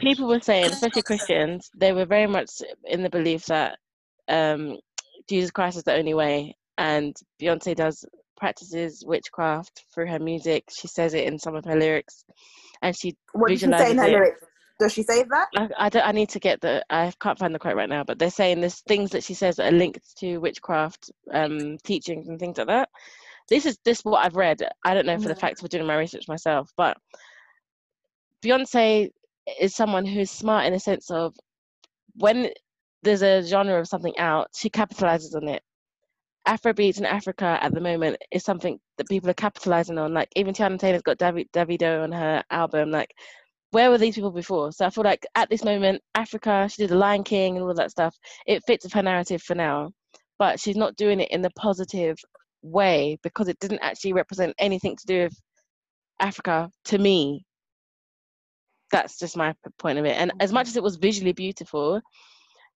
[0.00, 2.50] people were saying, especially Christians, they were very much
[2.86, 3.78] in the belief that
[4.28, 4.78] um,
[5.28, 8.04] Jesus Christ is the only way, and Beyonce does
[8.38, 10.64] practices witchcraft through her music.
[10.70, 12.24] She says it in some of her lyrics,
[12.82, 14.40] and she What did she say in her lyrics?
[14.80, 15.48] Does she say that?
[15.56, 18.04] I, I, don't, I need to get the I can't find the quote right now,
[18.04, 22.28] but they're saying there's things that she says that are linked to witchcraft um, teachings
[22.28, 22.90] and things like that.
[23.50, 24.62] This is this is what I've read.
[24.84, 25.40] I don't know for the Mhm.
[25.40, 26.98] facts for doing my research myself, but
[28.44, 29.10] Beyonce
[29.60, 31.34] is someone who's smart in a sense of
[32.16, 32.50] when
[33.02, 35.62] there's a genre of something out, she capitalizes on it.
[36.48, 40.14] Afrobeats in Africa at the moment is something that people are capitalizing on.
[40.14, 42.90] Like even Teyana Taylor's got David Davido on her album.
[42.90, 43.14] Like
[43.72, 44.72] where were these people before?
[44.72, 47.70] So I feel like at this moment, Africa, she did the Lion King and all
[47.70, 48.16] of that stuff.
[48.46, 49.90] It fits with her narrative for now,
[50.38, 52.16] but she's not doing it in the positive
[52.62, 55.34] way because it didn't actually represent anything to do with
[56.18, 57.44] Africa to me.
[58.90, 60.16] That's just my point of it.
[60.16, 62.00] And as much as it was visually beautiful,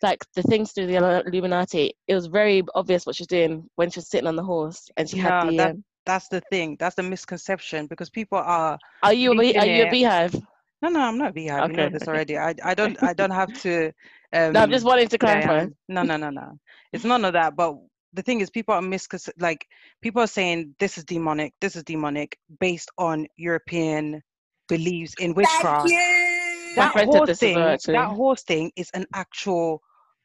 [0.03, 0.97] like the things through the
[1.27, 4.45] Illuminati, it was very obvious what she was doing when she was sitting on the
[4.45, 5.57] horse and she had the.
[5.57, 6.77] that- Um, That's the thing.
[6.79, 8.79] That's the misconception because people are.
[9.03, 10.43] are you a are you a Beyhive?
[10.85, 11.67] No, no, I'm not a Beyhive.
[11.71, 12.37] You know this already.
[12.37, 13.87] I, I don't, I don't have to.
[13.87, 13.93] Um,
[14.53, 15.61] No, I'm just wanting to say I clarify.
[15.63, 15.75] am.
[15.89, 16.59] No, no, no, no.
[16.93, 17.57] It's none of that.
[17.57, 17.77] But
[18.13, 19.27] the thing is, people are miscon.
[19.39, 19.67] Like
[20.03, 21.55] people are saying this is demonic.
[21.63, 24.23] This is demonic based on European
[24.69, 25.89] beliefs in witchcraft.
[25.89, 26.77] Thank you.
[26.77, 27.57] That friend said horse thing.
[27.95, 29.81] that horse thing is an actual.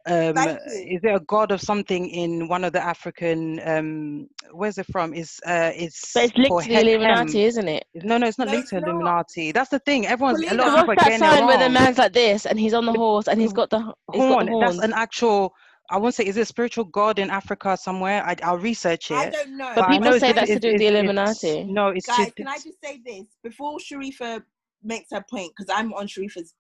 [0.06, 3.60] Um, is there a god of something in one of the African?
[3.68, 5.14] Um, where's it from?
[5.14, 7.84] Is uh, it's But it's linked to the Illuminati, isn't it?
[7.96, 8.88] No, no, it's not No, linked it's to not.
[8.90, 9.52] Illuminati.
[9.52, 10.08] That's the thing.
[10.08, 12.86] Everyone's a lot of people that sign where the man's like this and he's on
[12.86, 13.80] the horse and he's got the
[14.14, 14.78] he's got the horns?
[14.78, 15.54] That's an actual.
[15.92, 18.24] I won't say is it a spiritual god in Africa somewhere.
[18.24, 19.16] I, I'll research it.
[19.16, 19.72] I don't know.
[19.76, 21.64] But I people know say that's to do with the it's- it's- Illuminati.
[21.72, 24.44] No, it's Guys, to, can I just say this before Sharifa
[24.84, 25.52] makes her point?
[25.58, 26.54] Because I'm on Sharifa's,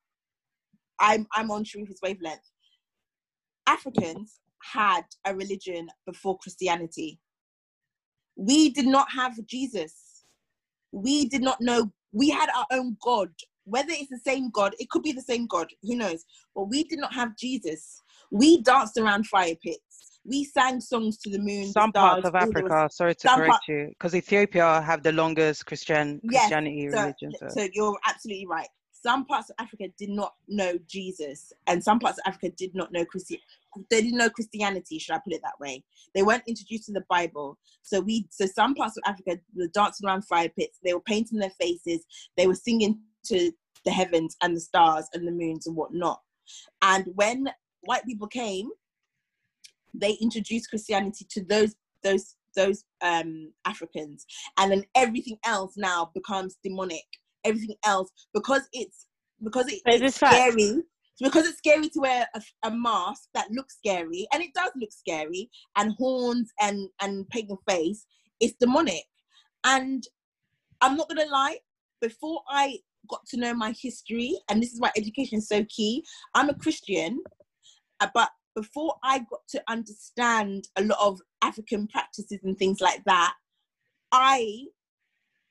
[0.99, 2.41] I'm I'm on Sharifa's wavelength.
[3.69, 4.39] Africans
[4.73, 7.19] had a religion before Christianity.
[8.35, 10.23] We did not have Jesus.
[10.91, 11.91] We did not know.
[12.11, 13.29] We had our own God.
[13.65, 15.67] Whether it's the same God, it could be the same God.
[15.83, 16.25] Who knows?
[16.55, 18.01] But we did not have Jesus.
[18.31, 20.19] We danced around fire pits.
[20.25, 21.65] We sang songs to the moon.
[21.67, 22.89] the some parts of all the rest- Africa.
[22.91, 27.31] Sorry to correct part- you, because Ethiopia have the longest Christian Yes, Christianity so, religion.
[27.39, 27.47] So.
[27.49, 28.69] so you're absolutely right.
[29.01, 32.91] Some parts of Africa did not know Jesus, and some parts of Africa did not
[32.91, 33.41] know Christi-
[33.89, 34.99] They didn't know Christianity.
[34.99, 35.83] Should I put it that way?
[36.13, 37.57] They weren't introduced to the Bible.
[37.81, 40.79] So we, so some parts of Africa were dancing around fire pits.
[40.83, 42.05] They were painting their faces.
[42.35, 43.51] They were singing to
[43.85, 46.21] the heavens and the stars and the moons and whatnot.
[46.81, 47.49] And when
[47.81, 48.69] white people came,
[49.93, 54.25] they introduced Christianity to those those those um Africans,
[54.57, 57.05] and then everything else now becomes demonic.
[57.43, 59.07] Everything else because it's
[59.43, 60.35] because it, it's fact?
[60.35, 60.83] scary.
[61.21, 64.91] Because it's scary to wear a, a mask that looks scary, and it does look
[64.91, 68.05] scary, and horns and and your face.
[68.39, 69.03] It's demonic,
[69.65, 70.03] and
[70.81, 71.57] I'm not gonna lie.
[72.01, 72.79] Before I
[73.09, 76.05] got to know my history, and this is why education is so key.
[76.35, 77.19] I'm a Christian,
[77.99, 83.03] uh, but before I got to understand a lot of African practices and things like
[83.05, 83.33] that,
[84.11, 84.65] I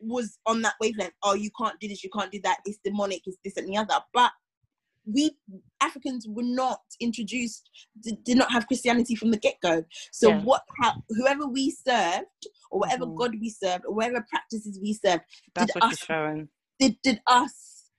[0.00, 1.14] was on that wavelength.
[1.22, 2.58] Oh, you can't do this, you can't do that.
[2.64, 3.22] It's demonic.
[3.26, 3.94] It's this and the other.
[4.12, 4.32] But
[5.06, 5.36] we
[5.80, 7.70] Africans were not introduced,
[8.02, 9.84] did, did not have Christianity from the get go.
[10.12, 10.40] So Yeah.
[10.42, 10.62] what?
[10.80, 12.26] How, whoever we served,
[12.70, 13.16] or whatever Mhm.
[13.16, 15.22] God we served, or whatever practices we served,
[15.54, 16.48] That's did what us she's showing.
[16.78, 17.90] did did us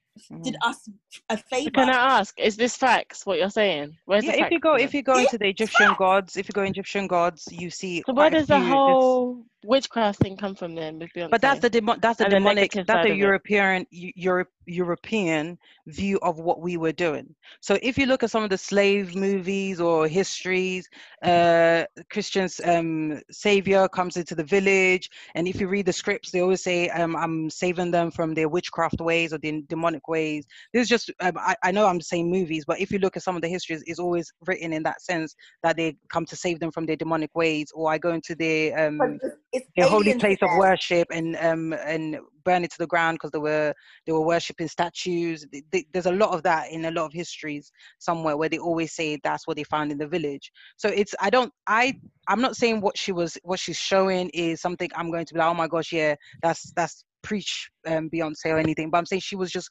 [0.44, 0.70] did Mhm.
[0.70, 0.90] us
[1.30, 1.72] a favor.
[1.72, 3.98] Can I ask, is this facts what you're saying?
[4.06, 6.48] Where's Yeah, the if you go for if you go into the Egyptian gods, if
[6.48, 10.76] you go Egyptian gods, you see So where does the whole witchcraft thing come from
[10.76, 11.00] then?
[11.30, 13.16] But that's the demo- that's the And demonic negative that's the.
[13.16, 15.58] European Europe European
[15.88, 17.34] view of what we were doing.
[17.60, 20.88] So if you look at some of the slave movies or histories,
[21.24, 26.42] uh, Christian's um, savior comes into the village, and if you read the scripts, they
[26.42, 30.84] always say, um, "I'm saving them from their witchcraft ways or the demonic ways." This
[30.84, 33.36] is just um, I, I know I'm saying movies, but if you look at some
[33.36, 36.72] of the histories, it's always written in that sense that they come to save them
[36.72, 40.38] from their demonic ways, or I go into their um, But it's- it's holy place
[40.42, 43.74] of worship and um and burn it to the ground because they were
[44.06, 45.46] they were worshiping statues.
[45.52, 48.58] Th- th- there's a lot of that in a lot of histories somewhere where they
[48.58, 50.52] always say that's what they found in the village.
[50.78, 51.94] So it's i don't i
[52.28, 55.40] i'm not saying what she was what she's showing is something i'm going to be
[55.40, 58.90] like oh my gosh yeah that's that's preach um beyonce or anything.
[58.90, 59.70] But i'm saying she was just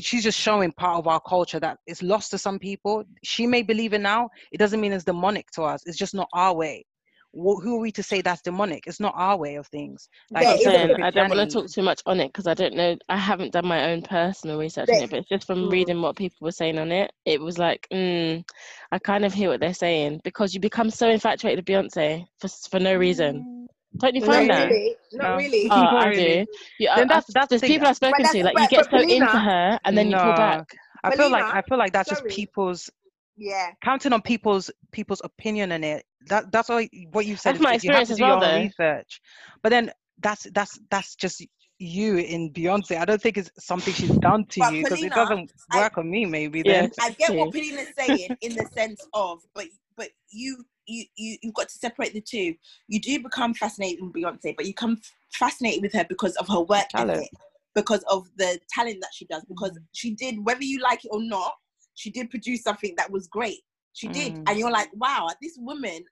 [0.00, 3.04] she's just showing part of our culture that is lost to some people.
[3.24, 4.30] She may believe it now.
[4.52, 5.82] It doesn't mean it's demonic to us.
[5.86, 6.86] It's just not our way
[7.34, 10.52] who are we to say that's demonic it's not our way of things like There
[10.52, 12.28] in is terms a of saying, I don't want to talk too much on it
[12.28, 12.96] because I don't know.
[13.08, 15.72] I haven't done my own personal research on it, but it's just from Mm.
[15.72, 17.10] reading what people were saying on it.
[17.24, 18.44] It was like, mm,
[18.90, 22.48] I kind of hear what they're saying because you become so infatuated with Beyonce for
[22.48, 23.66] for no reason.
[23.98, 24.68] Don't you Not find that?
[24.70, 24.96] really.
[25.12, 25.36] Not No.
[25.36, 25.68] really.
[25.70, 26.44] Oh, I really.
[26.44, 26.46] do.
[26.78, 27.70] Yeah, Then I- that's- I- that's the there's thing.
[27.70, 30.16] people I've spoken that's- to, like you get but so into her and then you
[30.16, 30.74] pull back.
[31.04, 32.90] I feel like I feel like that's just people's
[33.36, 33.70] Yeah.
[33.84, 36.04] counting on people's people's opinion on it.
[36.26, 36.82] That that's all
[37.12, 37.54] what you've said.
[37.54, 38.62] That's my that you have experience to as do your well, own though.
[38.62, 39.20] research.
[39.62, 39.90] But then
[40.20, 41.44] that's that's that's just
[41.78, 42.98] you in Beyonce.
[42.98, 45.98] I don't think it's something she's done to But you because it doesn't I- work
[45.98, 46.26] on me.
[46.26, 46.82] Maybe Yeah.
[46.82, 46.90] then.
[47.00, 47.60] I get what True.
[47.60, 52.12] Paulina's saying in the sense of, but but you you you you've got to separate
[52.12, 52.54] the two.
[52.88, 56.46] You do become fascinated with Beyonce, but you come f- fascinated with her because of
[56.48, 57.18] her work Talent.
[57.18, 57.30] ethic,
[57.74, 61.22] because of the talent that she does, because she did whether you like it or
[61.22, 61.52] not,
[61.94, 63.60] she did produce something that was great.
[63.92, 64.44] She did, Mm.
[64.48, 66.04] and you're like, wow, this woman,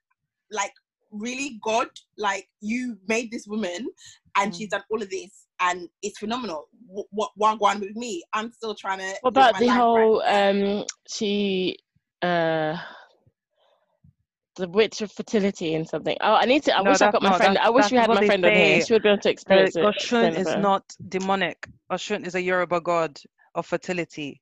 [0.51, 0.73] like
[1.11, 1.87] really God,
[2.17, 3.87] like you made this woman,
[4.37, 4.57] and Mm.
[4.57, 6.69] she's done all of this, and it's phenomenal.
[6.87, 8.23] What what wagwan with me?
[8.33, 9.15] I'm still trying to.
[9.21, 11.77] What about the life right whole um she
[12.21, 12.77] uh
[14.55, 16.17] the witch of fertility and something?
[16.21, 16.77] Oh, I need to.
[16.77, 17.55] I No, wish I got my not- friend.
[17.55, 18.85] that's- I wish we had my they friend on here.
[18.85, 19.83] She would be able to Uh, experience it.
[19.83, 20.59] Oshun is it for her.
[20.61, 21.67] not demonic.
[21.91, 23.19] Oshun is a Yoruba god
[23.55, 24.41] of fertility.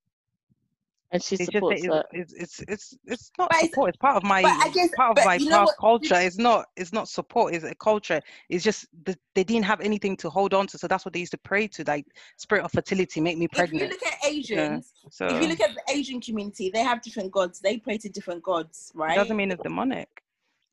[1.12, 2.06] And she It's just supports that that.
[2.12, 3.90] it's, it's it's it's it's not But it's- support.
[3.90, 6.16] It's part of my I guess- part of my you know past culture.
[6.16, 7.54] It's not it's not support.
[7.56, 8.22] It's a culture.
[8.50, 11.20] It's just the, they didn't have anything to hold on to, so that's what they
[11.20, 12.06] used to pray to, like
[12.38, 13.84] spirit of fertility, make me pregnant.
[13.84, 17.02] if you look at Asians, So if you look at the Asian community, they have
[17.02, 17.60] different gods.
[17.60, 19.06] They pray to different gods, right?
[19.06, 19.16] it right?
[19.18, 20.08] doesn't mean it's demonic.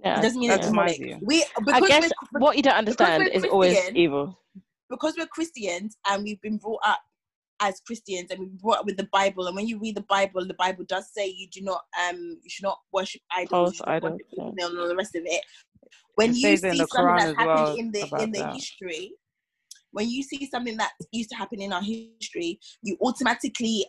[0.01, 1.03] Yeah, It doesn't mean it's That's my demonic.
[1.03, 1.19] view.
[1.23, 4.39] We I guess what you don't understand is always evil.
[4.91, 7.01] because we're Christians and we've been brought up
[7.61, 9.47] as Christians and we've brought up with the Bible.
[9.47, 12.51] And when you read the Bible, the Bible does say you do not um you
[12.51, 14.67] should not worship idols, False you should not idols, worship yeah.
[14.67, 15.43] and all the rest of it.
[16.17, 18.55] When It you see something Quran that's happened well in the in the that.
[18.55, 19.13] history,
[19.93, 23.87] when you see something that used to happen in our history, you automatically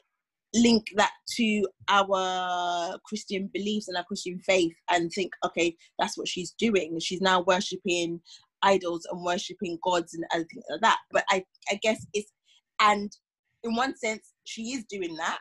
[0.56, 6.28] link that to our Christian beliefs and our Christian faith and think, okay, that's what
[6.28, 7.00] she's doing.
[7.00, 8.22] She's now worshipping
[8.62, 11.00] idols and worshipping gods and everything like that.
[11.12, 12.32] But I, I guess it's,
[12.80, 13.12] and
[13.64, 15.40] in one sense, she is doing that.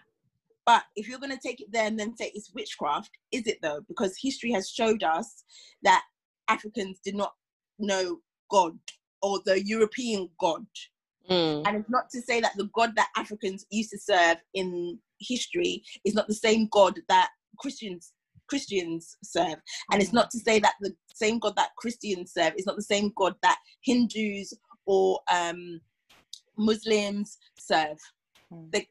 [0.64, 3.58] But if you're going to take it there and then say it's witchcraft, is it
[3.62, 3.80] though?
[3.88, 5.44] Because history has showed us
[5.82, 6.02] that
[6.48, 7.34] Africans did not
[7.78, 8.18] know
[8.50, 8.76] God
[9.22, 10.66] or the European God.
[11.30, 11.66] Mm.
[11.66, 15.82] And it's not to say that the God that Africans used to serve in history
[16.04, 18.12] is not the same God that Christians
[18.48, 19.56] Christians serve.
[19.90, 22.82] And it's not to say that the same God that Christians serve is not the
[22.82, 25.80] same God that Hindus or um,
[26.56, 27.98] Muslims serve.
[28.52, 28.70] Mm.
[28.72, 28.86] The,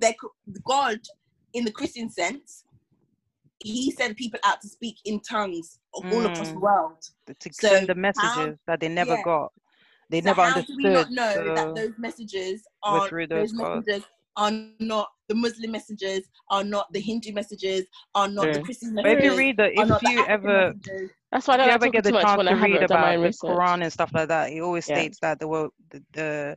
[0.00, 0.14] the
[0.64, 0.98] God,
[1.52, 2.64] in the Christian sense,
[3.62, 6.60] he sent people out to speak in tongues all across the Mm.
[6.60, 7.02] world.
[7.40, 9.22] to So send the how- messages that they never yeah.
[9.22, 9.52] got.
[10.10, 10.76] They So never how understood.
[10.76, 14.04] do we not know so- that those messages are through those, those messages
[14.36, 18.62] are not the Muslim messages, are not the Hindu messages, are not the True.
[18.64, 19.24] Christian but messages.
[19.24, 21.10] if you read the, if not the you ever messages.
[21.32, 22.56] That's why I if don't like ever get the too much chance when I to
[22.60, 23.50] read about the research.
[23.50, 24.96] Quran and stuff like that, it always Yeah.
[24.98, 26.56] states that there were the, the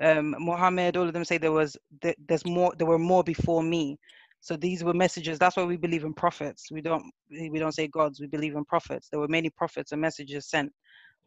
[0.00, 3.62] um, Muhammad, all of them say there was th- there's more, there were more before
[3.62, 3.98] me.
[4.40, 5.38] So these were messages.
[5.38, 6.70] That's why we believe in prophets.
[6.72, 8.20] We don't we don't say gods.
[8.20, 9.08] We believe in prophets.
[9.10, 10.72] There were many prophets and messages sent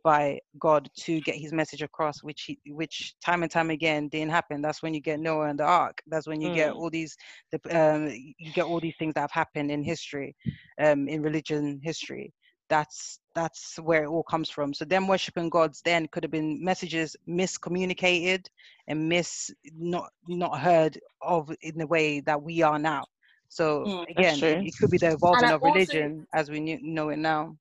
[0.04, 4.32] by God to get His message across, which he, which time and time again didn't
[4.32, 4.62] happen.
[4.62, 6.02] That's when you get Noah and the Ark.
[6.08, 6.76] That's when you get Mm.
[6.76, 7.16] all these
[7.52, 10.36] the, um, you get all these things that have happened in history,
[10.82, 12.34] um, in religion history
[12.70, 14.74] that's that's where it all comes from.
[14.74, 18.46] So them worshiping gods then could have been messages miscommunicated
[18.88, 23.06] and mis not not heard of in the way that we are now.
[23.50, 27.10] So Mm, again it, could be the evolving of also- religion as we knew, know
[27.10, 27.58] it now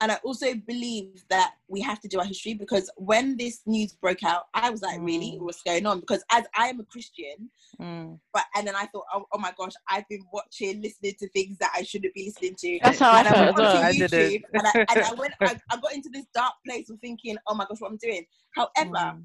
[0.00, 3.94] And I also believe that we have to do our history because when this news
[3.94, 5.40] broke out, I was like, really, Mm.
[5.40, 6.00] what's going on?
[6.00, 7.50] Because as I am a Christian,
[7.80, 8.20] Mm.
[8.34, 11.56] but and then I thought, oh, oh my gosh, I've been watching, listening to things
[11.58, 12.78] that I shouldn't be listening to.
[12.82, 13.84] That's how I and felt I as went well.
[13.84, 14.42] I did YouTube it.
[14.52, 17.54] and, I, and I went, I, I got into this dark place of thinking, oh
[17.54, 18.26] my gosh, what I'm doing.
[18.54, 18.70] However,
[19.14, 19.24] Mm.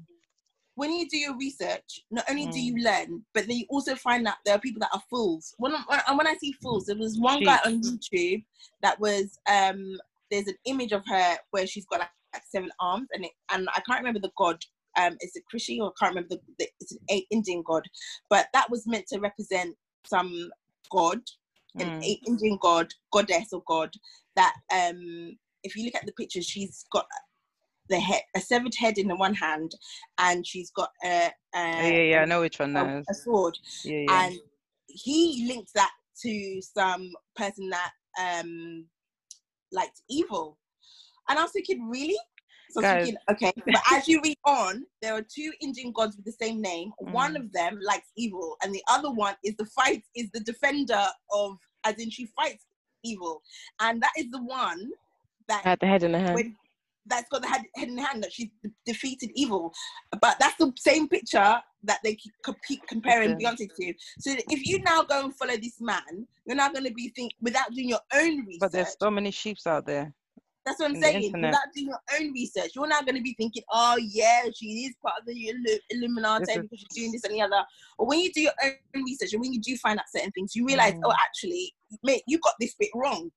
[0.74, 2.64] when you do your research, not only do Mm.
[2.64, 5.54] you learn, but then you also find out there are people that are fools.
[5.58, 8.42] When, I- when, when I see fools, there was one guy on YouTube
[8.80, 9.98] that was um
[10.32, 13.68] there's an image of her where she's got like, like seven arms, and it, and
[13.76, 14.58] I can't remember the god.
[14.98, 17.84] Um, is it Krishi or I can't remember the, the it's an Indian god,
[18.28, 19.76] but that was meant to represent
[20.06, 20.50] some
[20.90, 21.20] god,
[21.78, 22.02] an Mm.
[22.04, 23.90] a- Indian god, goddess or god.
[24.36, 27.06] That um, if you look at the picture, she's got
[27.88, 29.72] the head, a severed head in the one hand,
[30.18, 33.14] and she's got a, a, yeah yeah i know which one that a, is a
[33.14, 34.38] sword, yeah yeah and
[34.88, 35.92] he linked that
[36.22, 38.86] to some person that um
[39.72, 40.58] liked evil.
[41.28, 42.18] And i was thinking really?
[42.70, 46.16] So I was thinking, okay but as you read on there are two indian gods
[46.16, 46.92] with the same name.
[46.98, 47.40] One Mm.
[47.40, 51.56] of them likes evil and the other one is the fight is the defender of
[51.84, 52.64] as in she fights
[53.04, 53.42] evil.
[53.80, 54.90] And that is the one
[55.48, 56.34] that had the head and the hand.
[56.34, 56.56] when
[57.06, 58.48] that's got the head, head in hand that she's
[58.86, 59.72] defeated evil.
[60.20, 63.50] But that's the same picture that they keep compete, comparing Yeah.
[63.50, 63.94] Beyonce to.
[64.20, 67.32] So if you now go and follow this man, you're now going to be think
[67.40, 68.60] without doing your own research.
[68.60, 70.14] But there's so many sheeps out there.
[70.64, 71.24] That's what I'm saying.
[71.24, 71.50] internet.
[71.50, 74.94] Without doing your own research, you're not going to be thinking, "Oh yeah, she is
[75.02, 75.52] part of the
[75.90, 77.64] Illuminati This is- because she's doing this and the other."
[77.98, 80.54] Or when you do your own research and when you do find out certain things,
[80.54, 81.00] you realize, Mm.
[81.04, 81.74] "Oh, actually,
[82.04, 83.32] mate, you got this bit wrong."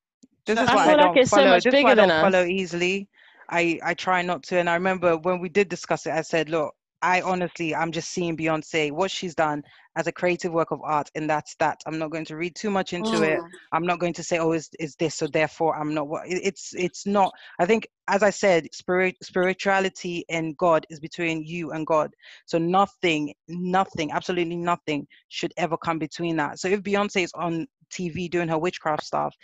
[0.46, 1.50] This I is why I feel like don't it's so follow.
[1.50, 2.50] much this is why bigger I don't than follow us.
[2.50, 3.10] easily.
[3.50, 4.58] I I try not to.
[4.58, 8.10] And I remember when we did discuss it, I said, look, I honestly, I'm just
[8.10, 9.64] seeing Beyonce, what she's done
[9.96, 11.80] as a creative work of art, and that's that.
[11.86, 13.40] I'm not going to read too much into it.
[13.40, 13.50] Mm.
[13.74, 16.08] I'm not going to say, oh, is it's this, so therefore I'm not.
[16.08, 17.32] What it's it's not.
[17.60, 22.12] I think, as I said, spirit spirituality and God is between you and God.
[22.48, 26.60] So nothing, nothing, absolutely nothing should ever come between that.
[26.60, 29.36] So if Beyonce is on TV doing her witchcraft stuff,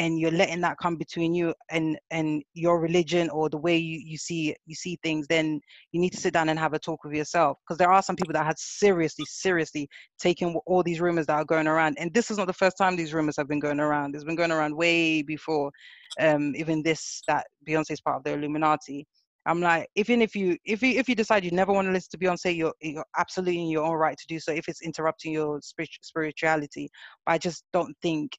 [0.00, 4.00] and you're letting that come between you and and your religion or the way you,
[4.02, 5.60] you see you see things then
[5.92, 7.58] you need to sit down and have a talk with yourself.
[7.62, 9.86] Because there are some people that had seriously seriously
[10.18, 11.98] taken all these rumors that are going around.
[11.98, 14.14] And this is not the first time these rumors have been going around.
[14.14, 15.70] It's been going around way before
[16.18, 19.06] um even this that beyonce is part of the illuminati.
[19.44, 22.10] I'm like even if you if you if you decide you never want to listen
[22.12, 25.32] to beyonce you're, you're absolutely in your own right to do so if it's interrupting
[25.34, 26.88] your spirit, spirituality.
[27.26, 28.32] But i just don't think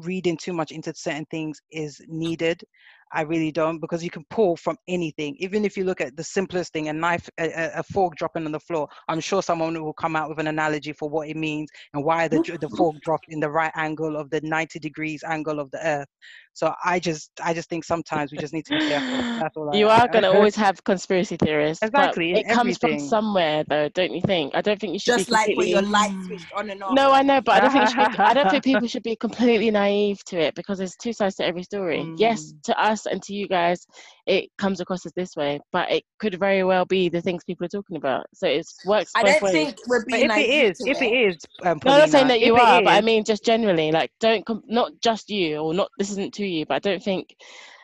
[0.00, 2.62] reading too much into certain things is needed.
[3.12, 5.36] I really don't because you can pull from anything.
[5.38, 8.46] Even if you look at the simplest thing, a knife, a, a- a fork dropping
[8.46, 11.36] on the floor, I'm sure someone will come out with an analogy for what it
[11.36, 15.22] means and why the the fork dropped in the right angle of the 90 degrees
[15.24, 16.08] angle of the earth.
[16.52, 19.24] So I just I just think sometimes we just need to be careful.
[19.40, 19.74] That's all.
[19.74, 21.82] You I, are going to always have conspiracy theorists.
[21.82, 24.54] Exactly, But in it comes from somewhere, though, don't you think?
[24.54, 26.94] I don't think you should Just be like when your light switched on and off.
[26.94, 29.16] No, I know, but I don't think should be, I don't think people should be
[29.16, 32.12] completely naive to it because there's two sides to every story.
[32.16, 32.62] Yes, Mm.
[32.64, 33.86] to us and to you guys,
[34.26, 37.66] it comes across as this way, but it could very well be the things people
[37.66, 38.26] are talking about.
[38.34, 39.52] So it works I don't ways.
[39.52, 41.98] think we're But being if it naive is, to if it is, um, No, I'm
[42.00, 44.92] not saying that you if are, but I mean just generally, like don't com- not
[45.02, 45.90] just you or not.
[45.98, 47.34] This isn't to you, but I don't think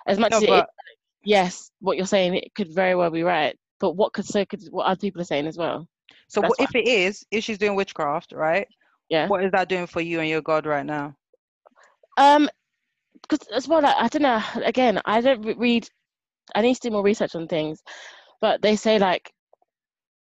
[0.06, 0.68] as much no, as it is, but
[1.24, 3.56] yes, what you're saying it could very well be right.
[3.80, 5.86] But what could so could what other people are saying as well?
[6.28, 8.66] so what, if it is, if she's doing witchcraft, right?
[9.08, 9.28] Yeah.
[9.28, 11.14] What is that doing for you and your God right now?
[12.16, 12.48] Um,
[13.28, 14.42] because as well, like, I don't know.
[14.64, 15.88] Again, I don't re- read.
[16.54, 17.82] I need to do more research on things,
[18.40, 19.32] but they say like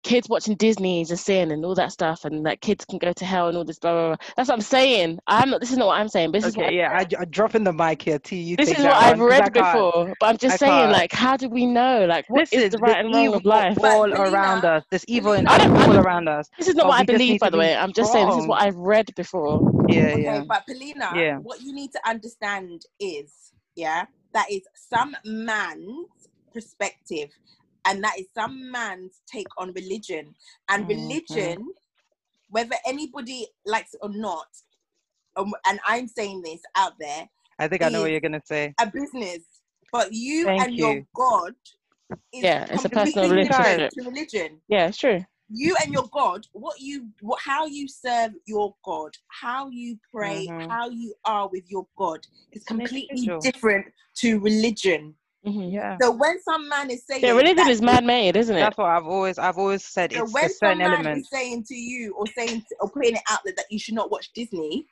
[0.03, 3.13] kids watching Disney is a sin and all that stuff, and that kids can go
[3.13, 4.07] to hell and all this blah blah.
[4.15, 4.25] blah.
[4.37, 5.19] That's what I'm saying.
[5.27, 5.61] I'm not.
[5.61, 6.31] This is not what I'm saying.
[6.31, 8.19] But this is what Okay, yeah, I, I'm dropping the mic here.
[8.19, 10.15] T, you this is what I've one, 'cause read before.
[10.19, 10.91] But I'm just I saying, can't.
[10.91, 12.05] like, how do we know?
[12.05, 13.79] Like, what is Listen, the right and wrong of life?
[13.83, 14.83] All around us.
[14.91, 16.49] There's evil in I all around us.
[16.57, 17.75] This is not but what I believe, by the way.
[17.75, 18.61] I'm just saying this is what.
[18.61, 19.65] I've read before.
[19.87, 20.43] Yeah, Okay, yeah.
[20.47, 21.39] but Paulina, Yeah.
[21.41, 27.31] what you need to understand is, yeah, that is some man's perspective,
[27.87, 30.35] and that is some man's take on religion.
[30.69, 30.89] And Mhm.
[30.89, 31.73] religion,
[32.49, 34.47] whether anybody likes it or not,
[35.37, 38.75] um, and I'm saying this out there, I think I know what you're gonna say.
[38.79, 39.39] a business.
[39.91, 41.05] But you Thank and your.
[41.15, 41.53] God
[42.33, 43.91] is Yeah, it's a personal different relationship.
[43.93, 44.61] to religion.
[44.67, 45.25] Yeah, it's true.
[45.49, 50.47] you and your God, what you, what, how you serve your God, how you pray,
[50.47, 50.69] Mhm.
[50.69, 52.19] how you are with your God
[52.51, 53.85] is completely different
[54.17, 55.15] to religion.
[55.47, 55.97] Hmm Yeah.
[56.01, 58.59] So when some man is saying, Yeah, religion that- is man-made, isn't it?
[58.59, 60.11] That's what I've always I've always said.
[60.13, 61.27] So It's when there's some certain man elements.
[61.27, 63.95] is saying to you or saying to, or putting it out there that you should
[63.95, 64.85] not watch Disney,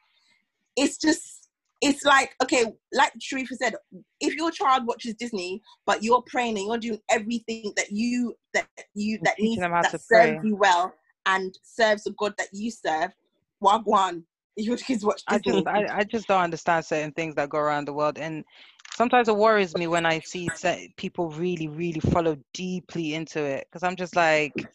[0.76, 1.50] it's just
[1.82, 3.76] it's like okay, like Sharifa said,
[4.20, 8.68] if your child watches Disney, but you're praying and you're doing everything that you that
[8.94, 10.40] you that needs them how that to serves pray.
[10.44, 10.94] you well
[11.28, 13.12] and serves the God that you serve,
[13.64, 14.24] wagwan.
[14.58, 15.66] Your kids watch Disney.
[15.68, 18.46] I just I, I just don't understand certain things that go around the world and
[18.96, 20.50] sometimes it worries me when I see
[20.98, 24.68] people really really follow deeply into it because I'm just like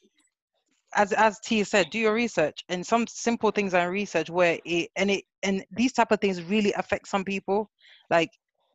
[0.95, 4.91] as as Tia said do your research and some simple things are research where it
[4.97, 7.71] and it and these type of things really affect some people
[8.11, 8.31] like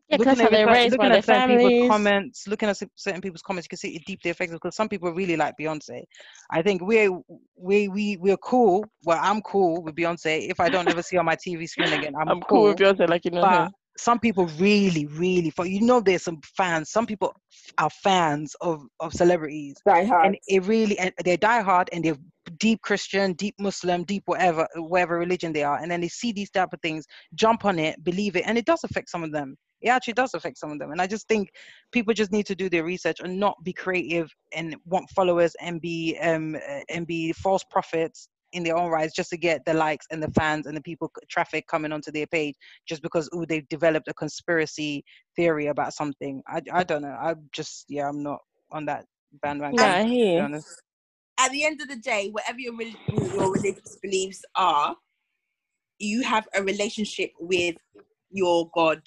[0.09, 3.41] Yeah, looking at, raised by looking their at certain people's comments looking at certain people's
[3.41, 6.03] comments you can see it deeply affects them because some people really like Beyonce
[6.51, 7.09] I think we
[7.55, 11.19] we we we're cool well I'm cool with Beyonce if I don't ever see her
[11.19, 13.45] on my TV screen again I'm, I'm cool with Beyonce, like you know.
[13.45, 13.69] her.
[13.97, 16.89] Some people really, really, for you know, there's some fans.
[16.89, 17.33] Some people
[17.77, 20.25] are fans of of celebrities, Die hard.
[20.27, 22.17] and it really, and they die hard, and they're
[22.57, 26.51] deep Christian, deep Muslim, deep whatever, whatever religion they are, and then they see these
[26.51, 29.55] type of things, jump on it, believe it, and it does affect some of them.
[29.81, 31.49] It actually does affect some of them, and I just think
[31.91, 35.79] people just need to do their research and not be creative and want followers and
[35.81, 36.57] be um
[36.89, 40.31] and be false prophets in their own rights just to get the likes and the
[40.31, 42.55] fans and the people traffic coming onto their page
[42.87, 45.03] just because ooh they've developed a conspiracy
[45.35, 46.41] theory about something.
[46.47, 47.17] I I don't know.
[47.21, 48.39] I'm just yeah I'm not
[48.71, 49.05] on that
[49.43, 49.77] bandwagon.
[49.77, 50.49] Yeah, I to be hear.
[51.37, 54.95] At the end of the day, whatever your relig- your religious beliefs are,
[55.99, 57.75] you have a relationship with
[58.31, 59.01] your God.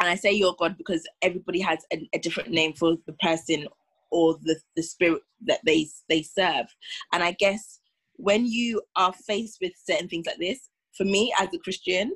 [0.00, 3.68] And I say your God because everybody has a, a different name for the person
[4.10, 6.66] or the, the spirit that they they serve.
[7.12, 7.80] And I guess
[8.16, 12.12] when you are faced with certain things like this, for me as a Christian,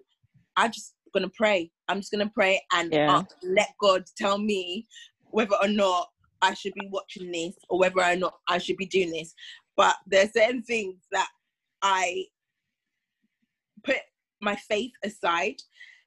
[0.57, 1.71] I'm just gonna pray.
[1.89, 3.19] I'm just gonna pray and Yeah.
[3.19, 4.87] uh, let God tell me
[5.31, 6.11] whether or not
[6.41, 9.35] I should be watching this or whether or not I should be doing this.
[9.77, 11.29] But there are certain things that
[11.83, 12.27] I
[13.85, 13.99] put
[14.41, 15.57] my faith aside.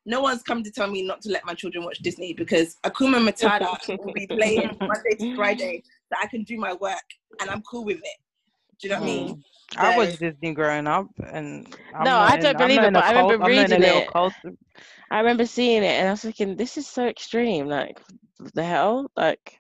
[0.05, 3.27] No one's come to tell me not to let my children watch Disney because Hakuna
[3.27, 7.03] Matata will be playing Monday to Friday that I can do my work
[7.39, 8.17] and I'm cool with it.
[8.81, 9.27] Do you know what I mean?
[9.27, 9.85] Mm-hmm.
[9.85, 13.03] I was Disney growing up, and I'm No, not I don't I'm believe it, but
[13.03, 14.07] I remember cult- I'm not in a reading it.
[14.11, 14.33] cult.
[15.11, 17.67] I remember seeing it and I was thinking, this is so extreme.
[17.67, 17.99] Like,
[18.39, 19.11] what the hell?
[19.15, 19.59] Like,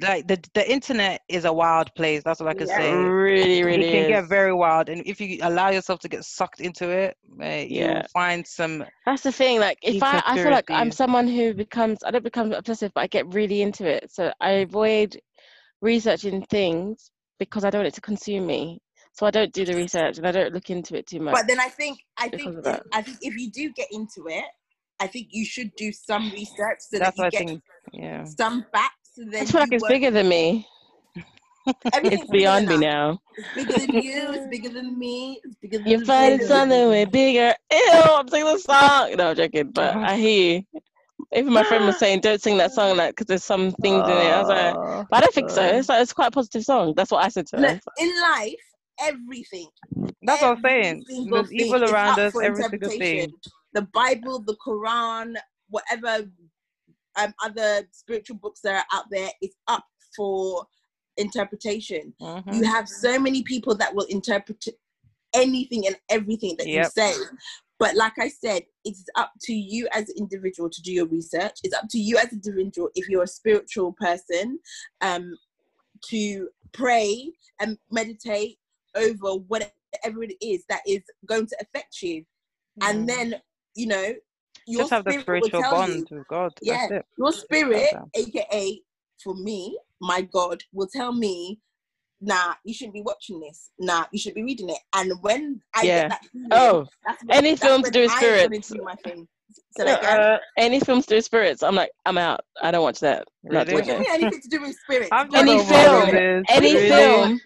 [0.00, 2.22] Like the the internet is a wild place.
[2.24, 2.78] That's all I can Yeah.
[2.78, 2.92] say.
[2.92, 6.24] really, really, It really can get very wild, and if you allow yourself to get
[6.24, 7.94] sucked into it, mate, Yeah.
[7.94, 8.84] you'll find some.
[9.06, 9.60] That's the thing.
[9.60, 13.02] Like, if I, I feel like I'm someone who becomes, I don't become obsessive, but
[13.02, 14.10] I get really into it.
[14.10, 15.20] So I avoid
[15.80, 17.10] researching things
[17.50, 18.80] because I don't want it to consume me.
[19.14, 21.34] So I don't do the research and I don't look into it too much.
[21.34, 22.80] But then I think I think if.
[22.92, 24.44] I think if you do get into it,
[25.00, 27.62] I think you should do some research so That's that you get think.
[27.92, 28.24] Yeah.
[28.24, 29.10] some facts.
[29.14, 30.66] So then I feel like it's bigger than me.
[31.66, 33.20] It's beyond me now.
[33.36, 34.32] It's bigger than you.
[34.32, 35.40] It's bigger than me.
[35.44, 35.96] It's bigger than you.
[35.98, 36.48] Find the finding thing.
[36.48, 37.54] something way bigger.
[37.72, 39.14] Ew, I'm singing the song.
[39.16, 40.80] No, I'm joking, but I hear you.
[41.34, 44.14] Even my friend was saying, don't sing that song like because there's some things in
[44.14, 44.30] it.
[44.30, 45.64] I was like, but I don't think so.
[45.64, 46.94] It's like it's quite a positive song.
[46.96, 47.62] That's what I said to her.
[47.62, 48.54] Look, in life,
[49.00, 49.68] everything.
[50.22, 51.04] That's what I'm saying.
[51.08, 52.34] single There's thing evil around us.
[52.36, 53.30] Every single interpretation.
[53.30, 53.32] thing.
[53.74, 55.36] The Bible, the Quran,
[55.68, 56.28] whatever
[57.16, 59.84] um, other spiritual books that are out there is up
[60.14, 60.66] for
[61.16, 62.14] interpretation.
[62.20, 62.54] Mhm.
[62.54, 64.64] You have so many people that will interpret
[65.34, 67.14] anything and everything that you say.
[67.82, 71.58] But like I said, it's up to you as an individual to do your research.
[71.64, 74.60] It's up to you as an individual, if you're a spiritual person,
[75.00, 75.36] um,
[76.10, 78.58] to pray and meditate
[78.94, 82.24] over whatever it is that is going to affect you.
[82.82, 83.34] And then,
[83.74, 84.14] you know,
[84.68, 86.52] your Just have the spiritual tell bond you, with God.
[86.62, 87.06] yeah, That's it.
[87.18, 88.80] your spirit, aka
[89.24, 91.58] for me, my God, will tell me,
[92.22, 93.70] nah, you shouldn't be watching this.
[93.78, 94.78] Nah, you should be reading it.
[94.94, 95.94] And when I Yeah.
[95.96, 98.58] get that feeling, Oh, that's when, any that's film to do with I am gonna
[98.58, 98.70] spirits.
[98.70, 99.28] do my thing.
[99.72, 102.40] So like, um, Uh, any films through spirits, I'm like, I'm out.
[102.62, 103.26] I don't watch that.
[103.44, 103.74] Really?
[103.74, 105.10] what do you doing mean anything to do with spirits?
[105.12, 106.08] I've What done Any do all you my film.
[106.48, 106.88] Any Really?
[106.88, 107.40] film,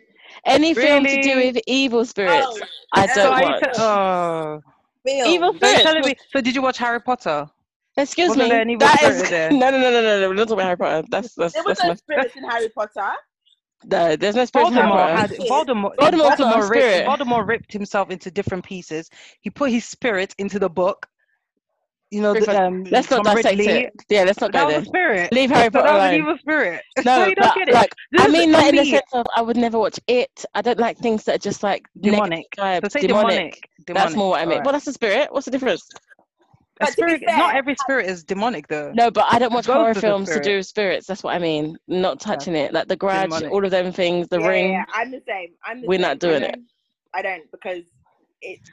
[0.47, 2.61] any film to do with evil spirits, Oh,
[2.93, 3.61] I So So don't are you watch.
[3.61, 4.61] te- oh,
[5.07, 5.31] film.
[5.33, 5.93] Evil spirits.
[6.07, 6.15] me?
[6.35, 7.49] So did you watch Harry Potter?
[7.97, 8.51] Excuse Wasn't me.
[8.51, 9.51] there an evil That spirit is there?
[9.53, 10.29] no, no, no, no, no, no.
[10.29, 11.09] We're not talking about Harry Potter.
[11.11, 11.95] That's that's There was that's no my.
[11.95, 13.15] spirits in Harry Potter.
[13.85, 15.31] No, there's no spirits in Voldemort had.
[15.51, 15.97] Voldemort.
[15.97, 17.09] Voldemort's Voldemort ripped.
[17.09, 19.11] Voldemort ripped himself into different pieces.
[19.41, 21.07] He put his spirit into the book.
[22.13, 23.77] You know, the, um, Let's not dissect Riddle.
[23.77, 23.93] it.
[24.09, 24.85] Yeah, let's not That go was there.
[24.85, 25.33] spirit.
[25.33, 26.15] Leave Harry Potter that was alone.
[26.15, 26.83] evil spirit.
[27.05, 27.75] No, you don't but get it.
[27.75, 30.45] like I mean, not in the sense of I would never watch it.
[30.55, 32.47] I don't like things that are just like demonic.
[32.57, 33.69] negative So say demonic.
[33.87, 34.05] demonic.
[34.05, 34.51] That's more what I mean.
[34.53, 34.65] Alright.
[34.65, 35.33] Well, that's the spirit.
[35.33, 35.89] What's the difference?
[36.81, 37.23] A But to be spirit.
[37.39, 38.93] Not every spirit is demonic though.
[38.95, 41.07] No, but I don't watch ghost horror is a films to do with spirits.
[41.07, 41.79] That's what I mean.
[41.89, 42.73] Not touching it.
[42.73, 43.51] Like the Grudge, Demonic.
[43.53, 44.29] all of them things.
[44.29, 44.71] The yeah, Ring.
[44.73, 45.51] yeah, I'm the same.
[45.65, 46.03] I'm the We're same.
[46.03, 46.59] not doing I it.
[47.15, 47.85] I don't because
[48.43, 48.71] it's.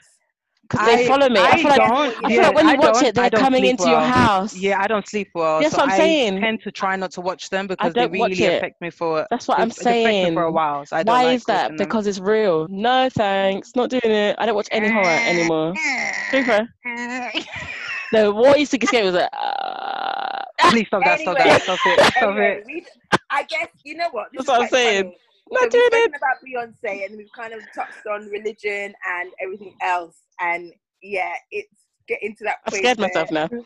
[0.70, 1.40] Because they follow me.
[1.40, 2.16] I, feel like don't.
[2.26, 4.56] I feel yeah, like when you I watch it, they're coming sleep into your house.
[4.56, 5.60] Yeah, I don't sleep well.
[5.60, 6.40] That's so what I'm I saying.
[6.42, 9.28] tend to try not to watch them because they don't watch really affect me for.
[9.30, 10.34] That's what it- I'm it affects me saying.
[10.34, 10.86] for a while.
[10.86, 11.64] So I don't Why like is that?
[11.64, 11.86] watching them.
[11.88, 12.68] Because it's real.
[12.70, 13.76] No thanks.
[13.76, 14.36] Not doing it.
[14.40, 15.74] I don't watch any horror anymore.
[16.32, 16.68] Super.
[18.14, 21.20] No, what used to get scared was like, uh, Please stop that.
[21.20, 21.44] Stop Anyway.
[21.44, 21.64] that.
[21.64, 22.02] Stop it.
[22.18, 22.64] Stop Anyway, it.
[22.66, 22.86] we,
[23.32, 24.28] I guess you know what.
[24.34, 25.06] This That's what I'm is saying.
[25.06, 25.18] funny.
[25.52, 26.12] not so doing we've it.
[26.12, 30.18] spoken about Beyonce and we've kind of touched on religion and everything else.
[30.40, 32.78] And yeah, it's getting to that I point.
[32.78, 33.50] scared myself now.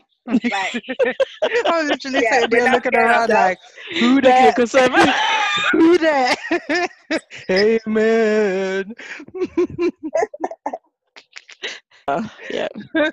[0.51, 0.75] Like,
[1.67, 3.33] I was literally Yeah, sitting there looking around ourselves.
[3.33, 3.59] like,
[3.99, 4.53] who Thank you, there?
[4.53, 5.15] conservative.
[5.71, 6.35] who there?
[7.47, 8.93] hey man.
[12.49, 12.67] Yeah.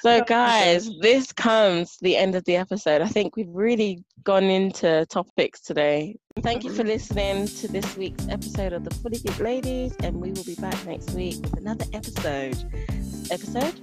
[0.00, 3.02] So, guys, this comes the end of the episode.
[3.02, 6.14] I think we've really gone into topics today.
[6.40, 6.90] Thank you for mm-hmm.
[6.90, 10.86] listening to this week's episode of the Fully Geek Ladies, and we will be back
[10.86, 12.56] next week with another episode.
[13.32, 13.80] Episode?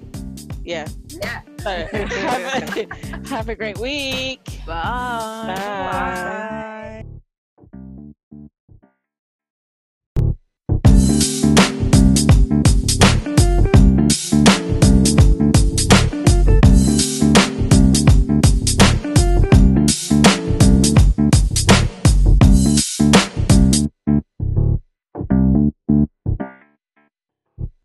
[0.63, 0.87] Yeah.
[1.09, 1.41] yeah.
[1.59, 4.61] So, have, a, have a great week.
[4.65, 5.53] Bye.
[5.57, 7.05] Bye.